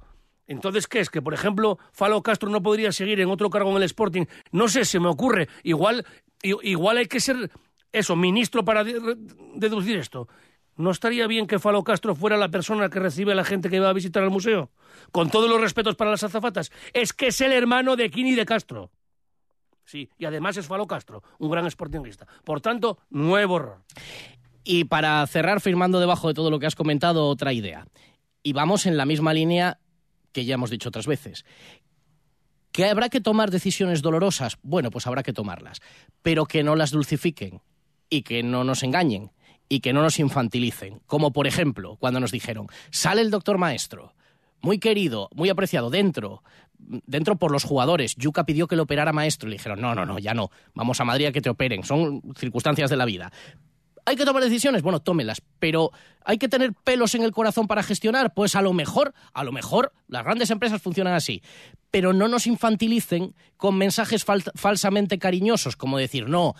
Entonces, 0.49 0.87
¿qué 0.87 1.01
es? 1.01 1.11
Que, 1.11 1.21
por 1.21 1.35
ejemplo, 1.35 1.79
Falo 1.91 2.23
Castro 2.23 2.49
no 2.49 2.63
podría 2.63 2.93
seguir 2.93 3.21
en 3.21 3.31
otro 3.31 3.51
cargo 3.51 3.71
en 3.71 3.79
el 3.79 3.83
Sporting. 3.83 4.27
No 4.53 4.69
sé, 4.69 4.85
se 4.85 5.01
me 5.01 5.09
ocurre. 5.09 5.49
Igual 5.65 6.07
igual 6.43 6.99
hay 6.99 7.07
que 7.07 7.21
ser 7.21 7.51
eso, 7.93 8.17
ministro 8.17 8.65
para 8.65 8.85
deducir 8.85 9.97
esto. 9.97 10.29
¿No 10.77 10.91
estaría 10.91 11.27
bien 11.27 11.47
que 11.47 11.59
Falo 11.59 11.83
Castro 11.85 12.15
fuera 12.15 12.37
la 12.37 12.51
persona 12.51 12.91
que 12.91 13.01
recibe 13.01 13.33
a 13.33 13.35
la 13.35 13.45
gente 13.45 13.71
que 13.71 13.81
va 13.81 13.89
a 13.89 13.95
visitar 13.95 14.23
el 14.23 14.31
museo? 14.31 14.71
Con 15.11 15.31
todos 15.31 15.49
los 15.49 15.61
respetos 15.61 15.97
para 15.97 16.11
las 16.11 16.23
azafatas. 16.23 16.71
Es 16.93 17.15
que 17.15 17.29
es 17.29 17.41
el 17.41 17.53
hermano 17.53 17.97
de 17.97 18.11
Kini 18.11 18.35
de 18.35 18.45
Castro. 18.45 18.91
Sí, 19.87 20.11
y 20.19 20.27
además 20.27 20.57
es 20.59 20.67
Falo 20.67 20.87
Castro, 20.87 21.23
un 21.39 21.51
gran 21.51 21.71
sportingista. 21.71 22.27
Por 22.45 22.61
tanto, 22.61 22.99
nuevo 23.09 23.57
error. 23.57 23.79
Y 24.69 24.83
para 24.83 25.25
cerrar, 25.29 25.61
firmando 25.61 26.01
debajo 26.01 26.27
de 26.27 26.35
todo 26.35 26.51
lo 26.51 26.59
que 26.59 26.67
has 26.67 26.75
comentado, 26.75 27.29
otra 27.29 27.53
idea. 27.53 27.87
Y 28.43 28.53
vamos 28.53 28.85
en 28.87 28.97
la 28.97 29.07
misma 29.07 29.33
línea 29.33 29.79
que 30.33 30.45
ya 30.45 30.55
hemos 30.55 30.71
dicho 30.71 30.89
otras 30.89 31.07
veces. 31.07 31.45
¿Que 32.73 32.87
habrá 32.87 33.09
que 33.09 33.21
tomar 33.21 33.53
decisiones 33.53 34.03
dolorosas? 34.03 34.59
Bueno, 34.63 34.91
pues 34.91 35.07
habrá 35.07 35.23
que 35.23 35.33
tomarlas. 35.33 35.81
Pero 36.21 36.47
que 36.47 36.65
no 36.65 36.75
las 36.75 36.91
dulcifiquen 36.91 37.63
y 38.11 38.23
que 38.23 38.43
no 38.43 38.65
nos 38.65 38.83
engañen 38.83 39.31
y 39.69 39.79
que 39.79 39.93
no 39.93 40.03
nos 40.03 40.19
infantilicen. 40.19 41.01
Como 41.07 41.33
por 41.33 41.47
ejemplo, 41.47 41.97
cuando 42.01 42.19
nos 42.19 42.33
dijeron, 42.33 42.67
sale 42.91 43.21
el 43.21 43.31
doctor 43.31 43.59
maestro, 43.59 44.15
muy 44.63 44.81
querido, 44.81 45.29
muy 45.33 45.49
apreciado, 45.49 45.91
dentro, 45.91 46.43
dentro 46.77 47.37
por 47.37 47.53
los 47.53 47.63
jugadores. 47.63 48.17
Yuca 48.17 48.45
pidió 48.45 48.67
que 48.67 48.75
lo 48.75 48.83
operara 48.83 49.13
maestro 49.13 49.49
y 49.49 49.51
le 49.51 49.59
dijeron, 49.59 49.81
no, 49.81 49.95
no, 49.95 50.05
no, 50.05 50.19
ya 50.19 50.35
no, 50.35 50.51
vamos 50.75 51.01
a 51.01 51.05
Madrid 51.05 51.27
a 51.27 51.33
que 51.33 51.41
te 51.41 51.51
operen, 51.51 51.85
son 51.85 52.21
circunstancias 52.37 52.91
de 52.91 52.97
la 52.97 53.05
vida. 53.05 53.33
¿Hay 54.07 54.15
que 54.15 54.25
tomar 54.25 54.43
decisiones? 54.43 54.83
Bueno, 54.83 55.01
tómelas, 55.01 55.43
pero 55.59 55.91
¿hay 56.25 56.39
que 56.39 56.49
tener 56.49 56.73
pelos 56.73 57.17
en 57.17 57.23
el 57.25 57.33
corazón 57.33 57.67
para 57.67 57.83
gestionar? 57.83 58.33
Pues 58.35 58.55
a 58.55 58.63
lo 58.63 58.73
mejor, 58.73 59.13
a 59.35 59.43
lo 59.43 59.51
mejor, 59.51 59.93
las 60.07 60.25
grandes 60.25 60.51
empresas 60.51 60.81
funcionan 60.81 61.15
así. 61.15 61.43
Pero 61.91 62.13
no 62.13 62.29
nos 62.29 62.47
infantilicen 62.47 63.35
con 63.57 63.77
mensajes 63.77 64.25
falsamente 64.25 65.19
cariñosos, 65.19 65.77
como 65.77 65.99
decir, 65.99 66.29
no, 66.29 66.55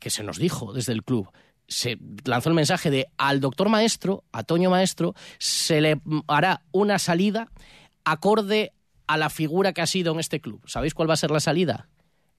que 0.00 0.10
se 0.10 0.24
nos 0.24 0.38
dijo 0.38 0.72
desde 0.72 0.92
el 0.92 1.04
club 1.04 1.30
se 1.70 1.98
lanzó 2.24 2.48
el 2.48 2.56
mensaje 2.56 2.90
de 2.90 3.06
al 3.16 3.40
doctor 3.40 3.68
maestro, 3.68 4.24
a 4.32 4.42
Toño 4.42 4.70
Maestro, 4.70 5.14
se 5.38 5.80
le 5.80 6.00
hará 6.26 6.62
una 6.72 6.98
salida 6.98 7.48
acorde 8.04 8.72
a 9.06 9.16
la 9.16 9.30
figura 9.30 9.72
que 9.72 9.80
ha 9.80 9.86
sido 9.86 10.12
en 10.12 10.18
este 10.18 10.40
club. 10.40 10.60
¿Sabéis 10.66 10.94
cuál 10.94 11.08
va 11.08 11.14
a 11.14 11.16
ser 11.16 11.30
la 11.30 11.38
salida? 11.38 11.88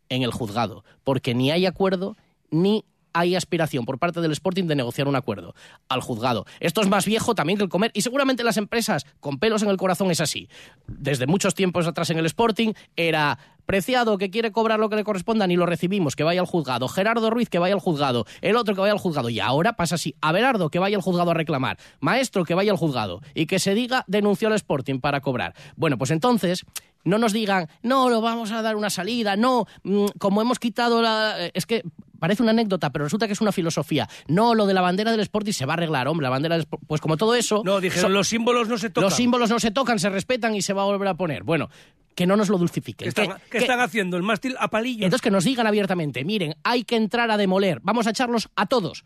En 0.10 0.24
el 0.24 0.32
juzgado, 0.32 0.84
porque 1.06 1.34
ni 1.34 1.50
hay 1.50 1.66
acuerdo 1.66 2.18
ni 2.50 2.84
hay 3.14 3.36
aspiración 3.36 3.86
por 3.86 4.00
parte 4.00 4.22
del 4.22 4.32
Sporting 4.32 4.66
de 4.66 4.76
negociar 4.76 5.08
un 5.08 5.16
acuerdo 5.16 5.56
al 5.90 6.02
juzgado. 6.02 6.46
Esto 6.60 6.82
es 6.82 6.88
más 6.88 7.06
viejo 7.06 7.36
también 7.36 7.58
que 7.58 7.64
el 7.64 7.70
comer 7.70 7.92
y 7.94 8.02
seguramente 8.02 8.44
las 8.44 8.58
empresas 8.58 9.06
con 9.20 9.40
pelos 9.40 9.64
en 9.64 9.70
el 9.70 9.78
corazón 9.78 10.12
es 10.12 10.22
así. 10.22 10.50
Desde 10.88 11.28
muchos 11.28 11.56
tiempos 11.56 11.88
atrás 11.88 12.10
en 12.10 12.18
el 12.18 12.26
Sporting 12.26 12.74
era 12.96 13.38
Preciado 13.66 14.18
que 14.18 14.30
quiere 14.30 14.52
cobrar 14.52 14.80
lo 14.80 14.90
que 14.90 14.96
le 14.96 15.04
corresponda 15.04 15.48
ni 15.48 15.56
lo 15.56 15.66
recibimos, 15.66 16.16
que 16.16 16.24
vaya 16.24 16.42
al 16.42 16.46
juzgado. 16.46 16.88
Gerardo 16.88 17.30
Ruiz 17.30 17.48
que 17.48 17.60
vaya 17.60 17.74
al 17.74 17.80
juzgado. 17.80 18.26
El 18.42 18.56
otro 18.58 18.76
que 18.76 18.82
vaya 18.82 18.94
al 18.94 19.00
juzgado. 19.00 19.30
Y 19.30 19.40
ahora 19.40 19.74
pasa 19.74 19.96
así. 19.96 20.16
Abelardo 20.20 20.70
que 20.70 20.80
vaya 20.80 20.98
al 20.98 21.02
juzgado 21.02 21.32
a 21.32 21.34
reclamar. 21.34 21.78
Maestro 22.00 22.44
que 22.44 22.54
vaya 22.54 22.72
al 22.72 22.78
juzgado. 22.78 23.22
Y 23.34 23.46
que 23.46 23.60
se 23.60 23.74
diga 23.74 24.04
denunció 24.08 24.48
al 24.50 24.56
Sporting 24.56 25.00
para 25.00 25.22
cobrar. 25.22 25.54
Bueno, 25.76 25.98
pues 25.98 26.12
entonces 26.12 26.66
no 27.04 27.18
nos 27.18 27.34
digan, 27.34 27.68
no, 27.84 28.10
lo 28.10 28.22
vamos 28.22 28.52
a 28.52 28.62
dar 28.62 28.76
una 28.76 28.90
salida, 28.90 29.36
no, 29.36 29.66
mm, 29.84 30.06
como 30.18 30.42
hemos 30.42 30.60
quitado 30.60 31.02
la... 31.02 31.46
Eh, 31.46 31.52
es 31.54 31.66
que 31.66 31.84
parece 32.20 32.44
una 32.44 32.52
anécdota, 32.52 32.92
pero 32.92 33.06
resulta 33.06 33.28
que 33.28 33.34
es 33.34 33.42
una 33.42 33.52
filosofía. 33.52 34.08
No, 34.28 34.54
lo 34.54 34.66
de 34.68 34.74
la 34.74 34.82
bandera 34.82 35.12
del 35.12 35.22
Sporting 35.22 35.54
se 35.54 35.66
va 35.66 35.74
a 35.74 35.78
arreglar, 35.78 36.08
hombre, 36.08 36.24
la 36.24 36.30
bandera 36.30 36.58
del 36.58 36.68
Pues 36.88 37.02
como 37.02 37.18
todo 37.18 37.36
eso... 37.36 37.64
No, 37.66 37.82
dijeron, 37.82 38.14
los 38.14 38.28
símbolos 38.28 38.68
no 38.68 38.78
se 38.78 38.90
tocan. 38.90 39.10
Los 39.10 39.16
símbolos 39.16 39.50
no 39.50 39.60
se 39.60 39.72
tocan, 39.72 40.00
se 40.00 40.10
respetan 40.10 40.56
y 40.56 40.62
se 40.62 40.74
va 40.74 40.84
a 40.84 40.86
volver 40.86 41.08
a 41.08 41.16
poner. 41.16 41.44
Bueno, 41.44 41.70
que 42.16 42.28
no 42.28 42.36
nos 42.36 42.50
lo 42.50 42.58
dulcifiquen. 42.58 43.12
¿Qué 43.50 43.58
están, 43.58 43.80
haciendo? 43.80 44.18
¿El 44.18 44.24
mástil 44.24 44.56
a 44.60 44.68
palillos? 44.70 45.06
Entonces 45.06 45.22
que 45.22 45.32
nos 45.32 45.44
digan 45.44 45.66
abiertamente, 45.66 46.24
miren, 46.24 46.56
hay 46.64 46.84
que 46.84 46.96
entrar 46.96 47.32
a 47.32 47.38
demoler, 47.38 47.80
vamos 47.82 48.08
a 48.08 48.12
echarlos 48.12 48.50
a 48.56 48.66
todos 48.66 49.04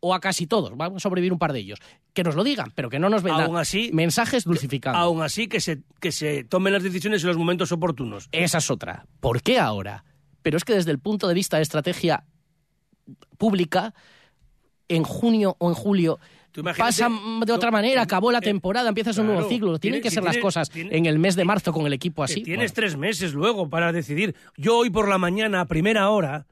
o 0.00 0.14
a 0.14 0.20
casi 0.20 0.46
todos, 0.46 0.76
vamos 0.76 0.96
a 0.96 1.00
sobrevivir 1.00 1.32
un 1.32 1.38
par 1.38 1.52
de 1.52 1.60
ellos. 1.60 1.78
Que 2.12 2.24
nos 2.24 2.34
lo 2.34 2.44
digan, 2.44 2.72
pero 2.74 2.88
que 2.88 2.98
no 2.98 3.08
nos 3.08 3.22
vendan 3.22 3.46
aún 3.46 3.56
así, 3.56 3.90
mensajes 3.92 4.44
dulcificando. 4.44 4.98
Aún 4.98 5.22
así, 5.22 5.48
que 5.48 5.60
se, 5.60 5.82
que 6.00 6.12
se 6.12 6.44
tomen 6.44 6.72
las 6.72 6.82
decisiones 6.82 7.22
en 7.22 7.28
los 7.28 7.36
momentos 7.36 7.72
oportunos. 7.72 8.28
Esa 8.32 8.58
es 8.58 8.70
otra. 8.70 9.06
¿Por 9.20 9.42
qué 9.42 9.58
ahora? 9.58 10.04
Pero 10.42 10.56
es 10.56 10.64
que 10.64 10.74
desde 10.74 10.90
el 10.90 10.98
punto 10.98 11.28
de 11.28 11.34
vista 11.34 11.56
de 11.56 11.62
estrategia 11.62 12.24
pública, 13.38 13.94
en 14.88 15.02
junio 15.02 15.56
o 15.58 15.68
en 15.68 15.74
julio 15.74 16.18
pasa 16.76 17.10
de 17.44 17.52
otra 17.52 17.70
manera, 17.70 18.02
acabó 18.02 18.32
la 18.32 18.40
temporada, 18.40 18.88
empiezas 18.88 19.18
un 19.18 19.26
nuevo 19.26 19.48
ciclo. 19.48 19.78
Tienen 19.78 20.00
que 20.00 20.10
ser 20.10 20.22
las 20.22 20.38
cosas 20.38 20.70
en 20.74 21.06
el 21.06 21.18
mes 21.18 21.36
de 21.36 21.44
marzo 21.44 21.72
con 21.72 21.86
el 21.86 21.92
equipo 21.92 22.22
así. 22.22 22.42
Tienes 22.42 22.72
tres 22.72 22.96
meses 22.96 23.34
luego 23.34 23.68
para 23.68 23.92
decidir. 23.92 24.34
Yo 24.56 24.78
hoy 24.78 24.90
por 24.90 25.08
la 25.08 25.18
mañana, 25.18 25.60
a 25.60 25.66
primera 25.66 26.08
hora, 26.10 26.46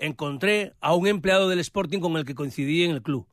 encontré 0.00 0.74
a 0.80 0.94
un 0.94 1.06
empleado 1.06 1.48
del 1.48 1.60
Sporting 1.60 2.00
con 2.00 2.16
el 2.16 2.24
que 2.24 2.34
coincidí 2.34 2.84
en 2.84 2.90
el 2.92 3.02
club. 3.02 3.26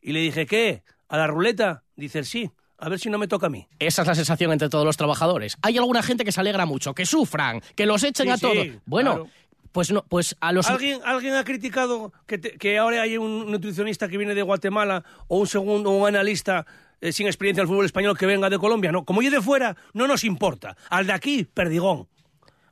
Y 0.00 0.12
le 0.12 0.20
dije, 0.20 0.46
¿qué? 0.46 0.82
¿A 1.08 1.16
la 1.16 1.26
ruleta? 1.26 1.84
Dice, 1.96 2.24
sí. 2.24 2.50
A 2.76 2.88
ver 2.88 2.98
si 2.98 3.08
no 3.08 3.18
me 3.18 3.28
toca 3.28 3.46
a 3.46 3.50
mí. 3.50 3.66
Esa 3.78 4.02
es 4.02 4.08
la 4.08 4.14
sensación 4.14 4.52
entre 4.52 4.68
todos 4.68 4.84
los 4.84 4.96
trabajadores. 4.96 5.56
Hay 5.62 5.78
alguna 5.78 6.02
gente 6.02 6.24
que 6.24 6.32
se 6.32 6.40
alegra 6.40 6.66
mucho, 6.66 6.92
que 6.92 7.06
sufran, 7.06 7.62
que 7.76 7.86
los 7.86 8.02
echen 8.02 8.30
a 8.30 8.36
todos. 8.36 8.66
Bueno, 8.84 9.28
pues 9.72 9.90
no, 9.90 10.04
pues 10.04 10.36
a 10.40 10.52
los... 10.52 10.68
¿Alguien, 10.68 11.00
¿alguien 11.04 11.34
ha 11.34 11.44
criticado 11.44 12.12
que, 12.26 12.40
que 12.40 12.78
ahora 12.78 13.02
hay 13.02 13.16
un 13.16 13.50
nutricionista 13.50 14.08
que 14.08 14.18
viene 14.18 14.34
de 14.34 14.42
Guatemala 14.42 15.04
o 15.28 15.38
un 15.38 15.46
segundo 15.46 15.90
un 15.90 16.06
analista 16.06 16.66
eh, 17.00 17.12
sin 17.12 17.26
experiencia 17.26 17.62
el 17.62 17.68
fútbol 17.68 17.86
español 17.86 18.18
que 18.18 18.26
venga 18.26 18.50
de 18.50 18.58
Colombia? 18.58 18.92
No, 18.92 19.04
como 19.04 19.22
yo 19.22 19.30
de 19.30 19.40
fuera, 19.40 19.76
no 19.92 20.06
nos 20.06 20.24
importa. 20.24 20.76
Al 20.90 21.06
de 21.06 21.12
aquí, 21.12 21.44
perdigón. 21.44 22.08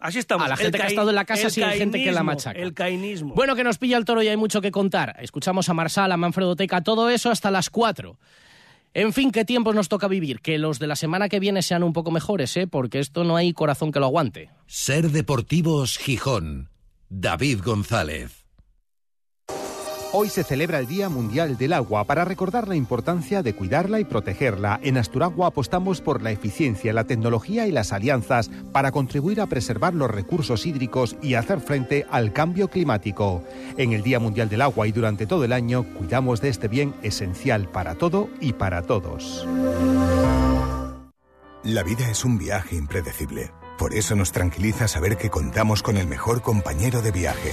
Así 0.03 0.19
estamos. 0.19 0.45
A 0.45 0.49
la 0.49 0.57
gente 0.57 0.77
que 0.77 0.83
ha 0.85 0.89
estado 0.89 1.11
en 1.11 1.15
la 1.15 1.25
casa 1.25 1.49
sí 1.49 1.63
hay 1.63 1.79
gente 1.79 2.03
que 2.03 2.11
la 2.11 2.25
machaca. 2.25 2.59
El 2.59 2.75
cainismo. 2.75 3.35
Bueno, 3.35 3.55
que 3.55 3.63
nos 3.63 3.79
pilla 3.79 3.97
el 3.97 4.05
toro 4.05 4.21
y 4.23 4.29
hay 4.29 4.37
mucho 4.37 4.61
que 4.61 4.73
contar. 4.73 5.17
Escuchamos 5.21 5.69
a 5.69 5.75
Marsal, 5.75 6.11
a 6.11 6.17
Manfredo 6.17 6.57
Teca, 6.57 6.83
todo 6.83 7.09
eso 7.09 7.31
hasta 7.31 7.53
las 7.53 7.71
4. 7.71 8.19
En 8.95 9.13
fin, 9.13 9.31
qué 9.31 9.45
tiempos 9.45 9.77
nos 9.77 9.89
toca 9.89 10.09
vivir. 10.09 10.41
Que 10.41 10.59
los 10.59 10.81
de 10.81 10.89
la 10.89 10.97
semana 10.97 11.29
que 11.29 11.39
viene 11.39 11.63
sean 11.63 11.85
un 11.85 11.93
poco 11.93 12.11
mejores, 12.11 12.57
¿eh? 12.57 12.67
Porque 12.67 12.99
esto 12.99 13.23
no 13.23 13.37
hay 13.37 13.53
corazón 13.53 13.93
que 13.93 14.01
lo 14.01 14.07
aguante. 14.07 14.51
Ser 14.67 15.11
Deportivos 15.11 15.97
Gijón. 15.99 16.69
David 17.09 17.61
González. 17.65 18.42
Hoy 20.15 20.29
se 20.29 20.45
celebra 20.45 20.79
el 20.79 20.87
Día 20.87 21.09
Mundial 21.09 21.57
del 21.57 21.73
Agua 21.73 22.05
para 22.05 22.27
recordar 22.27 22.69
la 22.69 22.77
importancia 22.77 23.43
de 23.43 23.55
cuidarla 23.55 23.99
y 23.99 24.05
protegerla. 24.05 24.79
En 24.83 24.99
Asturagua 24.99 25.47
apostamos 25.47 26.03
por 26.03 26.21
la 26.21 26.31
eficiencia, 26.31 26.93
la 26.93 27.05
tecnología 27.05 27.67
y 27.67 27.73
las 27.73 27.95
alianzas 27.95 28.51
para 28.73 28.93
contribuir 28.93 29.41
a 29.41 29.47
preservar 29.47 29.95
los 29.95 30.11
recursos 30.11 30.67
hídricos 30.67 31.17
y 31.23 31.33
hacer 31.35 31.61
frente 31.61 32.05
al 32.11 32.35
cambio 32.35 32.69
climático. 32.69 33.43
En 33.79 33.93
el 33.93 34.03
Día 34.03 34.21
Mundial 34.21 34.51
del 34.51 34.61
Agua 34.61 34.87
y 34.87 34.93
durante 34.93 35.27
todo 35.27 35.45
el 35.45 35.53
año 35.53 35.85
cuidamos 35.97 36.43
de 36.43 36.51
este 36.51 36.69
bien 36.69 36.95
esencial 37.03 37.69
para 37.69 37.95
todo 37.95 38.29
y 38.39 38.53
para 38.53 38.83
todos. 38.83 39.47
La 41.65 41.83
vida 41.83 42.11
es 42.11 42.25
un 42.27 42.37
viaje 42.37 42.77
impredecible 42.77 43.51
por 43.83 43.95
eso 43.95 44.15
nos 44.15 44.31
tranquiliza 44.31 44.87
saber 44.87 45.17
que 45.17 45.29
contamos 45.29 45.83
con 45.83 45.97
el 45.97 46.07
mejor 46.07 46.41
compañero 46.41 47.03
de 47.03 47.11
viaje. 47.11 47.53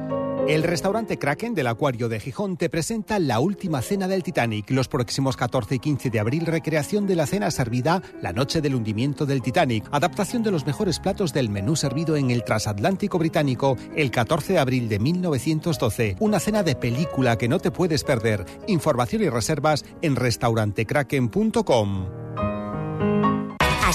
El 0.47 0.63
restaurante 0.63 1.19
Kraken 1.19 1.53
del 1.53 1.67
Acuario 1.67 2.09
de 2.09 2.19
Gijón 2.19 2.57
te 2.57 2.69
presenta 2.69 3.19
la 3.19 3.39
última 3.39 3.81
cena 3.81 4.07
del 4.07 4.23
Titanic. 4.23 4.69
Los 4.71 4.87
próximos 4.87 5.37
14 5.37 5.75
y 5.75 5.79
15 5.79 6.09
de 6.09 6.19
abril, 6.19 6.45
recreación 6.45 7.07
de 7.07 7.15
la 7.15 7.27
cena 7.27 7.51
servida 7.51 8.01
la 8.21 8.33
noche 8.33 8.59
del 8.59 8.75
hundimiento 8.75 9.25
del 9.25 9.41
Titanic. 9.41 9.87
Adaptación 9.91 10.43
de 10.43 10.51
los 10.51 10.65
mejores 10.65 10.99
platos 10.99 11.31
del 11.31 11.49
menú 11.49 11.75
servido 11.75 12.17
en 12.17 12.31
el 12.31 12.43
transatlántico 12.43 13.19
británico 13.19 13.77
el 13.95 14.11
14 14.11 14.53
de 14.53 14.59
abril 14.59 14.89
de 14.89 14.99
1912. 14.99 16.17
Una 16.19 16.39
cena 16.39 16.63
de 16.63 16.75
película 16.75 17.37
que 17.37 17.47
no 17.47 17.59
te 17.59 17.71
puedes 17.71 18.03
perder. 18.03 18.45
Información 18.67 19.21
y 19.21 19.29
reservas 19.29 19.85
en 20.01 20.15
restaurantekraken.com. 20.15 22.50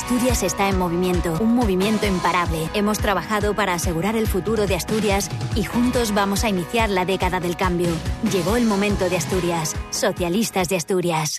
Asturias 0.07 0.45
está 0.45 0.69
en 0.69 0.79
movimiento, 0.79 1.37
un 1.41 1.57
movimiento 1.57 2.07
imparable. 2.07 2.71
Hemos 2.75 3.01
trabajado 3.01 3.55
para 3.55 3.75
asegurar 3.75 4.15
el 4.15 4.29
futuro 4.29 4.69
de 4.69 4.77
Asturias 4.77 5.29
y 5.57 5.65
juntos 5.65 6.15
vamos 6.15 6.45
a 6.45 6.49
iniciar 6.49 6.91
la 6.91 7.05
década 7.05 7.41
del 7.41 7.57
cambio. 7.57 7.89
Llegó 8.31 8.55
el 8.55 8.67
momento 8.67 9.09
de 9.09 9.17
Asturias. 9.17 9.75
Socialistas 9.91 10.69
de 10.69 10.77
Asturias. 10.77 11.39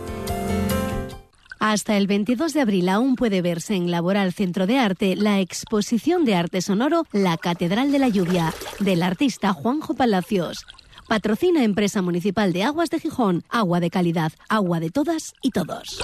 Hasta 1.61 1.95
el 1.95 2.07
22 2.07 2.55
de 2.55 2.61
abril 2.61 2.89
aún 2.89 3.15
puede 3.15 3.43
verse 3.43 3.75
en 3.75 3.91
Laboral 3.91 4.33
Centro 4.33 4.65
de 4.65 4.79
Arte 4.79 5.15
la 5.15 5.39
exposición 5.39 6.25
de 6.25 6.33
arte 6.33 6.59
sonoro 6.59 7.05
La 7.11 7.37
Catedral 7.37 7.91
de 7.91 7.99
la 7.99 8.09
Lluvia, 8.09 8.51
del 8.79 9.03
artista 9.03 9.53
Juanjo 9.53 9.93
Palacios. 9.93 10.65
Patrocina 11.07 11.63
Empresa 11.63 12.01
Municipal 12.01 12.51
de 12.51 12.63
Aguas 12.63 12.89
de 12.89 12.99
Gijón, 12.99 13.43
agua 13.47 13.79
de 13.79 13.91
calidad, 13.91 14.31
agua 14.49 14.79
de 14.79 14.89
todas 14.89 15.33
y 15.43 15.51
todos. 15.51 16.01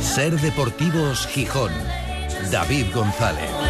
Ser 0.00 0.38
Deportivos 0.38 1.26
Gijón. 1.28 1.72
David 2.50 2.88
González. 2.92 3.61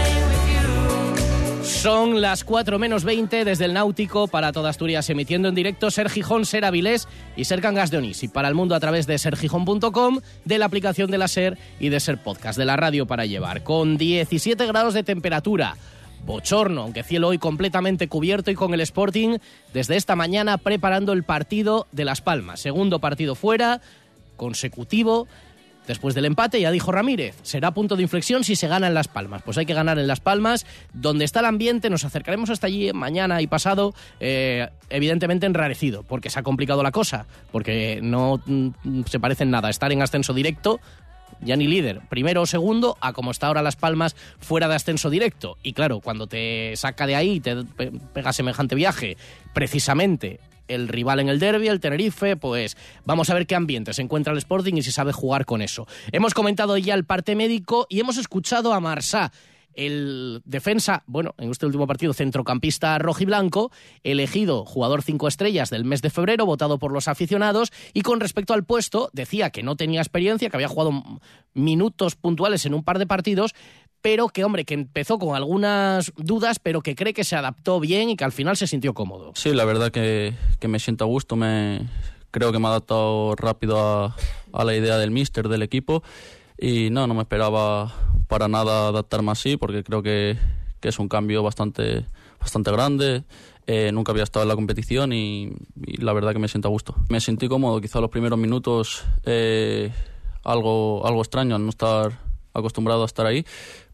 Son 1.72 2.20
las 2.20 2.44
4 2.44 2.78
menos 2.78 3.02
20 3.02 3.44
desde 3.44 3.64
el 3.64 3.72
Náutico 3.72 4.28
para 4.28 4.52
toda 4.52 4.70
Asturias, 4.70 5.10
emitiendo 5.10 5.48
en 5.48 5.54
directo 5.56 5.90
Ser 5.90 6.08
Gijón, 6.10 6.46
Ser 6.46 6.64
Avilés 6.64 7.08
y 7.34 7.44
Ser 7.44 7.60
Cangas 7.60 7.90
de 7.90 7.96
Onís. 7.96 8.22
Y 8.22 8.28
para 8.28 8.46
el 8.46 8.54
mundo 8.54 8.76
a 8.76 8.80
través 8.80 9.08
de 9.08 9.18
sergijón.com, 9.18 10.20
de 10.44 10.58
la 10.58 10.66
aplicación 10.66 11.10
de 11.10 11.18
la 11.18 11.26
Ser 11.26 11.58
y 11.80 11.88
de 11.88 11.98
Ser 11.98 12.22
Podcast, 12.22 12.56
de 12.56 12.66
la 12.66 12.76
radio 12.76 13.06
para 13.06 13.26
llevar. 13.26 13.64
Con 13.64 13.96
17 13.96 14.64
grados 14.66 14.94
de 14.94 15.02
temperatura. 15.02 15.76
Bochorno, 16.24 16.82
aunque 16.82 17.02
cielo 17.02 17.28
hoy 17.28 17.38
completamente 17.38 18.06
cubierto 18.06 18.52
y 18.52 18.54
con 18.54 18.74
el 18.74 18.80
Sporting 18.80 19.38
desde 19.74 19.96
esta 19.96 20.14
mañana 20.14 20.58
preparando 20.58 21.12
el 21.12 21.24
partido 21.24 21.88
de 21.90 22.04
Las 22.04 22.20
Palmas. 22.20 22.60
Segundo 22.60 23.00
partido 23.00 23.34
fuera, 23.34 23.80
consecutivo 24.36 25.26
Después 25.86 26.14
del 26.14 26.26
empate, 26.26 26.60
ya 26.60 26.70
dijo 26.70 26.92
Ramírez, 26.92 27.36
será 27.42 27.72
punto 27.72 27.96
de 27.96 28.02
inflexión 28.02 28.44
si 28.44 28.54
se 28.54 28.68
gana 28.68 28.86
en 28.86 28.94
Las 28.94 29.08
Palmas. 29.08 29.42
Pues 29.42 29.58
hay 29.58 29.66
que 29.66 29.74
ganar 29.74 29.98
en 29.98 30.06
Las 30.06 30.20
Palmas, 30.20 30.64
donde 30.92 31.24
está 31.24 31.40
el 31.40 31.46
ambiente, 31.46 31.90
nos 31.90 32.04
acercaremos 32.04 32.50
hasta 32.50 32.68
allí 32.68 32.92
mañana 32.92 33.42
y 33.42 33.48
pasado, 33.48 33.92
eh, 34.20 34.68
evidentemente 34.90 35.46
enrarecido, 35.46 36.04
porque 36.04 36.30
se 36.30 36.38
ha 36.38 36.44
complicado 36.44 36.82
la 36.84 36.92
cosa, 36.92 37.26
porque 37.50 37.98
no 38.00 38.40
mm, 38.46 39.02
se 39.06 39.18
parece 39.18 39.42
en 39.42 39.50
nada 39.50 39.70
estar 39.70 39.90
en 39.90 40.02
ascenso 40.02 40.34
directo, 40.34 40.80
ya 41.40 41.56
ni 41.56 41.66
líder, 41.66 42.00
primero 42.08 42.42
o 42.42 42.46
segundo, 42.46 42.96
a 43.00 43.12
como 43.12 43.32
está 43.32 43.48
ahora 43.48 43.62
Las 43.62 43.74
Palmas 43.74 44.14
fuera 44.38 44.68
de 44.68 44.76
ascenso 44.76 45.10
directo. 45.10 45.56
Y 45.64 45.72
claro, 45.72 45.98
cuando 46.00 46.28
te 46.28 46.74
saca 46.76 47.08
de 47.08 47.16
ahí, 47.16 47.40
te 47.40 47.56
pega 48.12 48.32
semejante 48.32 48.76
viaje, 48.76 49.16
precisamente 49.52 50.38
el 50.68 50.88
rival 50.88 51.20
en 51.20 51.28
el 51.28 51.38
derby, 51.38 51.68
el 51.68 51.80
Tenerife, 51.80 52.36
pues 52.36 52.76
vamos 53.04 53.30
a 53.30 53.34
ver 53.34 53.46
qué 53.46 53.54
ambiente 53.54 53.92
se 53.92 54.02
encuentra 54.02 54.32
el 54.32 54.38
Sporting 54.38 54.74
y 54.74 54.82
si 54.82 54.92
sabe 54.92 55.12
jugar 55.12 55.44
con 55.44 55.62
eso. 55.62 55.86
Hemos 56.12 56.34
comentado 56.34 56.76
ya 56.78 56.94
el 56.94 57.04
parte 57.04 57.34
médico 57.34 57.86
y 57.88 58.00
hemos 58.00 58.16
escuchado 58.16 58.72
a 58.72 58.80
Marsá 58.80 59.32
el 59.74 60.42
defensa, 60.44 61.02
bueno, 61.06 61.34
en 61.38 61.50
este 61.50 61.66
último 61.66 61.86
partido, 61.86 62.12
centrocampista 62.12 62.98
rojiblanco, 62.98 63.70
elegido 64.02 64.64
jugador 64.64 65.02
cinco 65.02 65.28
estrellas 65.28 65.70
del 65.70 65.84
mes 65.84 66.02
de 66.02 66.10
febrero, 66.10 66.46
votado 66.46 66.78
por 66.78 66.92
los 66.92 67.08
aficionados, 67.08 67.72
y 67.92 68.02
con 68.02 68.20
respecto 68.20 68.54
al 68.54 68.64
puesto, 68.64 69.10
decía 69.12 69.50
que 69.50 69.62
no 69.62 69.76
tenía 69.76 70.00
experiencia, 70.00 70.50
que 70.50 70.56
había 70.56 70.68
jugado 70.68 71.02
minutos 71.54 72.16
puntuales 72.16 72.66
en 72.66 72.74
un 72.74 72.84
par 72.84 72.98
de 72.98 73.06
partidos, 73.06 73.54
pero 74.02 74.28
que, 74.28 74.44
hombre, 74.44 74.64
que 74.64 74.74
empezó 74.74 75.18
con 75.18 75.36
algunas 75.36 76.12
dudas, 76.16 76.58
pero 76.58 76.82
que 76.82 76.96
cree 76.96 77.14
que 77.14 77.22
se 77.22 77.36
adaptó 77.36 77.78
bien 77.78 78.10
y 78.10 78.16
que 78.16 78.24
al 78.24 78.32
final 78.32 78.56
se 78.56 78.66
sintió 78.66 78.92
cómodo. 78.92 79.32
Sí, 79.36 79.54
la 79.54 79.64
verdad 79.64 79.92
que, 79.92 80.34
me 80.66 80.80
siento 80.80 81.04
a 81.04 81.06
gusto, 81.06 81.36
me, 81.36 81.88
creo 82.32 82.50
que 82.50 82.58
me 82.58 82.66
ha 82.66 82.70
adaptado 82.70 83.36
rápido 83.36 83.78
a, 84.52 84.64
la 84.64 84.74
idea 84.74 84.98
del 84.98 85.12
míster, 85.12 85.48
del 85.48 85.62
equipo, 85.62 86.02
y 86.58 86.90
no, 86.90 87.06
no 87.06 87.14
me 87.14 87.22
esperaba 87.22 87.94
para 88.26 88.48
nada 88.48 88.88
adaptarme 88.88 89.30
así, 89.30 89.56
porque 89.56 89.84
creo 89.84 90.02
que, 90.02 90.36
es 90.82 90.98
un 90.98 91.08
cambio 91.08 91.44
bastante, 91.44 92.04
bastante 92.40 92.72
grande. 92.72 93.22
Eh, 93.68 93.92
nunca 93.92 94.10
había 94.10 94.24
estado 94.24 94.42
en 94.42 94.48
la 94.48 94.56
competición 94.56 95.12
y, 95.12 95.52
la 95.76 96.12
verdad 96.12 96.32
que 96.32 96.40
me 96.40 96.48
siento 96.48 96.66
a 96.66 96.72
gusto. 96.72 96.96
Me 97.08 97.20
sentí 97.20 97.46
cómodo, 97.46 97.80
quizá 97.80 98.00
los 98.00 98.10
primeros 98.10 98.36
minutos 98.36 99.04
eh, 99.24 99.92
algo, 100.42 101.06
algo 101.06 101.22
extraño 101.22 101.54
al 101.54 101.62
no 101.62 101.70
estar 101.70 102.18
acostumbrado 102.54 103.02
a 103.02 103.06
estar 103.06 103.26
ahí, 103.26 103.44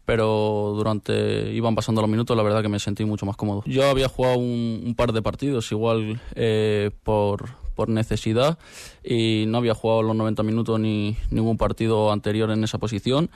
pero 0.09 0.73
durante 0.75 1.51
iban 1.53 1.75
pasando 1.75 2.01
los 2.01 2.09
minutos 2.09 2.35
la 2.35 2.41
verdad 2.41 2.63
que 2.63 2.67
me 2.67 2.79
sentí 2.79 3.05
mucho 3.05 3.27
más 3.27 3.37
cómodo. 3.37 3.61
Yo 3.67 3.87
había 3.87 4.09
jugado 4.09 4.39
un, 4.39 4.95
par 4.97 5.13
de 5.13 5.21
partidos 5.21 5.71
igual 5.71 6.19
eh, 6.33 6.89
por, 7.03 7.49
por 7.75 7.89
necesidad 7.89 8.57
y 9.03 9.43
no 9.47 9.59
había 9.59 9.75
jugado 9.75 10.01
los 10.01 10.15
90 10.15 10.41
minutos 10.41 10.79
ni 10.79 11.15
ningún 11.29 11.57
partido 11.57 12.11
anterior 12.11 12.49
en 12.49 12.63
esa 12.63 12.79
posición 12.79 13.29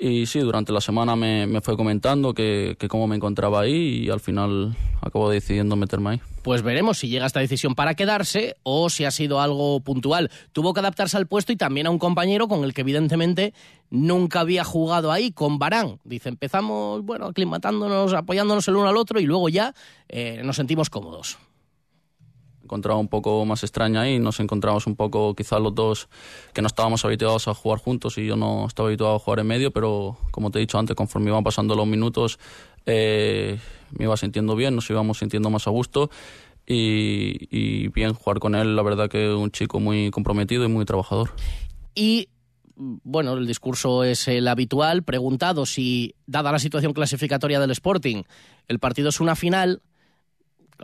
y 0.00 0.26
sí, 0.26 0.40
durante 0.40 0.72
la 0.72 0.80
semana 0.80 1.14
me, 1.14 1.60
fue 1.60 1.76
comentando 1.76 2.32
que, 2.32 2.76
que, 2.78 2.88
cómo 2.88 3.06
me 3.06 3.16
encontraba 3.16 3.60
ahí 3.60 4.04
y 4.04 4.10
al 4.10 4.20
final 4.20 4.74
acabo 5.02 5.28
decidiendo 5.28 5.76
meterme 5.76 6.10
ahí. 6.10 6.20
Pues 6.42 6.62
veremos 6.62 6.98
si 6.98 7.08
llega 7.08 7.26
esta 7.26 7.40
decisión 7.40 7.74
para 7.74 7.94
quedarse 7.94 8.56
o 8.62 8.88
si 8.88 9.04
ha 9.04 9.10
sido 9.10 9.40
algo 9.40 9.80
puntual. 9.80 10.30
Tuvo 10.52 10.72
que 10.72 10.80
adaptarse 10.80 11.18
al 11.18 11.26
puesto 11.26 11.52
y 11.52 11.56
también 11.56 11.86
a 11.86 11.90
un 11.90 11.98
compañero 11.98 12.48
con 12.48 12.64
el 12.64 12.72
que 12.72 12.80
evidentemente 12.80 13.52
nunca 13.90 14.40
había 14.40 14.64
jugado 14.64 15.12
ahí, 15.12 15.32
con 15.32 15.58
Barán. 15.58 16.00
Dice, 16.04 16.30
empezamos, 16.30 17.04
bueno, 17.04 17.26
aclimatándonos, 17.26 18.14
apoyándonos 18.14 18.66
el 18.68 18.76
uno 18.76 18.88
al 18.88 18.96
otro 18.96 19.20
y 19.20 19.26
luego 19.26 19.50
ya 19.50 19.74
eh, 20.08 20.40
nos 20.42 20.56
sentimos 20.56 20.88
cómodos 20.88 21.38
encontraba 22.70 23.00
un 23.00 23.08
poco 23.08 23.44
más 23.44 23.64
extraña 23.64 24.02
ahí. 24.02 24.20
Nos 24.20 24.38
encontramos 24.38 24.86
un 24.86 24.94
poco, 24.94 25.34
quizás 25.34 25.60
los 25.60 25.74
dos, 25.74 26.08
que 26.54 26.62
no 26.62 26.68
estábamos 26.68 27.04
habituados 27.04 27.48
a 27.48 27.54
jugar 27.54 27.80
juntos 27.80 28.16
y 28.16 28.26
yo 28.26 28.36
no 28.36 28.66
estaba 28.66 28.88
habituado 28.88 29.16
a 29.16 29.18
jugar 29.18 29.40
en 29.40 29.48
medio, 29.48 29.72
pero 29.72 30.16
como 30.30 30.52
te 30.52 30.58
he 30.58 30.60
dicho 30.60 30.78
antes, 30.78 30.94
conforme 30.94 31.30
iban 31.30 31.42
pasando 31.42 31.74
los 31.74 31.86
minutos, 31.88 32.38
eh, 32.86 33.58
me 33.98 34.04
iba 34.04 34.16
sintiendo 34.16 34.54
bien, 34.54 34.76
nos 34.76 34.88
íbamos 34.88 35.18
sintiendo 35.18 35.50
más 35.50 35.66
a 35.66 35.70
gusto. 35.70 36.10
Y, 36.64 37.88
bien 37.88 38.14
jugar 38.14 38.38
con 38.38 38.54
él, 38.54 38.76
la 38.76 38.82
verdad 38.82 39.10
que 39.10 39.34
un 39.34 39.50
chico 39.50 39.80
muy 39.80 40.12
comprometido 40.12 40.64
y 40.64 40.68
muy 40.68 40.84
trabajador. 40.84 41.32
Y 41.96 42.28
bueno, 42.76 43.32
el 43.32 43.48
discurso 43.48 44.04
es 44.04 44.28
el 44.28 44.46
habitual, 44.46 45.02
preguntado 45.02 45.66
si, 45.66 46.14
dada 46.26 46.52
la 46.52 46.60
situación 46.60 46.92
clasificatoria 46.92 47.58
del 47.58 47.72
Sporting, 47.72 48.22
el 48.68 48.78
partido 48.78 49.08
es 49.08 49.18
una 49.18 49.34
final, 49.34 49.82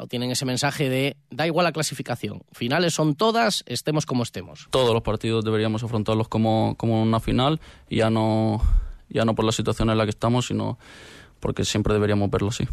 tienen 0.09 0.31
ese 0.31 0.45
mensaje 0.45 0.89
de 0.89 1.17
da 1.31 1.47
igual 1.47 1.65
la 1.65 1.73
clasificación, 1.73 2.43
finales 2.53 2.95
son 2.95 3.15
todas, 3.15 3.65
estemos 3.67 4.07
como 4.07 4.23
estemos. 4.23 4.69
Todos 4.71 4.93
los 4.93 5.03
partidos 5.03 5.45
deberíamos 5.45 5.83
afrontarlos 5.83 6.29
como, 6.29 6.75
como 6.77 7.03
una 7.03 7.21
final, 7.21 7.61
ya 7.89 8.11
no, 8.11 8.61
ya 9.09 9.25
no 9.25 9.35
por 9.35 9.45
la 9.45 9.53
situación 9.53 9.91
en 9.91 9.99
la 9.99 10.05
que 10.05 10.11
estamos, 10.11 10.47
sino 10.47 10.79
porque 11.41 11.65
siempre 11.65 11.95
deberíamos 11.95 12.31
verlo 12.31 12.49
así. 12.49 12.67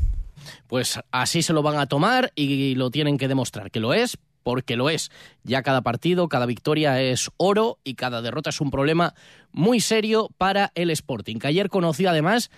Pues 0.68 1.00
así 1.12 1.42
se 1.42 1.54
lo 1.54 1.62
van 1.62 1.78
a 1.78 1.88
tomar 1.88 2.32
y 2.36 2.76
lo 2.76 2.92
tienen 2.92 3.18
que 3.18 3.28
demostrar, 3.28 3.72
que 3.72 3.80
lo 3.80 3.94
es, 3.94 4.18
porque 4.44 4.76
lo 4.76 4.90
es. 4.90 5.10
Ya 5.44 5.64
cada 5.64 5.82
partido, 5.82 6.28
cada 6.28 6.46
victoria 6.46 7.02
es 7.02 7.32
oro 7.38 7.80
y 7.84 7.96
cada 7.96 8.22
derrota 8.22 8.50
es 8.50 8.62
un 8.62 8.72
problema 8.72 9.14
muy 9.52 9.80
serio 9.80 10.30
para 10.38 10.72
el 10.76 10.90
Sporting, 10.90 11.38
que 11.38 11.48
ayer 11.48 11.70
conoció 11.70 12.10
además 12.10 12.52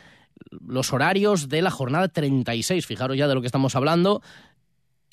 los 0.49 0.91
horarios 0.91 1.47
de 1.47 1.61
la 1.61 1.71
jornada 1.71 2.07
36. 2.07 2.85
Fijaros 2.85 3.17
ya 3.17 3.27
de 3.27 3.35
lo 3.35 3.41
que 3.41 3.47
estamos 3.47 3.75
hablando 3.75 4.21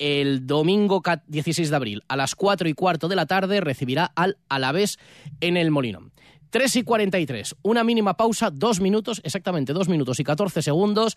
el 0.03 0.45
domingo 0.45 1.01
16 1.27 1.69
de 1.69 1.75
abril 1.77 2.03
a 2.09 2.17
las 2.17 2.35
4 2.35 2.67
y 2.67 2.73
cuarto 2.73 3.07
de 3.07 3.15
la 3.15 3.25
tarde 3.25 3.61
recibirá 3.61 4.11
al 4.17 4.37
Alavés 4.49 4.99
en 5.39 5.55
el 5.55 5.71
Molinón. 5.71 6.11
3 6.49 6.75
y 6.75 6.83
43, 6.83 7.55
una 7.61 7.85
mínima 7.85 8.17
pausa, 8.17 8.51
dos 8.51 8.81
minutos, 8.81 9.21
exactamente 9.23 9.71
dos 9.71 9.87
minutos 9.87 10.19
y 10.19 10.25
14 10.25 10.61
segundos, 10.61 11.15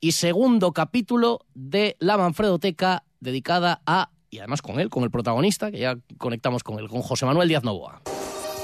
y 0.00 0.12
segundo 0.12 0.72
capítulo 0.72 1.46
de 1.54 1.96
la 2.00 2.18
Manfredoteca 2.18 3.04
dedicada 3.20 3.80
a, 3.86 4.10
y 4.28 4.38
además 4.38 4.60
con 4.60 4.80
él, 4.80 4.90
con 4.90 5.04
el 5.04 5.12
protagonista, 5.12 5.70
que 5.70 5.78
ya 5.78 5.96
conectamos 6.18 6.64
con 6.64 6.80
él, 6.80 6.88
con 6.88 7.02
José 7.02 7.26
Manuel 7.26 7.48
Díaz 7.48 7.62
Novoa. 7.62 8.02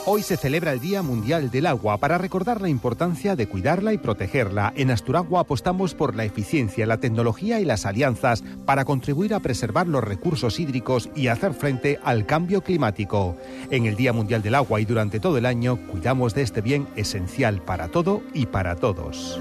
Hoy 0.04 0.22
se 0.22 0.36
celebra 0.36 0.72
el 0.72 0.80
Día 0.80 1.00
Mundial 1.00 1.52
del 1.52 1.64
Agua 1.64 1.96
para 1.98 2.18
recordar 2.18 2.60
la 2.60 2.68
importancia 2.68 3.36
de 3.36 3.46
cuidarla 3.46 3.92
y 3.92 3.98
protegerla. 3.98 4.72
En 4.74 4.90
Asturagua 4.90 5.42
apostamos 5.42 5.94
por 5.94 6.16
la 6.16 6.24
eficiencia, 6.24 6.86
la 6.86 6.98
tecnología 6.98 7.60
y 7.60 7.64
las 7.64 7.86
alianzas 7.86 8.42
para 8.66 8.84
contribuir 8.84 9.32
a 9.32 9.38
preservar 9.38 9.86
los 9.86 10.02
recursos 10.02 10.58
hídricos 10.58 11.08
y 11.14 11.28
hacer 11.28 11.54
frente 11.54 12.00
al 12.02 12.26
cambio 12.26 12.62
climático. 12.62 13.36
En 13.70 13.86
el 13.86 13.94
Día 13.94 14.12
Mundial 14.12 14.42
del 14.42 14.56
Agua 14.56 14.80
y 14.80 14.86
durante 14.86 15.20
todo 15.20 15.38
el 15.38 15.46
año 15.46 15.78
cuidamos 15.86 16.34
de 16.34 16.42
este 16.42 16.62
bien 16.62 16.88
esencial 16.96 17.62
para 17.62 17.86
todo 17.86 18.22
y 18.34 18.46
para 18.46 18.74
todos. 18.74 19.40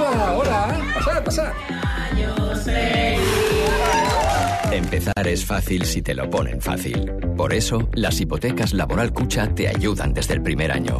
Empezar 4.71 5.27
es 5.27 5.45
fácil 5.45 5.85
si 5.85 6.01
te 6.01 6.13
lo 6.13 6.29
ponen 6.29 6.61
fácil. 6.61 7.11
Por 7.37 7.53
eso, 7.53 7.89
las 7.93 8.19
hipotecas 8.19 8.73
Laboral 8.73 9.13
Cucha 9.13 9.53
te 9.53 9.67
ayudan 9.67 10.13
desde 10.13 10.33
el 10.33 10.41
primer 10.41 10.71
año. 10.71 10.99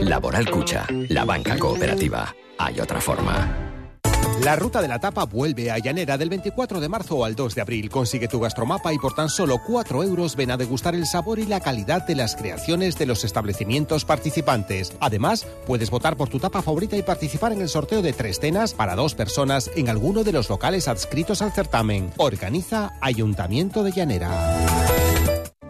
Laboral 0.00 0.50
Cucha, 0.50 0.86
la 1.08 1.24
banca 1.24 1.58
cooperativa. 1.58 2.34
Hay 2.58 2.80
otra 2.80 3.00
forma. 3.00 3.65
La 4.42 4.54
ruta 4.54 4.82
de 4.82 4.88
la 4.88 4.98
tapa 4.98 5.24
vuelve 5.24 5.70
a 5.70 5.78
Llanera 5.78 6.18
del 6.18 6.28
24 6.28 6.78
de 6.78 6.88
marzo 6.88 7.24
al 7.24 7.34
2 7.34 7.54
de 7.54 7.60
abril. 7.62 7.90
Consigue 7.90 8.28
tu 8.28 8.38
gastromapa 8.38 8.92
y 8.92 8.98
por 8.98 9.14
tan 9.14 9.28
solo 9.28 9.58
4 9.66 10.04
euros 10.04 10.36
ven 10.36 10.50
a 10.50 10.56
degustar 10.56 10.94
el 10.94 11.06
sabor 11.06 11.38
y 11.38 11.46
la 11.46 11.60
calidad 11.60 12.06
de 12.06 12.14
las 12.14 12.36
creaciones 12.36 12.96
de 12.98 13.06
los 13.06 13.24
establecimientos 13.24 14.04
participantes. 14.04 14.92
Además, 15.00 15.46
puedes 15.66 15.90
votar 15.90 16.16
por 16.16 16.28
tu 16.28 16.38
tapa 16.38 16.62
favorita 16.62 16.96
y 16.96 17.02
participar 17.02 17.52
en 17.52 17.62
el 17.62 17.68
sorteo 17.68 18.02
de 18.02 18.12
tres 18.12 18.38
cenas 18.38 18.74
para 18.74 18.94
dos 18.94 19.14
personas 19.14 19.70
en 19.74 19.88
alguno 19.88 20.22
de 20.22 20.32
los 20.32 20.48
locales 20.48 20.86
adscritos 20.86 21.42
al 21.42 21.52
certamen. 21.52 22.12
Organiza 22.18 22.92
Ayuntamiento 23.00 23.82
de 23.82 23.92
Llanera. 23.92 24.95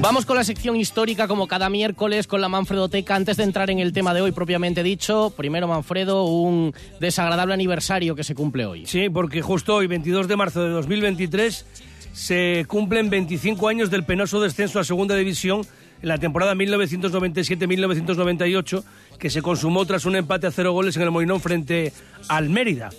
Vamos 0.00 0.26
con 0.26 0.36
la 0.36 0.44
sección 0.44 0.76
histórica 0.76 1.26
como 1.26 1.48
cada 1.48 1.68
miércoles 1.68 2.28
con 2.28 2.40
la 2.40 2.48
Manfredoteca. 2.48 3.16
Antes 3.16 3.36
de 3.36 3.42
entrar 3.42 3.68
en 3.68 3.80
el 3.80 3.92
tema 3.92 4.14
de 4.14 4.20
hoy 4.20 4.30
propiamente 4.30 4.84
dicho, 4.84 5.32
primero 5.36 5.66
Manfredo, 5.66 6.22
un 6.24 6.72
desagradable 7.00 7.52
aniversario 7.52 8.14
que 8.14 8.22
se 8.22 8.36
cumple 8.36 8.64
hoy. 8.64 8.86
Sí, 8.86 9.08
porque 9.10 9.42
justo 9.42 9.74
hoy, 9.74 9.88
22 9.88 10.28
de 10.28 10.36
marzo 10.36 10.62
de 10.62 10.70
2023, 10.70 11.66
se 12.12 12.64
cumplen 12.68 13.10
25 13.10 13.66
años 13.68 13.90
del 13.90 14.04
penoso 14.04 14.40
descenso 14.40 14.78
a 14.78 14.84
Segunda 14.84 15.16
División 15.16 15.66
en 16.00 16.08
la 16.08 16.18
temporada 16.18 16.54
1997-1998, 16.54 18.84
que 19.18 19.30
se 19.30 19.42
consumó 19.42 19.84
tras 19.84 20.06
un 20.06 20.14
empate 20.14 20.46
a 20.46 20.52
cero 20.52 20.70
goles 20.72 20.96
en 20.96 21.02
el 21.02 21.10
Molinón 21.10 21.40
frente 21.40 21.92
al 22.28 22.50
Mérida 22.50 22.90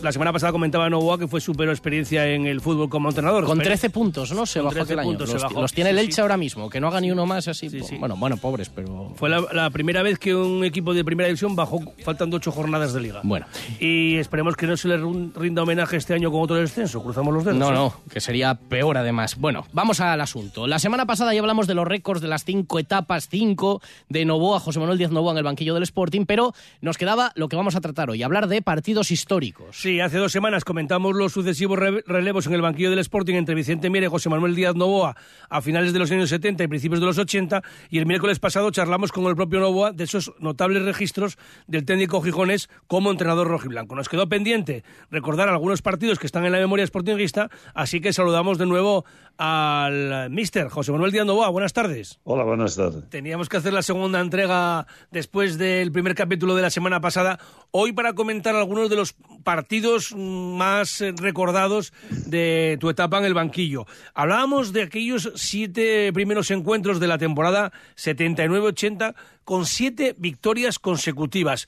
la 0.00 0.12
semana 0.12 0.32
pasada 0.32 0.50
comentaba 0.50 0.90
Novoa 0.90 1.18
que 1.18 1.28
fue 1.28 1.40
su 1.40 1.54
peor 1.54 1.70
experiencia 1.70 2.26
en 2.26 2.46
el 2.46 2.60
fútbol 2.60 2.88
como 2.88 3.08
entrenador. 3.08 3.44
Con 3.44 3.60
13 3.60 3.90
puntos, 3.90 4.32
¿no? 4.32 4.46
Se 4.46 4.60
bajó 4.60 4.82
aquel 4.82 4.98
año. 4.98 5.16
Los, 5.54 5.72
tiene 5.72 5.90
el 5.90 5.98
Elche 5.98 6.20
ahora 6.20 6.36
mismo, 6.36 6.68
que 6.68 6.80
no 6.80 6.88
haga 6.88 7.00
ni 7.00 7.12
uno 7.12 7.24
más 7.24 7.46
así. 7.46 7.68
bueno, 7.98 8.16
bueno, 8.16 8.36
pobres, 8.36 8.68
pero... 8.68 9.12
Fue 9.14 9.28
la, 9.28 9.70
primera 9.70 10.02
vez 10.02 10.18
que 10.18 10.34
un 10.34 10.64
equipo 10.64 10.92
de 10.92 11.04
primera 11.04 11.28
división 11.28 11.54
bajó 11.54 11.80
faltando 12.04 12.38
ocho 12.38 12.50
jornadas 12.50 12.92
de 12.92 13.00
liga. 13.00 13.20
Bueno. 13.22 13.46
Y 13.78 14.16
esperemos 14.16 14.56
que 14.56 14.66
no 14.66 14.76
se 14.76 14.88
le 14.88 14.96
rinda 14.96 15.62
homenaje 15.62 15.96
este 15.96 16.14
año 16.14 16.32
con 16.32 16.42
otro 16.42 16.56
descenso. 16.56 17.02
Cruzamos 17.02 17.32
los 17.32 17.44
dedos. 17.44 17.58
No, 17.58 17.70
¿eh? 17.70 17.74
no, 17.74 17.94
que 18.10 18.20
sería 18.20 18.54
peor 18.54 18.98
además. 18.98 19.36
Bueno, 19.38 19.66
vamos 19.72 20.00
al 20.00 20.20
asunto. 20.20 20.66
La 20.66 20.80
semana 20.80 21.06
pasada 21.06 21.32
ya 21.32 21.40
hablamos 21.40 21.66
de 21.68 21.74
los 21.74 21.86
récords 21.86 22.20
de 22.20 22.28
las 22.28 22.44
cinco 22.44 22.78
etapas, 22.78 23.28
cinco 23.28 23.80
de 24.08 24.24
Novoa, 24.24 24.58
José 24.58 24.80
Manuel 24.80 24.98
Díaz 24.98 25.12
Novoa 25.12 25.32
en 25.32 25.38
el 25.38 25.44
banquillo 25.44 25.74
del 25.74 25.84
Sporting, 25.84 26.24
pero 26.26 26.54
nos 26.80 26.98
quedaba 26.98 27.30
lo 27.36 27.48
que 27.48 27.56
vamos 27.56 27.76
a 27.76 27.80
tratar 27.80 28.10
hoy, 28.10 28.22
hablar 28.22 28.48
de 28.48 28.62
partidos 28.62 29.10
históricos 29.10 29.27
históricos. 29.28 29.76
Sí, 29.78 30.00
hace 30.00 30.16
dos 30.16 30.32
semanas 30.32 30.64
comentamos 30.64 31.14
los 31.14 31.34
sucesivos 31.34 31.78
relevos 31.78 32.46
en 32.46 32.54
el 32.54 32.62
banquillo 32.62 32.88
del 32.88 33.00
Sporting 33.00 33.34
entre 33.34 33.54
Vicente 33.54 33.90
Mier 33.90 34.04
y 34.04 34.06
José 34.06 34.30
Manuel 34.30 34.54
Díaz 34.54 34.74
Novoa 34.74 35.16
a 35.50 35.60
finales 35.60 35.92
de 35.92 35.98
los 35.98 36.10
años 36.10 36.30
70 36.30 36.64
y 36.64 36.66
principios 36.66 36.98
de 37.00 37.04
los 37.04 37.18
80 37.18 37.62
y 37.90 37.98
el 37.98 38.06
miércoles 38.06 38.38
pasado 38.38 38.70
charlamos 38.70 39.12
con 39.12 39.26
el 39.26 39.36
propio 39.36 39.60
Novoa 39.60 39.92
de 39.92 40.04
esos 40.04 40.32
notables 40.38 40.82
registros 40.82 41.36
del 41.66 41.84
técnico 41.84 42.22
Gijones 42.22 42.70
como 42.86 43.10
entrenador 43.10 43.48
rojiblanco. 43.48 43.94
Nos 43.94 44.08
quedó 44.08 44.30
pendiente 44.30 44.82
recordar 45.10 45.50
algunos 45.50 45.82
partidos 45.82 46.18
que 46.18 46.24
están 46.24 46.46
en 46.46 46.52
la 46.52 46.58
memoria 46.58 46.86
sportinguista, 46.86 47.50
así 47.74 48.00
que 48.00 48.14
saludamos 48.14 48.56
de 48.56 48.64
nuevo 48.64 49.04
al 49.36 50.30
mister 50.30 50.68
José 50.70 50.90
Manuel 50.90 51.12
Díaz 51.12 51.26
Novoa. 51.26 51.50
Buenas 51.50 51.74
tardes. 51.74 52.18
Hola, 52.24 52.44
buenas 52.44 52.76
tardes. 52.76 53.10
Teníamos 53.10 53.50
que 53.50 53.58
hacer 53.58 53.74
la 53.74 53.82
segunda 53.82 54.20
entrega 54.20 54.86
después 55.10 55.58
del 55.58 55.92
primer 55.92 56.14
capítulo 56.14 56.56
de 56.56 56.62
la 56.62 56.70
semana 56.70 57.02
pasada, 57.02 57.38
hoy 57.72 57.92
para 57.92 58.14
comentar 58.14 58.56
algunos 58.56 58.88
de 58.88 58.96
los 58.96 59.17
partidos 59.44 60.14
más 60.14 61.00
eh, 61.00 61.12
recordados 61.16 61.92
de 62.26 62.76
tu 62.80 62.90
etapa 62.90 63.18
en 63.18 63.24
el 63.24 63.34
banquillo. 63.34 63.86
Hablábamos 64.14 64.72
de 64.72 64.82
aquellos 64.82 65.32
siete 65.36 66.12
primeros 66.12 66.50
encuentros 66.50 67.00
de 67.00 67.06
la 67.06 67.18
temporada 67.18 67.72
79-80 67.96 69.14
con 69.44 69.64
siete 69.64 70.14
victorias 70.18 70.78
consecutivas. 70.78 71.66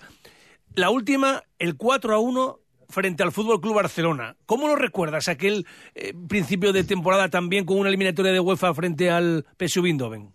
La 0.74 0.90
última, 0.90 1.42
el 1.58 1.76
4 1.76 2.14
a 2.14 2.18
1 2.18 2.60
frente 2.90 3.22
al 3.22 3.32
Fútbol 3.32 3.60
Club 3.60 3.76
Barcelona. 3.76 4.36
¿Cómo 4.46 4.68
lo 4.68 4.76
recuerdas 4.76 5.28
aquel 5.28 5.66
eh, 5.94 6.12
principio 6.28 6.72
de 6.72 6.84
temporada 6.84 7.28
también 7.28 7.64
con 7.64 7.78
una 7.78 7.88
eliminatoria 7.88 8.32
de 8.32 8.40
UEFA 8.40 8.74
frente 8.74 9.10
al 9.10 9.46
PSV 9.58 9.86
Eindhoven? 9.86 10.32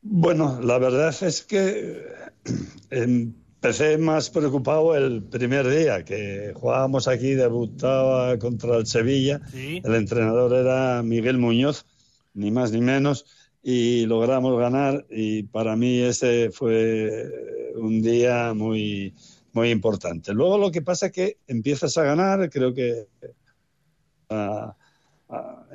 Bueno, 0.00 0.60
la 0.62 0.78
verdad 0.78 1.14
es 1.22 1.42
que 1.42 2.02
eh, 2.90 3.28
Empecé 3.64 3.96
más 3.96 4.28
preocupado 4.28 4.94
el 4.94 5.22
primer 5.22 5.66
día 5.66 6.04
que 6.04 6.52
jugábamos 6.54 7.08
aquí, 7.08 7.30
debutaba 7.30 8.38
contra 8.38 8.76
el 8.76 8.86
Sevilla. 8.86 9.40
El 9.54 9.94
entrenador 9.94 10.52
era 10.52 11.02
Miguel 11.02 11.38
Muñoz, 11.38 11.86
ni 12.34 12.50
más 12.50 12.72
ni 12.72 12.82
menos, 12.82 13.24
y 13.62 14.04
logramos 14.04 14.60
ganar. 14.60 15.06
Y 15.08 15.44
para 15.44 15.76
mí 15.76 15.98
ese 16.00 16.50
fue 16.50 17.72
un 17.76 18.02
día 18.02 18.52
muy, 18.52 19.14
muy 19.54 19.70
importante. 19.70 20.34
Luego 20.34 20.58
lo 20.58 20.70
que 20.70 20.82
pasa 20.82 21.06
es 21.06 21.12
que 21.12 21.38
empiezas 21.46 21.96
a 21.96 22.02
ganar, 22.02 22.50
creo 22.50 22.74
que 22.74 23.06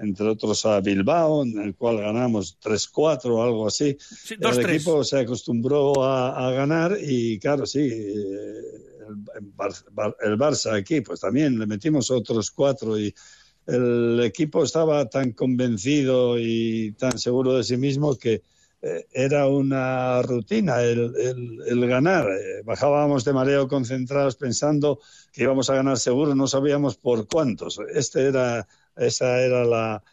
entre 0.02 0.28
otros 0.28 0.65
a 0.65 0.80
Bilbao, 0.82 1.43
en 1.43 1.60
el 1.60 1.76
cual 1.76 1.98
ganamos 1.98 2.58
3-4 2.60 3.26
o 3.26 3.43
algo 3.43 3.67
así. 3.67 3.98
el 4.30 4.60
equipo 4.69 5.04
se 5.04 5.19
acostumbró 5.19 6.04
a, 6.04 6.52
ganar 6.52 6.98
y 7.02 7.39
claro, 7.39 7.65
sí, 7.65 7.80
eh, 7.80 8.62
el, 10.24 10.38
Barça 10.38 10.78
aquí, 10.78 11.02
pues 11.02 11.19
también 11.19 11.58
le 11.58 11.65
metimos 11.65 12.12
otros 12.12 12.52
cuatro 12.52 13.00
y 13.00 13.13
el 13.65 14.19
equipo 14.24 14.63
estaba 14.63 15.08
tan 15.10 15.32
convencido 15.34 16.39
y 16.39 16.93
tan 16.93 17.17
seguro 17.17 17.56
de 17.56 17.63
sí 17.63 17.78
mismo 17.78 18.15
que 18.15 18.41
era 18.82 19.48
una 19.48 20.22
rutina 20.22 20.82
el, 20.82 21.13
el, 21.68 21.88
ganar. 21.88 22.28
Eh, 22.30 22.62
bajábamos 22.63 23.26
de 23.26 23.34
mareo 23.34 23.68
concentrados 23.68 24.36
pensando 24.36 25.00
que 25.34 25.44
íbamos 25.44 25.70
a 25.70 25.76
ganar 25.76 25.98
seguro, 25.98 26.34
no 26.36 26.48
sabíamos 26.48 26.96
por 26.96 27.28
cuántos. 27.28 27.80
Este 27.94 28.28
era 28.28 28.68
esa 28.96 29.39
era 29.42 29.65
la, 29.65 30.04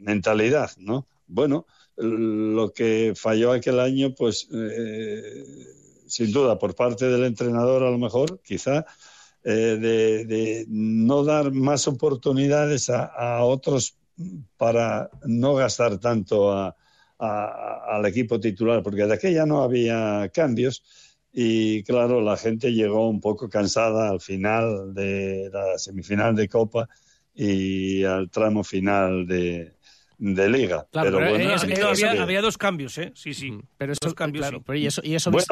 mentalidad, 0.00 0.70
¿no? 0.78 1.06
Bueno, 1.28 1.66
lo 1.96 2.72
que 2.72 3.12
falló 3.14 3.52
aquel 3.52 3.78
año, 3.78 4.14
pues 4.14 4.48
eh, 4.52 5.44
sin 6.06 6.32
duda 6.32 6.58
por 6.58 6.74
parte 6.74 7.06
del 7.08 7.24
entrenador 7.24 7.84
a 7.84 7.90
lo 7.90 7.98
mejor, 7.98 8.40
quizá, 8.42 8.84
eh, 9.44 9.78
de, 9.80 10.64
no 10.68 11.22
dar 11.24 11.52
más 11.52 11.86
oportunidades 11.86 12.90
a, 12.90 13.44
otros 13.44 13.96
para 14.56 15.10
no 15.24 15.54
gastar 15.54 15.98
tanto 15.98 16.74
al 17.22 18.04
equipo 18.06 18.40
titular, 18.40 18.82
porque 18.82 19.06
de 19.06 19.14
aquella 19.14 19.46
no 19.46 19.62
había 19.62 20.28
cambios 20.32 20.82
y 21.32 21.82
claro, 21.84 22.20
la 22.20 22.36
gente 22.36 22.72
llegó 22.72 23.08
un 23.08 23.20
poco 23.20 23.48
cansada 23.48 24.10
al 24.10 24.20
final 24.20 24.92
de 24.92 25.48
la 25.50 25.78
semifinal 25.78 26.34
de 26.34 26.48
Copa 26.48 26.88
y 27.34 28.04
al 28.04 28.28
tramo 28.28 28.62
final 28.62 29.26
de, 29.26 29.72
de 30.18 30.48
liga. 30.50 30.86
pero, 30.92 31.18
bueno, 31.18 31.54
había, 32.20 32.42
dos 32.42 32.58
cambios, 32.58 32.98
¿eh? 32.98 33.12
Sí, 33.14 33.32
sí. 33.32 33.58
Pero 33.78 33.92
eso, 33.92 34.14
cambios, 34.14 34.42
claro, 34.42 34.62
pero 34.62 34.78
y 34.78 34.86
eso, 34.86 35.00
y 35.02 35.14
eso 35.14 35.30
bueno, 35.30 35.46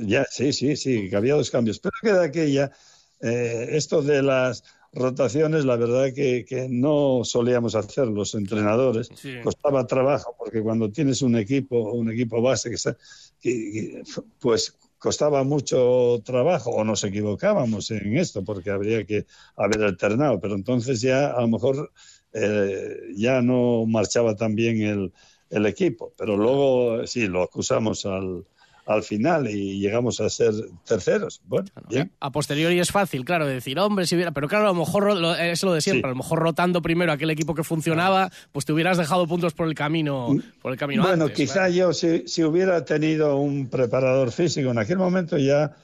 ya, 0.00 0.24
sí, 0.28 0.52
sí, 0.52 0.76
sí, 0.76 1.08
que 1.08 1.16
había 1.16 1.34
dos 1.34 1.50
cambios. 1.50 1.78
Pero 1.78 1.92
que 2.02 2.12
de 2.12 2.24
aquella, 2.24 2.72
eh, 3.20 3.68
esto 3.70 4.02
de 4.02 4.22
las 4.22 4.64
rotaciones, 4.94 5.64
la 5.64 5.76
verdad 5.76 6.12
que, 6.14 6.44
que 6.44 6.68
no 6.68 7.20
solíamos 7.24 7.74
hacer 7.74 8.06
los 8.06 8.34
entrenadores. 8.34 9.10
Costaba 9.42 9.86
trabajo, 9.86 10.34
porque 10.38 10.62
cuando 10.62 10.90
tienes 10.90 11.22
un 11.22 11.36
equipo, 11.36 11.92
un 11.92 12.10
equipo 12.10 12.40
base 12.40 12.70
que, 12.70 12.76
está, 12.76 12.96
pues 14.40 14.76
costaba 14.98 15.44
mucho 15.44 16.22
trabajo 16.24 16.70
o 16.70 16.84
nos 16.84 17.04
equivocábamos 17.04 17.90
en 17.90 18.16
esto 18.16 18.42
porque 18.42 18.70
habría 18.70 19.04
que 19.04 19.26
haber 19.56 19.82
alternado, 19.82 20.40
pero 20.40 20.54
entonces 20.54 21.02
ya 21.02 21.26
a 21.26 21.42
lo 21.42 21.48
mejor 21.48 21.92
eh, 22.32 23.12
ya 23.14 23.42
no 23.42 23.84
marchaba 23.86 24.34
tan 24.34 24.54
bien 24.54 24.80
el, 24.80 25.12
el 25.50 25.66
equipo. 25.66 26.12
Pero 26.16 26.36
luego 26.36 27.06
sí, 27.06 27.26
lo 27.26 27.42
acusamos 27.42 28.06
al, 28.06 28.44
al 28.86 29.02
final 29.02 29.48
y 29.48 29.78
llegamos 29.78 30.20
a 30.20 30.28
ser 30.28 30.52
terceros. 30.86 31.40
Bueno, 31.46 31.68
A 32.20 32.30
posteriori 32.30 32.78
es 32.78 32.90
fácil, 32.90 33.24
claro, 33.24 33.46
decir, 33.46 33.78
hombre, 33.78 34.06
si 34.06 34.14
hubiera. 34.14 34.32
Pero 34.32 34.48
claro, 34.48 34.66
a 34.66 34.68
lo 34.68 34.74
mejor 34.74 35.10
es 35.40 35.62
lo 35.62 35.72
de 35.72 35.80
siempre, 35.80 36.08
a 36.08 36.10
lo 36.10 36.16
mejor 36.16 36.38
rotando 36.38 36.82
primero 36.82 37.12
aquel 37.12 37.30
equipo 37.30 37.54
que 37.54 37.64
funcionaba, 37.64 38.30
pues 38.52 38.64
te 38.64 38.72
hubieras 38.72 38.98
dejado 38.98 39.26
puntos 39.26 39.54
por 39.54 39.68
el 39.68 39.74
camino. 39.74 40.34
Mm. 40.34 40.42
Por 40.60 40.72
el 40.72 40.78
camino 40.78 41.02
bueno, 41.02 41.28
quizá 41.28 41.68
yo, 41.68 41.92
si, 41.92 42.26
si 42.26 42.44
hubiera 42.44 42.84
tenido 42.84 43.36
un 43.36 43.68
preparador 43.68 44.32
físico 44.32 44.70
en 44.70 44.78
aquel 44.78 44.98
momento 44.98 45.38
ya 45.38 45.74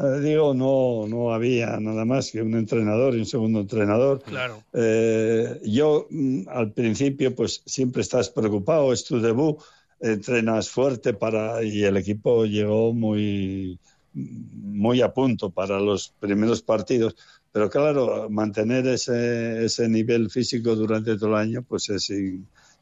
eh, 0.00 0.20
digo, 0.20 0.54
no, 0.54 1.06
no 1.08 1.34
había 1.34 1.78
nada 1.80 2.04
más 2.04 2.30
que 2.30 2.40
un 2.40 2.54
entrenador 2.54 3.16
y 3.16 3.18
un 3.18 3.26
segundo 3.26 3.60
entrenador. 3.60 4.22
Claro. 4.22 4.62
Eh, 4.72 5.60
yo 5.64 6.06
mm, 6.08 6.42
al 6.48 6.72
principio, 6.72 7.34
pues 7.34 7.62
siempre 7.66 8.02
estás 8.02 8.30
preocupado, 8.30 8.92
es 8.92 9.04
tu 9.04 9.20
debut, 9.20 9.58
entrenas 10.00 10.70
fuerte 10.70 11.14
para 11.14 11.62
y 11.62 11.84
el 11.84 11.96
equipo 11.96 12.44
llegó 12.44 12.92
muy 12.92 13.78
muy 14.14 15.00
a 15.00 15.12
punto 15.12 15.50
para 15.50 15.78
los 15.80 16.10
primeros 16.18 16.62
partidos. 16.62 17.16
Pero 17.52 17.70
claro, 17.70 18.28
mantener 18.30 18.86
ese, 18.86 19.64
ese 19.64 19.88
nivel 19.88 20.30
físico 20.30 20.74
durante 20.74 21.16
todo 21.16 21.30
el 21.30 21.36
año, 21.36 21.62
pues 21.62 21.88
es 21.88 22.12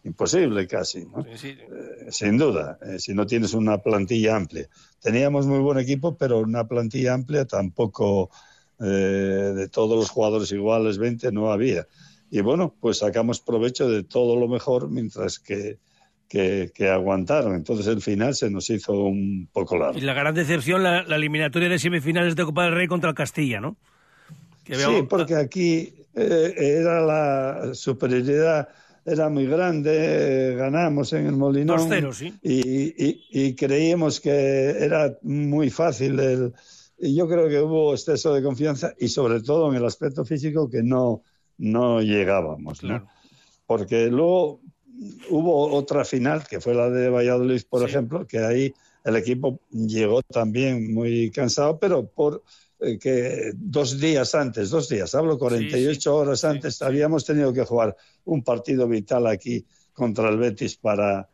imposible 0.05 0.67
casi, 0.67 1.05
¿no? 1.05 1.25
Eh, 1.27 2.11
sin 2.11 2.39
duda, 2.39 2.79
si 2.99 3.15
no 3.15 3.27
tienes 3.27 3.55
una 3.55 3.79
plantilla 3.79 4.37
amplia. 4.37 4.69
Teníamos 5.01 5.47
muy 5.47 5.59
buen 5.59 5.79
equipo, 5.79 6.17
pero 6.17 6.41
una 6.41 6.67
plantilla 6.67 7.15
amplia 7.15 7.45
tampoco 7.45 8.31
eh, 8.81 8.85
de 8.85 9.69
todos 9.69 9.97
los 9.97 10.11
jugadores 10.11 10.53
iguales, 10.53 10.99
20, 10.99 11.33
no 11.33 11.51
había. 11.51 11.87
Y 12.31 12.41
bueno, 12.41 12.75
pues 12.81 12.99
sacamos 12.99 13.41
provecho 13.41 13.89
de 13.89 14.03
todo 14.03 14.37
lo 14.37 14.49
mejor, 14.49 14.91
mientras 14.91 15.39
que, 15.39 15.79
que, 16.29 16.71
aguantaron. 16.91 17.55
Entonces 17.55 17.87
el 17.87 18.01
final 18.01 18.35
se 18.35 18.51
nos 18.51 18.69
hizo 18.71 18.93
un 18.93 19.49
poco 19.53 19.77
largo. 19.77 19.99
Y 19.99 20.03
la 20.03 20.15
gran 20.15 20.35
decepción, 20.35 20.83
la, 20.83 21.01
eliminatoria 21.01 21.69
de 21.69 21.79
semifinales 21.79 22.37
de 22.37 22.45
Copa 22.45 22.65
del 22.65 22.75
Rey 22.75 22.87
contra 22.87 23.11
el 23.11 23.17
Castilla, 23.17 23.61
¿no? 23.61 23.77
Sí, 24.65 25.07
porque 25.09 25.37
aquí 25.37 25.95
eh, 26.15 26.55
era 26.57 27.01
la 27.01 27.75
superioridad 27.75 28.69
era 29.07 29.29
muy 29.29 29.47
grande, 29.47 30.57
ganamos 30.59 31.13
en 31.13 31.27
el 31.27 31.37
Molinón. 31.37 31.89
y, 32.43 33.55
creíamos 33.55 34.21
que 34.21 34.71
era 34.71 35.17
muy 35.23 35.71
fácil. 35.71 36.19
El, 36.19 36.53
y 36.99 37.15
yo 37.15 37.29
creo 37.29 37.49
que 37.49 37.61
hubo 37.61 37.93
exceso 37.93 38.35
de 38.35 38.43
confianza 38.43 38.95
y 38.99 39.09
sobre 39.09 39.41
todo 39.43 39.71
en 39.71 39.77
el 39.77 39.85
aspecto 39.85 40.25
físico 40.25 40.69
que 40.69 40.83
no, 40.83 41.23
no 41.59 42.03
llegábamos. 42.03 42.81
Porque 43.65 44.07
luego 44.09 44.61
hubo 45.31 45.75
otra 45.75 46.05
final, 46.05 46.47
que 46.49 46.61
fue 46.61 46.75
la 46.75 46.91
de 46.91 47.09
Valladolid, 47.09 47.63
por 47.69 47.89
ejemplo, 47.89 48.27
que 48.27 48.39
ahí 48.39 48.75
el 49.05 49.17
equipo 49.17 49.61
llegó 49.71 50.23
también 50.23 50.93
muy 50.93 51.31
cansado, 51.31 51.79
pero 51.79 52.07
por 52.07 52.43
eh, 52.81 52.99
que 52.99 53.53
dos 53.55 53.99
días 54.01 54.35
antes, 54.35 54.71
dos 54.71 54.89
días, 54.89 55.15
hablo 55.15 55.39
48 55.39 56.15
horas 56.15 56.45
antes, 56.45 56.83
habíamos 56.83 57.25
tenido 57.25 57.53
que 57.53 57.65
jugar 57.65 57.97
un 58.25 58.43
partido 58.43 58.89
vital 58.89 59.27
aquí 59.27 59.65
contra 59.93 60.29
el 60.29 60.37
Betis 60.37 60.77
para, 60.77 61.29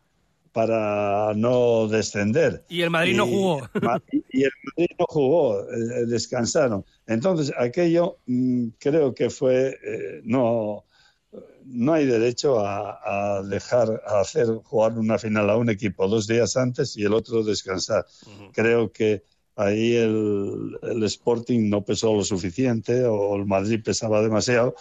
para 0.53 1.33
no 1.35 1.89
descender. 1.89 2.65
Y 2.69 2.83
el 2.83 2.91
Madrid 2.91 3.17
no 3.17 3.27
jugó. 3.27 3.69
Y 4.31 4.45
el 4.45 4.53
Madrid 4.65 4.91
no 4.99 5.07
jugó, 5.09 5.63
eh, 5.63 6.07
descansaron. 6.07 6.85
Entonces, 7.07 7.53
aquello 7.59 8.19
mm, 8.27 8.69
creo 8.79 9.15
que 9.15 9.31
fue, 9.31 9.79
eh, 9.83 10.21
no, 10.25 10.85
no 11.67 11.93
hay 11.93 12.07
derecho 12.07 12.61
a, 12.65 13.43
dejar, 13.45 14.03
a 14.07 14.21
hacer 14.21 14.47
jugar 14.65 14.99
una 14.99 15.19
final 15.19 15.51
a 15.51 15.57
un 15.57 15.71
equipo 15.71 16.09
dos 16.09 16.27
días 16.27 16.57
antes 16.57 16.97
y 16.97 17.05
el 17.05 17.15
otro 17.15 17.43
descansar. 17.43 18.07
Creo 18.53 18.93
que 18.93 19.23
ahí 19.57 19.97
el, 19.97 20.79
Sporting 21.05 21.69
no 21.69 21.85
pesó 21.85 22.15
lo 22.15 22.25
suficiente 22.25 23.05
o 23.05 23.37
el 23.37 23.47
Madrid 23.47 23.81
pesaba 23.85 24.23
demasiado 24.23 24.75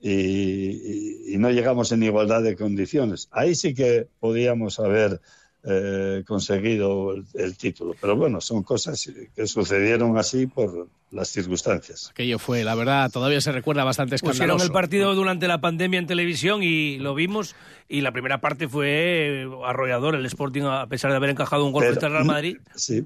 y, 0.00 1.36
no 1.38 1.50
llegamos 1.50 1.90
en 1.92 2.02
igualdad 2.02 2.42
de 2.42 2.56
condiciones. 2.56 3.28
Ahí 3.30 3.54
sí 3.54 3.72
que 3.72 4.08
podíamos 4.18 4.78
haber 4.78 5.20
eh, 5.62 6.24
conseguido 6.26 7.14
el, 7.34 7.56
título. 7.56 7.94
Pero 8.00 8.16
bueno, 8.16 8.40
son 8.40 8.62
cosas 8.62 9.10
que 9.34 9.46
sucedieron 9.46 10.16
así 10.16 10.46
por 10.46 10.88
las 11.10 11.28
circunstancias. 11.28 12.08
Aquello 12.10 12.38
fue, 12.38 12.64
la 12.64 12.74
verdad, 12.74 13.10
todavía 13.10 13.40
se 13.40 13.52
recuerda 13.52 13.84
bastante 13.84 14.14
escandaloso. 14.14 14.38
Pusieron 14.38 14.60
el 14.62 14.72
partido 14.72 15.14
durante 15.14 15.48
la 15.48 15.60
pandemia 15.60 15.98
en 15.98 16.06
televisión 16.06 16.62
y 16.62 16.98
lo 16.98 17.14
vimos 17.14 17.56
y 17.88 18.00
la 18.00 18.12
primera 18.12 18.40
parte 18.40 18.68
fue 18.68 19.46
arrollador 19.66 20.14
el 20.14 20.24
Sporting 20.26 20.62
a 20.62 20.86
pesar 20.86 21.10
de 21.10 21.16
haber 21.16 21.30
encajado 21.30 21.66
un 21.66 21.72
gol 21.72 21.84
contra 21.86 22.08
el 22.08 22.14
Real 22.14 22.24
Madrid. 22.24 22.58
Sí, 22.76 23.04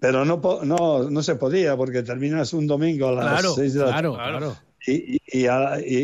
pero 0.00 0.24
no, 0.24 0.40
no, 0.62 1.10
no 1.10 1.22
se 1.22 1.34
podía 1.36 1.76
porque 1.76 2.02
terminas 2.02 2.52
un 2.52 2.66
domingo 2.66 3.08
a 3.08 3.12
las 3.12 3.54
6 3.54 3.74
de 3.74 3.80
la 3.80 3.86
tarde. 3.86 4.00
Claro, 4.00 4.14
claro. 4.14 4.56
Y, 4.86 5.20
y, 5.26 5.46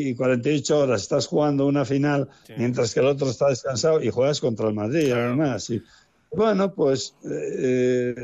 y, 0.09 0.15
48 0.15 0.79
horas 0.79 1.03
estás 1.03 1.27
jugando 1.29 1.67
una 1.67 1.85
final 1.85 2.29
mientras 2.57 2.93
que 2.93 3.01
el 3.01 3.07
otro 3.07 3.31
está 3.31 3.49
descansado 3.49 4.03
y 4.03 4.11
juegas 4.11 4.41
contra 4.41 4.69
el 4.69 4.75
Madrid 4.75 5.13
además. 5.13 5.71
Y, 5.71 5.83
bueno, 6.35 6.73
pues 6.75 7.15
eh, 7.31 8.15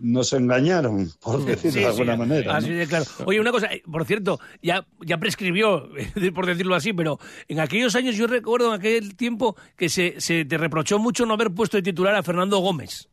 nos 0.00 0.32
engañaron, 0.32 1.10
por 1.20 1.44
decirlo 1.44 1.82
de 1.82 1.86
alguna 1.86 2.16
manera. 2.16 2.56
Así 2.56 2.70
de 2.70 2.86
claro. 2.86 3.04
Oye, 3.26 3.40
una 3.40 3.52
cosa, 3.52 3.72
eh, 3.72 3.82
por 3.90 4.04
cierto, 4.04 4.40
ya, 4.60 4.84
ya 5.00 5.18
prescribió, 5.18 5.88
por 6.34 6.46
decirlo 6.46 6.74
así, 6.74 6.92
pero 6.92 7.20
en 7.46 7.60
aquellos 7.60 7.94
años 7.94 8.16
yo 8.16 8.26
recuerdo 8.26 8.74
en 8.74 8.80
aquel 8.80 9.14
tiempo 9.14 9.56
que 9.76 9.88
se, 9.88 10.20
se 10.20 10.44
te 10.44 10.58
reprochó 10.58 10.98
mucho 10.98 11.26
no 11.26 11.34
haber 11.34 11.52
puesto 11.52 11.76
de 11.76 11.84
titular 11.84 12.14
a 12.16 12.24
Fernando 12.24 12.58
Gómez. 12.58 13.08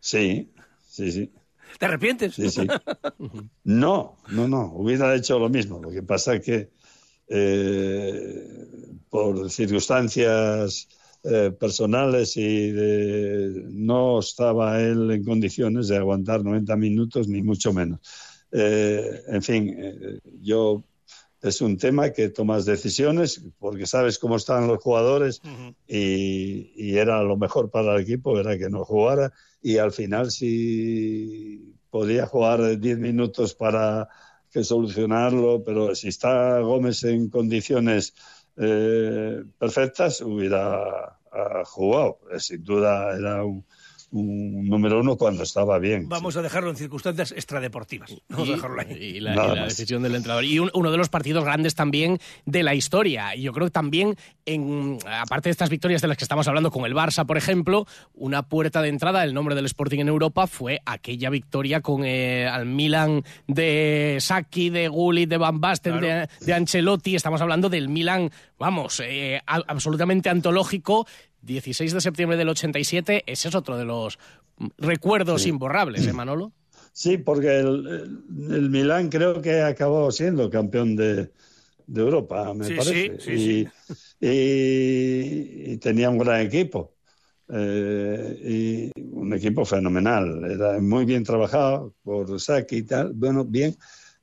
Sí, 0.00 0.50
sí, 0.88 1.12
sí. 1.12 1.30
¿Te 1.82 1.86
arrepientes? 1.86 2.36
Sí, 2.36 2.48
sí. 2.48 2.64
No, 3.64 4.16
no, 4.28 4.46
no. 4.46 4.72
Hubiera 4.72 5.12
hecho 5.16 5.36
lo 5.40 5.48
mismo. 5.48 5.80
Lo 5.82 5.90
que 5.90 6.04
pasa 6.04 6.36
es 6.36 6.44
que 6.44 6.70
eh, 7.26 8.98
por 9.10 9.50
circunstancias 9.50 10.86
eh, 11.24 11.50
personales 11.58 12.36
y 12.36 12.72
no 13.72 14.20
estaba 14.20 14.80
él 14.80 15.10
en 15.10 15.24
condiciones 15.24 15.88
de 15.88 15.96
aguantar 15.96 16.44
90 16.44 16.76
minutos, 16.76 17.26
ni 17.26 17.42
mucho 17.42 17.72
menos. 17.72 17.98
Eh, 18.52 19.20
en 19.26 19.42
fin, 19.42 19.74
eh, 19.76 20.20
yo 20.40 20.84
es 21.40 21.60
un 21.62 21.76
tema 21.78 22.10
que 22.10 22.28
tomas 22.28 22.64
decisiones 22.64 23.44
porque 23.58 23.86
sabes 23.86 24.20
cómo 24.20 24.36
están 24.36 24.68
los 24.68 24.80
jugadores 24.80 25.42
y, 25.88 26.72
y, 26.76 26.96
era 26.96 27.24
lo 27.24 27.36
mejor 27.36 27.72
para 27.72 27.96
el 27.96 28.02
equipo, 28.02 28.38
era 28.38 28.56
que 28.56 28.70
no 28.70 28.84
jugara 28.84 29.32
y 29.62 29.78
al 29.78 29.92
final 29.92 30.30
si 30.30 31.74
podía 31.90 32.26
jugar 32.26 32.78
10 32.78 32.98
minutos 32.98 33.54
para 33.54 34.08
que 34.50 34.64
solucionarlo, 34.64 35.62
pero 35.64 35.94
si 35.94 36.08
está 36.08 36.58
Gómez 36.60 37.04
en 37.04 37.30
condiciones 37.30 38.14
eh, 38.56 39.42
perfectas, 39.58 40.20
hubiera 40.20 41.18
jugado. 41.64 42.18
Sin 42.38 42.62
duda 42.62 43.16
era 43.16 43.44
un, 43.44 43.64
número 44.12 45.00
uno 45.00 45.16
cuando 45.16 45.42
estaba 45.42 45.78
bien. 45.78 46.08
Vamos 46.08 46.36
a 46.36 46.42
dejarlo 46.42 46.70
en 46.70 46.76
circunstancias 46.76 47.32
extradeportivas. 47.32 48.14
Vamos 48.28 48.48
a 48.48 48.52
dejarlo 48.52 48.80
ahí. 48.80 48.92
Y 49.16 49.20
la, 49.20 49.64
decisión 49.64 50.02
del 50.02 50.14
entrenador. 50.14 50.44
Y 50.44 50.58
uno 50.58 50.90
de 50.90 50.96
los 50.96 51.08
partidos 51.08 51.44
grandes 51.44 51.74
también 51.74 52.18
de 52.44 52.62
la 52.62 52.74
historia. 52.74 53.34
Y 53.34 53.42
yo 53.42 53.52
creo 53.52 53.66
que 53.66 53.72
también, 53.72 54.16
en, 54.44 54.98
aparte 55.06 55.48
de 55.48 55.52
estas 55.52 55.70
victorias 55.70 56.02
de 56.02 56.08
las 56.08 56.16
que 56.16 56.24
estamos 56.24 56.46
hablando 56.46 56.70
con 56.70 56.84
el 56.84 56.94
Barça, 56.94 57.24
por 57.24 57.38
ejemplo, 57.38 57.86
una 58.14 58.42
puerta 58.42 58.82
de 58.82 58.88
entrada, 58.88 59.24
el 59.24 59.32
nombre 59.32 59.54
del 59.54 59.64
Sporting 59.64 60.00
en 60.00 60.08
Europa, 60.08 60.46
fue 60.46 60.80
aquella 60.84 61.30
victoria 61.30 61.80
con 61.80 62.04
el 62.04 62.62
eh, 62.62 62.64
Milan 62.66 63.24
de 63.46 64.18
Sacchi, 64.20 64.68
de 64.68 64.88
Gullit, 64.88 65.28
de 65.28 65.38
Van 65.38 65.60
Basten, 65.60 66.00
de, 66.00 66.52
Ancelotti. 66.52 67.16
Estamos 67.16 67.40
hablando 67.40 67.70
del 67.70 67.88
Milan, 67.88 68.30
vamos, 68.58 69.00
eh, 69.04 69.40
absolutamente 69.46 70.28
antológico 70.28 71.06
16 71.42 71.92
de 71.92 72.00
septiembre 72.00 72.36
del 72.36 72.48
87, 72.48 73.24
ese 73.26 73.48
es 73.48 73.54
otro 73.54 73.76
de 73.76 73.84
los 73.84 74.18
recuerdos 74.78 75.46
imborrables, 75.46 76.06
¿eh, 76.06 76.12
Manolo? 76.12 76.52
Sí, 76.92 77.18
porque 77.18 77.58
el, 77.58 78.20
el, 78.50 78.70
Milán 78.70 79.08
creo 79.08 79.40
que 79.40 79.62
acabó 79.62 80.10
siendo 80.10 80.50
campeón 80.50 80.94
de, 80.94 81.30
Europa, 81.94 82.54
me 82.54 82.76
parece. 82.76 83.66
y, 84.20 85.76
tenía 85.78 86.10
un 86.10 86.18
gran 86.18 86.40
equipo. 86.42 86.94
Eh, 87.54 88.90
y 88.94 89.00
un 89.02 89.34
equipo 89.34 89.64
fenomenal. 89.64 90.50
Era 90.50 90.78
muy 90.80 91.04
bien 91.04 91.22
trabajado 91.22 91.94
por 92.02 92.40
Saki 92.40 92.76
y 92.76 92.82
tal. 92.84 93.12
Bueno, 93.12 93.44
bien, 93.44 93.76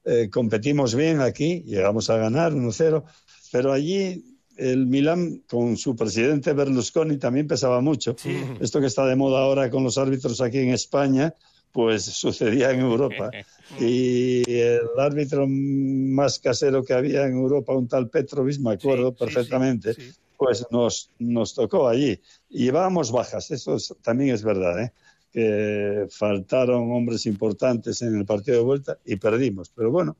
eh, 0.04 0.30
competimos 0.32 0.96
bien 0.96 1.22
aquí, 1.22 1.62
llegamos 1.66 2.10
a 2.10 2.18
ganar 2.18 2.54
1-0, 2.54 3.04
pero 3.52 3.72
allí 3.72 4.39
el 4.60 4.86
Milan 4.88 5.43
con 5.47 5.78
su 5.78 5.95
presidente 5.95 6.53
Berlusconi 6.53 7.18
también 7.18 7.47
pesaba 7.47 7.82
mucho. 7.82 8.16
Esto 8.60 8.82
que 8.82 8.88
está 8.88 9.05
de 9.05 9.16
moda 9.16 9.39
ahora 9.39 9.70
con 9.70 9.84
los 9.84 9.97
árbitros 9.97 10.41
aquí 10.41 10.60
en 10.60 10.70
España, 10.70 11.34
pues 11.72 12.03
sucedía 12.05 12.72
en 12.72 12.82
Europa. 12.82 13.32
Y 13.80 14.41
el 14.51 14.89
árbitro 14.97 15.45
más 15.47 16.39
casero 16.39 16.84
que 16.84 16.93
había 16.93 17.28
en 17.28 17.34
Europa, 17.34 17.72
un 17.76 17.88
tal 17.88 18.10
Petrovic, 18.10 18.60
me 18.62 18.72
acuerdo 18.72 19.14
perfectamente, 19.14 19.95
pues 20.36 20.66
nos, 20.72 21.12
nos 21.20 21.53
tocó 21.53 21.88
allí. 21.88 22.20
Y 22.49 22.64
llevábamos 22.64 23.12
bajas, 23.12 23.51
eso 23.51 23.78
también 24.01 24.34
es 24.34 24.43
verdad, 24.43 24.82
¿eh? 24.82 24.91
que 25.32 26.07
faltaron 26.10 26.91
hombres 26.91 27.28
importantes 27.28 28.01
en 28.01 28.18
el 28.18 28.26
partido 28.26 28.57
de 28.57 28.64
vuelta 28.64 28.97
y 29.05 29.18
perdimos. 29.18 29.70
Pero 29.70 29.91
bueno, 29.91 30.18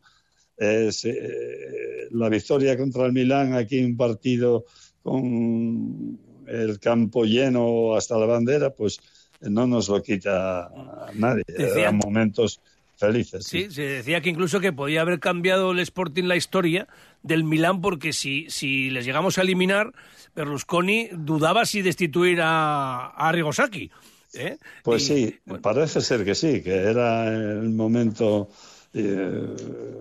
eh, 0.60 2.08
la 2.12 2.30
victoria 2.30 2.78
contra 2.78 3.06
el 3.06 3.14
Milán 3.14 3.54
aquí 3.54 3.84
un 3.84 3.96
partido 3.96 4.66
con 5.02 6.20
el 6.48 6.80
campo 6.80 7.24
lleno 7.24 7.96
hasta 7.96 8.18
la 8.18 8.26
bandera, 8.26 8.72
pues 8.72 9.00
no 9.42 9.68
nos 9.68 9.88
lo 9.88 10.02
quita 10.02 10.70
nadie. 11.14 11.44
Eran 11.48 11.98
momentos 11.98 12.60
felices. 12.98 13.46
Sí, 13.46 13.72
se 13.72 13.84
decía 13.84 14.20
que 14.22 14.30
incluso 14.30 14.60
que 14.60 14.74
podía 14.74 15.02
haber 15.02 15.20
cambiado 15.20 15.72
el 15.72 15.80
Sporting 15.80 16.26
la 16.26 16.36
historia 16.36 16.88
del 17.24 17.44
Milán 17.44 17.82
porque 17.82 18.12
si, 18.12 18.50
si 18.50 18.90
les 18.90 19.06
llegamos 19.06 19.38
a 19.38 19.42
eliminar, 19.42 19.94
Berlusconi 20.36 21.10
dudaba 21.14 21.66
si 21.66 21.82
destituir 21.82 22.42
a, 22.42 23.08
a 23.08 23.32
Rigosaki. 23.32 23.90
¿eh? 24.34 24.58
Pues 24.84 25.06
sí, 25.06 25.40
parece 25.62 26.02
ser 26.02 26.26
que 26.26 26.36
sí, 26.36 26.62
que 26.62 26.76
era 26.76 27.28
el 27.28 27.70
momento 27.70 28.50
eh, 28.94 29.56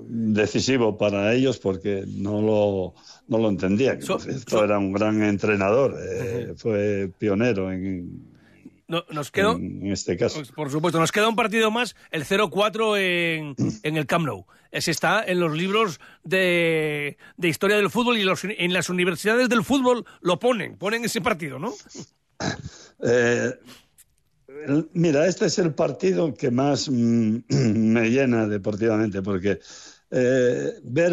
decisivo 0.08 0.96
para 0.96 1.34
ellos 1.34 1.58
porque 1.58 2.04
no 2.06 2.40
lo, 2.40 2.94
no 3.28 3.38
lo 3.38 3.48
entendían. 3.48 3.98
Esto 3.98 4.64
era 4.64 4.78
un 4.78 4.92
gran 4.92 5.22
entrenador, 5.22 5.96
eh, 6.00 6.54
fue 6.56 7.10
pionero 7.18 7.70
en, 7.70 8.28
nos 8.88 9.30
quedó, 9.30 9.56
en 9.56 9.92
este 9.92 10.16
caso. 10.16 10.38
Pues, 10.38 10.50
por 10.50 10.70
supuesto, 10.70 10.98
nos 10.98 11.12
queda 11.12 11.28
un 11.28 11.36
partido 11.36 11.70
más, 11.70 11.94
el 12.10 12.24
0-4 12.24 12.98
en, 12.98 13.54
en, 13.82 13.96
el 13.96 14.06
Camp 14.06 14.26
Nou. 14.26 14.46
Ese 14.70 14.90
está 14.90 15.22
en 15.24 15.40
los 15.40 15.54
libros 15.54 16.00
de, 16.24 17.18
de 17.36 17.48
historia 17.48 17.76
del 17.76 17.90
fútbol 17.90 18.16
y 18.16 18.22
los, 18.22 18.44
en 18.44 18.72
las 18.72 18.88
universidades 18.88 19.48
del 19.50 19.62
fútbol 19.62 20.06
lo 20.20 20.38
ponen, 20.38 20.76
ponen 20.76 21.04
ese 21.04 21.20
partido, 21.20 21.58
¿no? 21.58 21.74
Eh, 23.02 23.52
Mira, 24.94 25.26
este 25.26 25.46
es 25.46 25.58
el 25.58 25.74
partido 25.74 26.32
que 26.32 26.50
más 26.50 26.88
mm, 26.88 27.36
me 27.92 28.10
llena 28.10 28.46
deportivamente, 28.46 29.20
porque 29.22 29.58
eh, 30.10 30.72
ver 30.84 31.12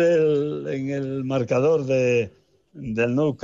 en 0.69 0.89
el 0.89 1.23
marcador 1.25 1.85
de, 1.85 2.31
del 2.71 3.13
Nou 3.13 3.35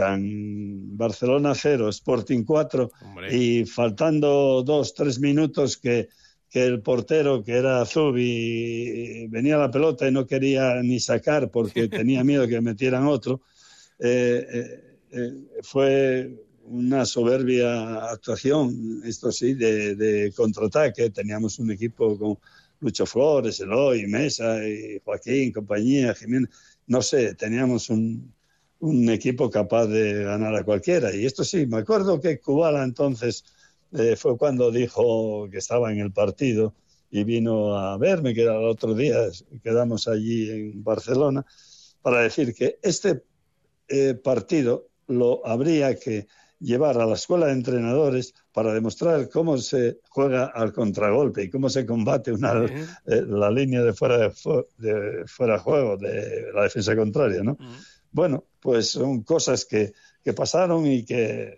Barcelona 0.96 1.54
0, 1.54 1.90
Sporting 1.90 2.44
4, 2.44 2.92
y 3.32 3.66
faltando 3.66 4.64
dos, 4.64 4.94
tres 4.94 5.20
minutos 5.20 5.78
que, 5.78 6.08
el 6.54 6.82
portero, 6.82 7.44
que 7.44 7.54
era 7.54 7.86
Zubi, 7.86 9.28
venía 9.28 9.58
la 9.58 9.72
pelota 9.72 10.08
y 10.08 10.12
no 10.12 10.26
quería 10.26 10.82
ni 10.84 11.00
sacar 11.00 11.50
porque 11.50 11.88
tenía 11.90 12.24
miedo 12.24 12.48
que 12.48 12.60
metieran 12.60 13.08
otro, 13.08 13.42
eh, 14.00 14.46
eh, 15.12 15.34
fue 15.64 16.30
una 16.72 17.06
soberbia 17.06 18.06
actuación, 18.12 19.02
esto 19.06 19.32
sí, 19.32 19.54
de, 19.54 20.32
contraataque. 20.36 21.10
Teníamos 21.10 21.60
un 21.60 21.72
equipo 21.72 22.18
con 22.18 22.40
Lucho 22.80 23.06
Flores, 23.06 23.60
Eloy, 23.60 24.08
Mesa, 24.08 24.66
y 24.66 25.00
Joaquín, 25.04 25.52
compañía, 25.52 26.16
Jiménez. 26.16 26.50
No 26.88 27.02
sé, 27.02 27.36
teníamos 27.36 27.90
un, 27.90 28.34
equipo 29.10 29.50
capaz 29.50 29.88
de 29.88 30.24
ganar 30.24 30.56
a 30.56 30.64
cualquiera. 30.64 31.14
Y 31.14 31.26
esto 31.26 31.44
sí, 31.44 31.68
me 31.68 31.78
acuerdo 31.78 32.20
que 32.20 32.40
Kubala 32.40 32.84
entonces 32.84 33.44
eh, 33.92 34.16
fue 34.16 34.38
cuando 34.38 34.72
dijo 34.72 35.48
que 35.52 35.60
estaba 35.60 35.92
en 35.92 36.00
el 36.00 36.12
partido 36.12 36.74
y 37.12 37.24
vino 37.24 37.76
a 37.76 37.98
verme, 37.98 38.34
que 38.34 38.42
era 38.44 38.56
el 38.58 38.66
otro 38.66 38.96
día, 38.96 39.18
quedamos 39.62 40.08
allí 40.08 40.50
en 40.50 40.84
Barcelona, 40.84 41.46
para 42.02 42.22
decir 42.22 42.56
que 42.56 42.80
este 42.82 43.24
eh, 43.90 44.16
partido 44.16 44.88
lo 45.08 45.46
habría 45.46 45.94
que 46.00 46.28
llevar 46.62 47.00
a 47.00 47.06
la 47.06 47.16
escuela 47.16 47.48
de 47.48 47.54
entrenadores 47.54 48.34
para 48.54 48.74
demostrar 48.74 49.30
cómo 49.30 49.58
se 49.58 50.00
juega 50.10 50.46
al 50.46 50.72
contragolpe 50.72 51.44
y 51.44 51.50
cómo 51.50 51.70
se 51.70 51.86
combate 51.86 52.32
una, 52.32 52.66
eh, 52.66 53.24
la 53.28 53.50
línea 53.50 53.82
de 53.82 53.94
fuera 53.94 54.32
de, 54.78 55.24
fuera 55.26 55.60
juego 55.60 55.98
de 55.98 56.52
la 56.54 56.64
defensa 56.64 56.96
contraria, 56.96 57.42
¿no? 57.44 57.58
Bueno, 58.12 58.46
pues 58.60 58.90
son 58.90 59.24
cosas 59.24 59.66
que, 59.66 59.94
que, 60.24 60.34
pasaron 60.34 60.86
y 60.86 61.04
que 61.04 61.58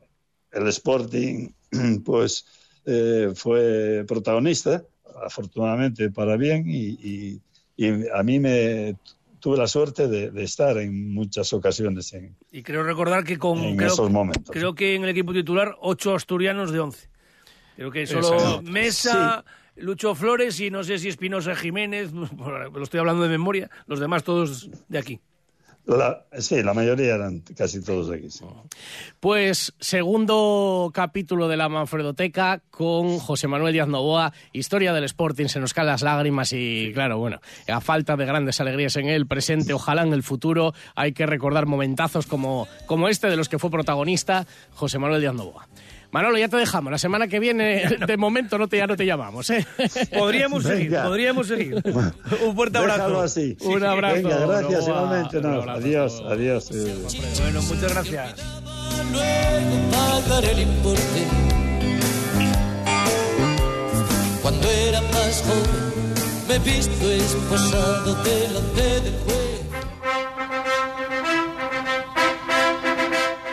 el 0.51 0.68
Sporting 0.68 1.49
pues 2.06 2.45
eh, 2.86 3.32
fue 3.36 4.06
protagonista, 4.08 4.84
afortunadamente 5.26 6.10
para 6.12 6.38
bien, 6.38 6.66
y, 6.68 7.41
y 7.76 8.10
a 8.14 8.24
mí 8.24 8.39
me 8.39 8.95
tuve 9.44 9.58
la 9.58 9.68
suerte 9.68 10.08
de, 10.08 10.32
estar 10.41 10.78
en 10.78 11.14
muchas 11.14 11.52
ocasiones 11.52 12.14
en, 12.14 12.34
y 12.50 12.64
creo 12.64 12.82
recordar 12.82 13.26
que 13.26 13.38
con 13.38 13.60
esos 13.82 14.10
momentos. 14.10 14.50
Creo 14.50 14.74
que 14.74 14.96
en 14.96 15.04
el 15.04 15.10
equipo 15.10 15.34
titular 15.34 15.76
ocho 15.82 16.16
asturianos 16.16 16.72
de 16.72 16.80
once. 16.80 17.10
Creo 17.76 17.91
que 17.91 18.08
solo 18.08 18.62
Mesa, 18.62 19.44
Lucho 19.76 20.16
Flores 20.16 20.62
y 20.62 20.72
no 20.72 20.86
sé 20.86 20.98
si 20.98 21.10
Espinosa 21.10 21.56
Jiménez, 21.56 22.14
lo 22.14 22.84
estoy 22.84 23.02
hablando 23.02 23.24
de 23.24 23.28
memoria, 23.28 23.70
los 23.86 24.00
demás 24.00 24.24
todos 24.24 24.70
de 24.88 24.98
aquí 24.98 25.20
sí, 26.40 26.64
la 26.64 26.74
mayoría 26.74 27.16
eran 27.16 27.42
casi 27.58 27.82
todos 27.82 28.10
aquí. 28.10 28.28
Pues 29.20 29.74
segundo 29.80 30.92
capítulo 30.94 31.48
de 31.48 31.58
la 31.58 31.70
Manfredoteca 31.70 32.62
con 32.70 33.20
José 33.20 33.48
Manuel 33.48 33.74
Díaz 33.74 33.88
Novoa, 33.88 34.34
historia 34.54 34.94
del 34.94 35.04
Sporting, 35.04 35.48
se 35.48 35.60
nos 35.60 35.74
caen 35.74 35.88
las 35.88 36.02
lágrimas 36.02 36.54
y 36.54 36.92
claro, 36.94 37.18
bueno, 37.18 37.40
a 37.68 37.82
falta 37.82 38.16
de 38.16 38.26
grandes 38.26 38.62
alegrías 38.62 38.96
en 38.96 39.08
el 39.08 39.28
presente, 39.28 39.74
ojalá 39.74 40.04
en 40.04 40.14
el 40.14 40.24
futuro 40.24 40.74
hay 40.96 41.14
que 41.14 41.26
recordar 41.26 41.66
momentazos 41.66 42.28
como, 42.28 42.68
como 42.86 43.10
este 43.10 43.28
de 43.28 43.36
los 43.36 43.50
que 43.50 43.60
fue 43.60 43.70
protagonista 43.70 44.48
José 44.72 45.00
Manuel 45.00 45.22
Díaz 45.22 45.36
Novoa. 45.36 45.68
Manolo, 46.14 46.38
ya 46.38 46.47
te 46.47 46.57
dejamos. 46.57 46.91
La 46.91 46.99
semana 46.99 47.28
que 47.28 47.39
viene, 47.39 47.86
de 48.07 48.18
momento, 48.18 48.59
no 48.59 48.68
te, 48.68 48.78
ya 48.78 48.86
no 48.86 48.95
te 48.95 49.03
llamamos. 49.03 49.49
¿eh? 49.49 49.66
Podríamos 50.16 50.64
seguir, 50.64 50.95
podríamos 50.95 51.47
seguir. 51.47 51.82
Un 52.45 52.55
fuerte 52.55 52.78
abrazo. 52.78 53.20
Así. 53.20 53.57
Un 53.61 53.84
abrazo. 53.84 54.16
Venga, 54.18 54.45
gracias 54.45 54.88
igualmente. 54.88 55.41
No, 55.41 55.61
adiós, 55.64 56.22
adiós. 56.30 56.70
Bueno, 56.70 57.61
muchas 57.64 57.93
gracias. 57.93 58.36
Cuando 64.43 64.70
era 64.70 65.01
más 65.01 65.43
joven, 65.47 66.14
me 66.47 66.55
he 66.55 66.59
visto 66.59 67.11
esposado 67.11 68.24
delante 68.24 68.82
del 69.01 69.14
juez. 69.26 69.33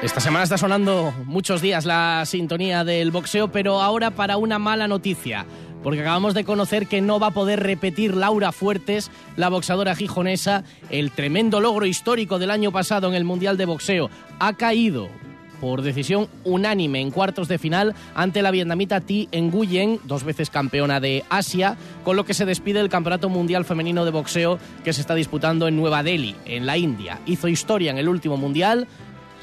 Esta 0.03 0.21
semana 0.21 0.45
está 0.45 0.57
sonando 0.57 1.13
muchos 1.27 1.61
días 1.61 1.85
la 1.85 2.25
sintonía 2.25 2.85
del 2.85 3.11
boxeo, 3.11 3.53
pero 3.53 3.83
ahora 3.83 4.11
para 4.11 4.39
una 4.39 4.59
mala 4.59 4.89
noticia, 4.89 5.45
porque 5.83 6.01
acabamos 6.01 6.33
de 6.33 6.45
conocer 6.45 6.87
que 6.87 7.03
no 7.03 7.21
va 7.21 7.27
a 7.27 7.33
poder 7.33 7.61
repetir 7.61 8.17
Laura 8.17 8.51
Fuertes, 8.51 9.11
la 9.37 9.51
boxeadora 9.51 9.95
gijonesa, 9.95 10.65
el 10.89 11.11
tremendo 11.11 11.61
logro 11.61 11.85
histórico 11.85 12.39
del 12.39 12.51
año 12.51 12.73
pasado 12.73 13.09
en 13.09 13.15
el 13.15 13.25
Mundial 13.25 13.59
de 13.59 13.67
Boxeo. 13.67 14.09
Ha 14.39 14.55
caído 14.55 15.11
por 15.61 15.83
decisión 15.83 16.29
unánime 16.45 17.03
en 17.03 17.11
cuartos 17.11 17.47
de 17.49 17.59
final 17.59 17.95
ante 18.15 18.41
la 18.41 18.51
vietnamita 18.51 19.03
Thi 19.03 19.29
Nguyen, 19.33 20.01
dos 20.05 20.25
veces 20.25 20.49
campeona 20.49 21.01
de 21.01 21.25
Asia, 21.29 21.77
con 22.05 22.17
lo 22.17 22.25
que 22.25 22.33
se 22.33 22.47
despide 22.47 22.81
el 22.81 22.89
Campeonato 22.89 23.29
Mundial 23.29 23.67
Femenino 23.67 24.07
de 24.07 24.11
Boxeo 24.11 24.59
que 24.83 24.95
se 24.95 25.03
está 25.03 25.15
disputando 25.15 25.69
en 25.69 25.77
Nueva 25.77 26.03
Delhi, 26.03 26.35
en 26.47 26.65
la 26.65 26.79
India. 26.79 27.21
Hizo 27.27 27.49
historia 27.49 27.91
en 27.91 27.99
el 27.99 28.09
último 28.09 28.39
Mundial, 28.39 28.89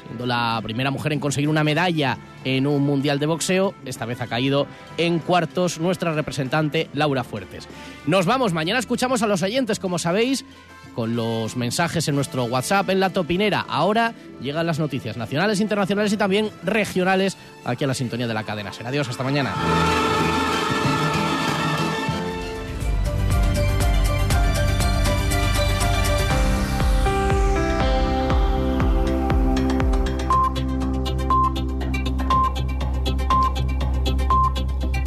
siendo 0.04 0.26
la 0.26 0.60
primera 0.62 0.90
mujer 0.90 1.12
en 1.12 1.20
conseguir 1.20 1.48
una 1.48 1.64
medalla 1.64 2.18
en 2.44 2.66
un 2.66 2.82
mundial 2.82 3.18
de 3.18 3.26
boxeo. 3.26 3.74
Esta 3.84 4.06
vez 4.06 4.20
ha 4.20 4.26
caído 4.26 4.66
en 4.96 5.18
cuartos 5.18 5.78
nuestra 5.78 6.14
representante 6.14 6.88
Laura 6.94 7.24
Fuertes. 7.24 7.68
Nos 8.06 8.26
vamos, 8.26 8.52
mañana 8.52 8.78
escuchamos 8.78 9.22
a 9.22 9.26
los 9.26 9.42
oyentes, 9.42 9.78
como 9.78 9.98
sabéis, 9.98 10.44
con 10.94 11.14
los 11.14 11.56
mensajes 11.56 12.08
en 12.08 12.16
nuestro 12.16 12.44
WhatsApp 12.44 12.90
en 12.90 13.00
la 13.00 13.10
topinera. 13.10 13.64
Ahora 13.68 14.14
llegan 14.40 14.66
las 14.66 14.78
noticias 14.78 15.16
nacionales, 15.16 15.60
internacionales 15.60 16.12
y 16.12 16.16
también 16.16 16.50
regionales 16.64 17.36
aquí 17.64 17.84
a 17.84 17.86
la 17.86 17.94
sintonía 17.94 18.26
de 18.26 18.34
la 18.34 18.44
cadena. 18.44 18.72
Será 18.72 18.88
adiós, 18.88 19.08
hasta 19.08 19.22
mañana. 19.22 19.54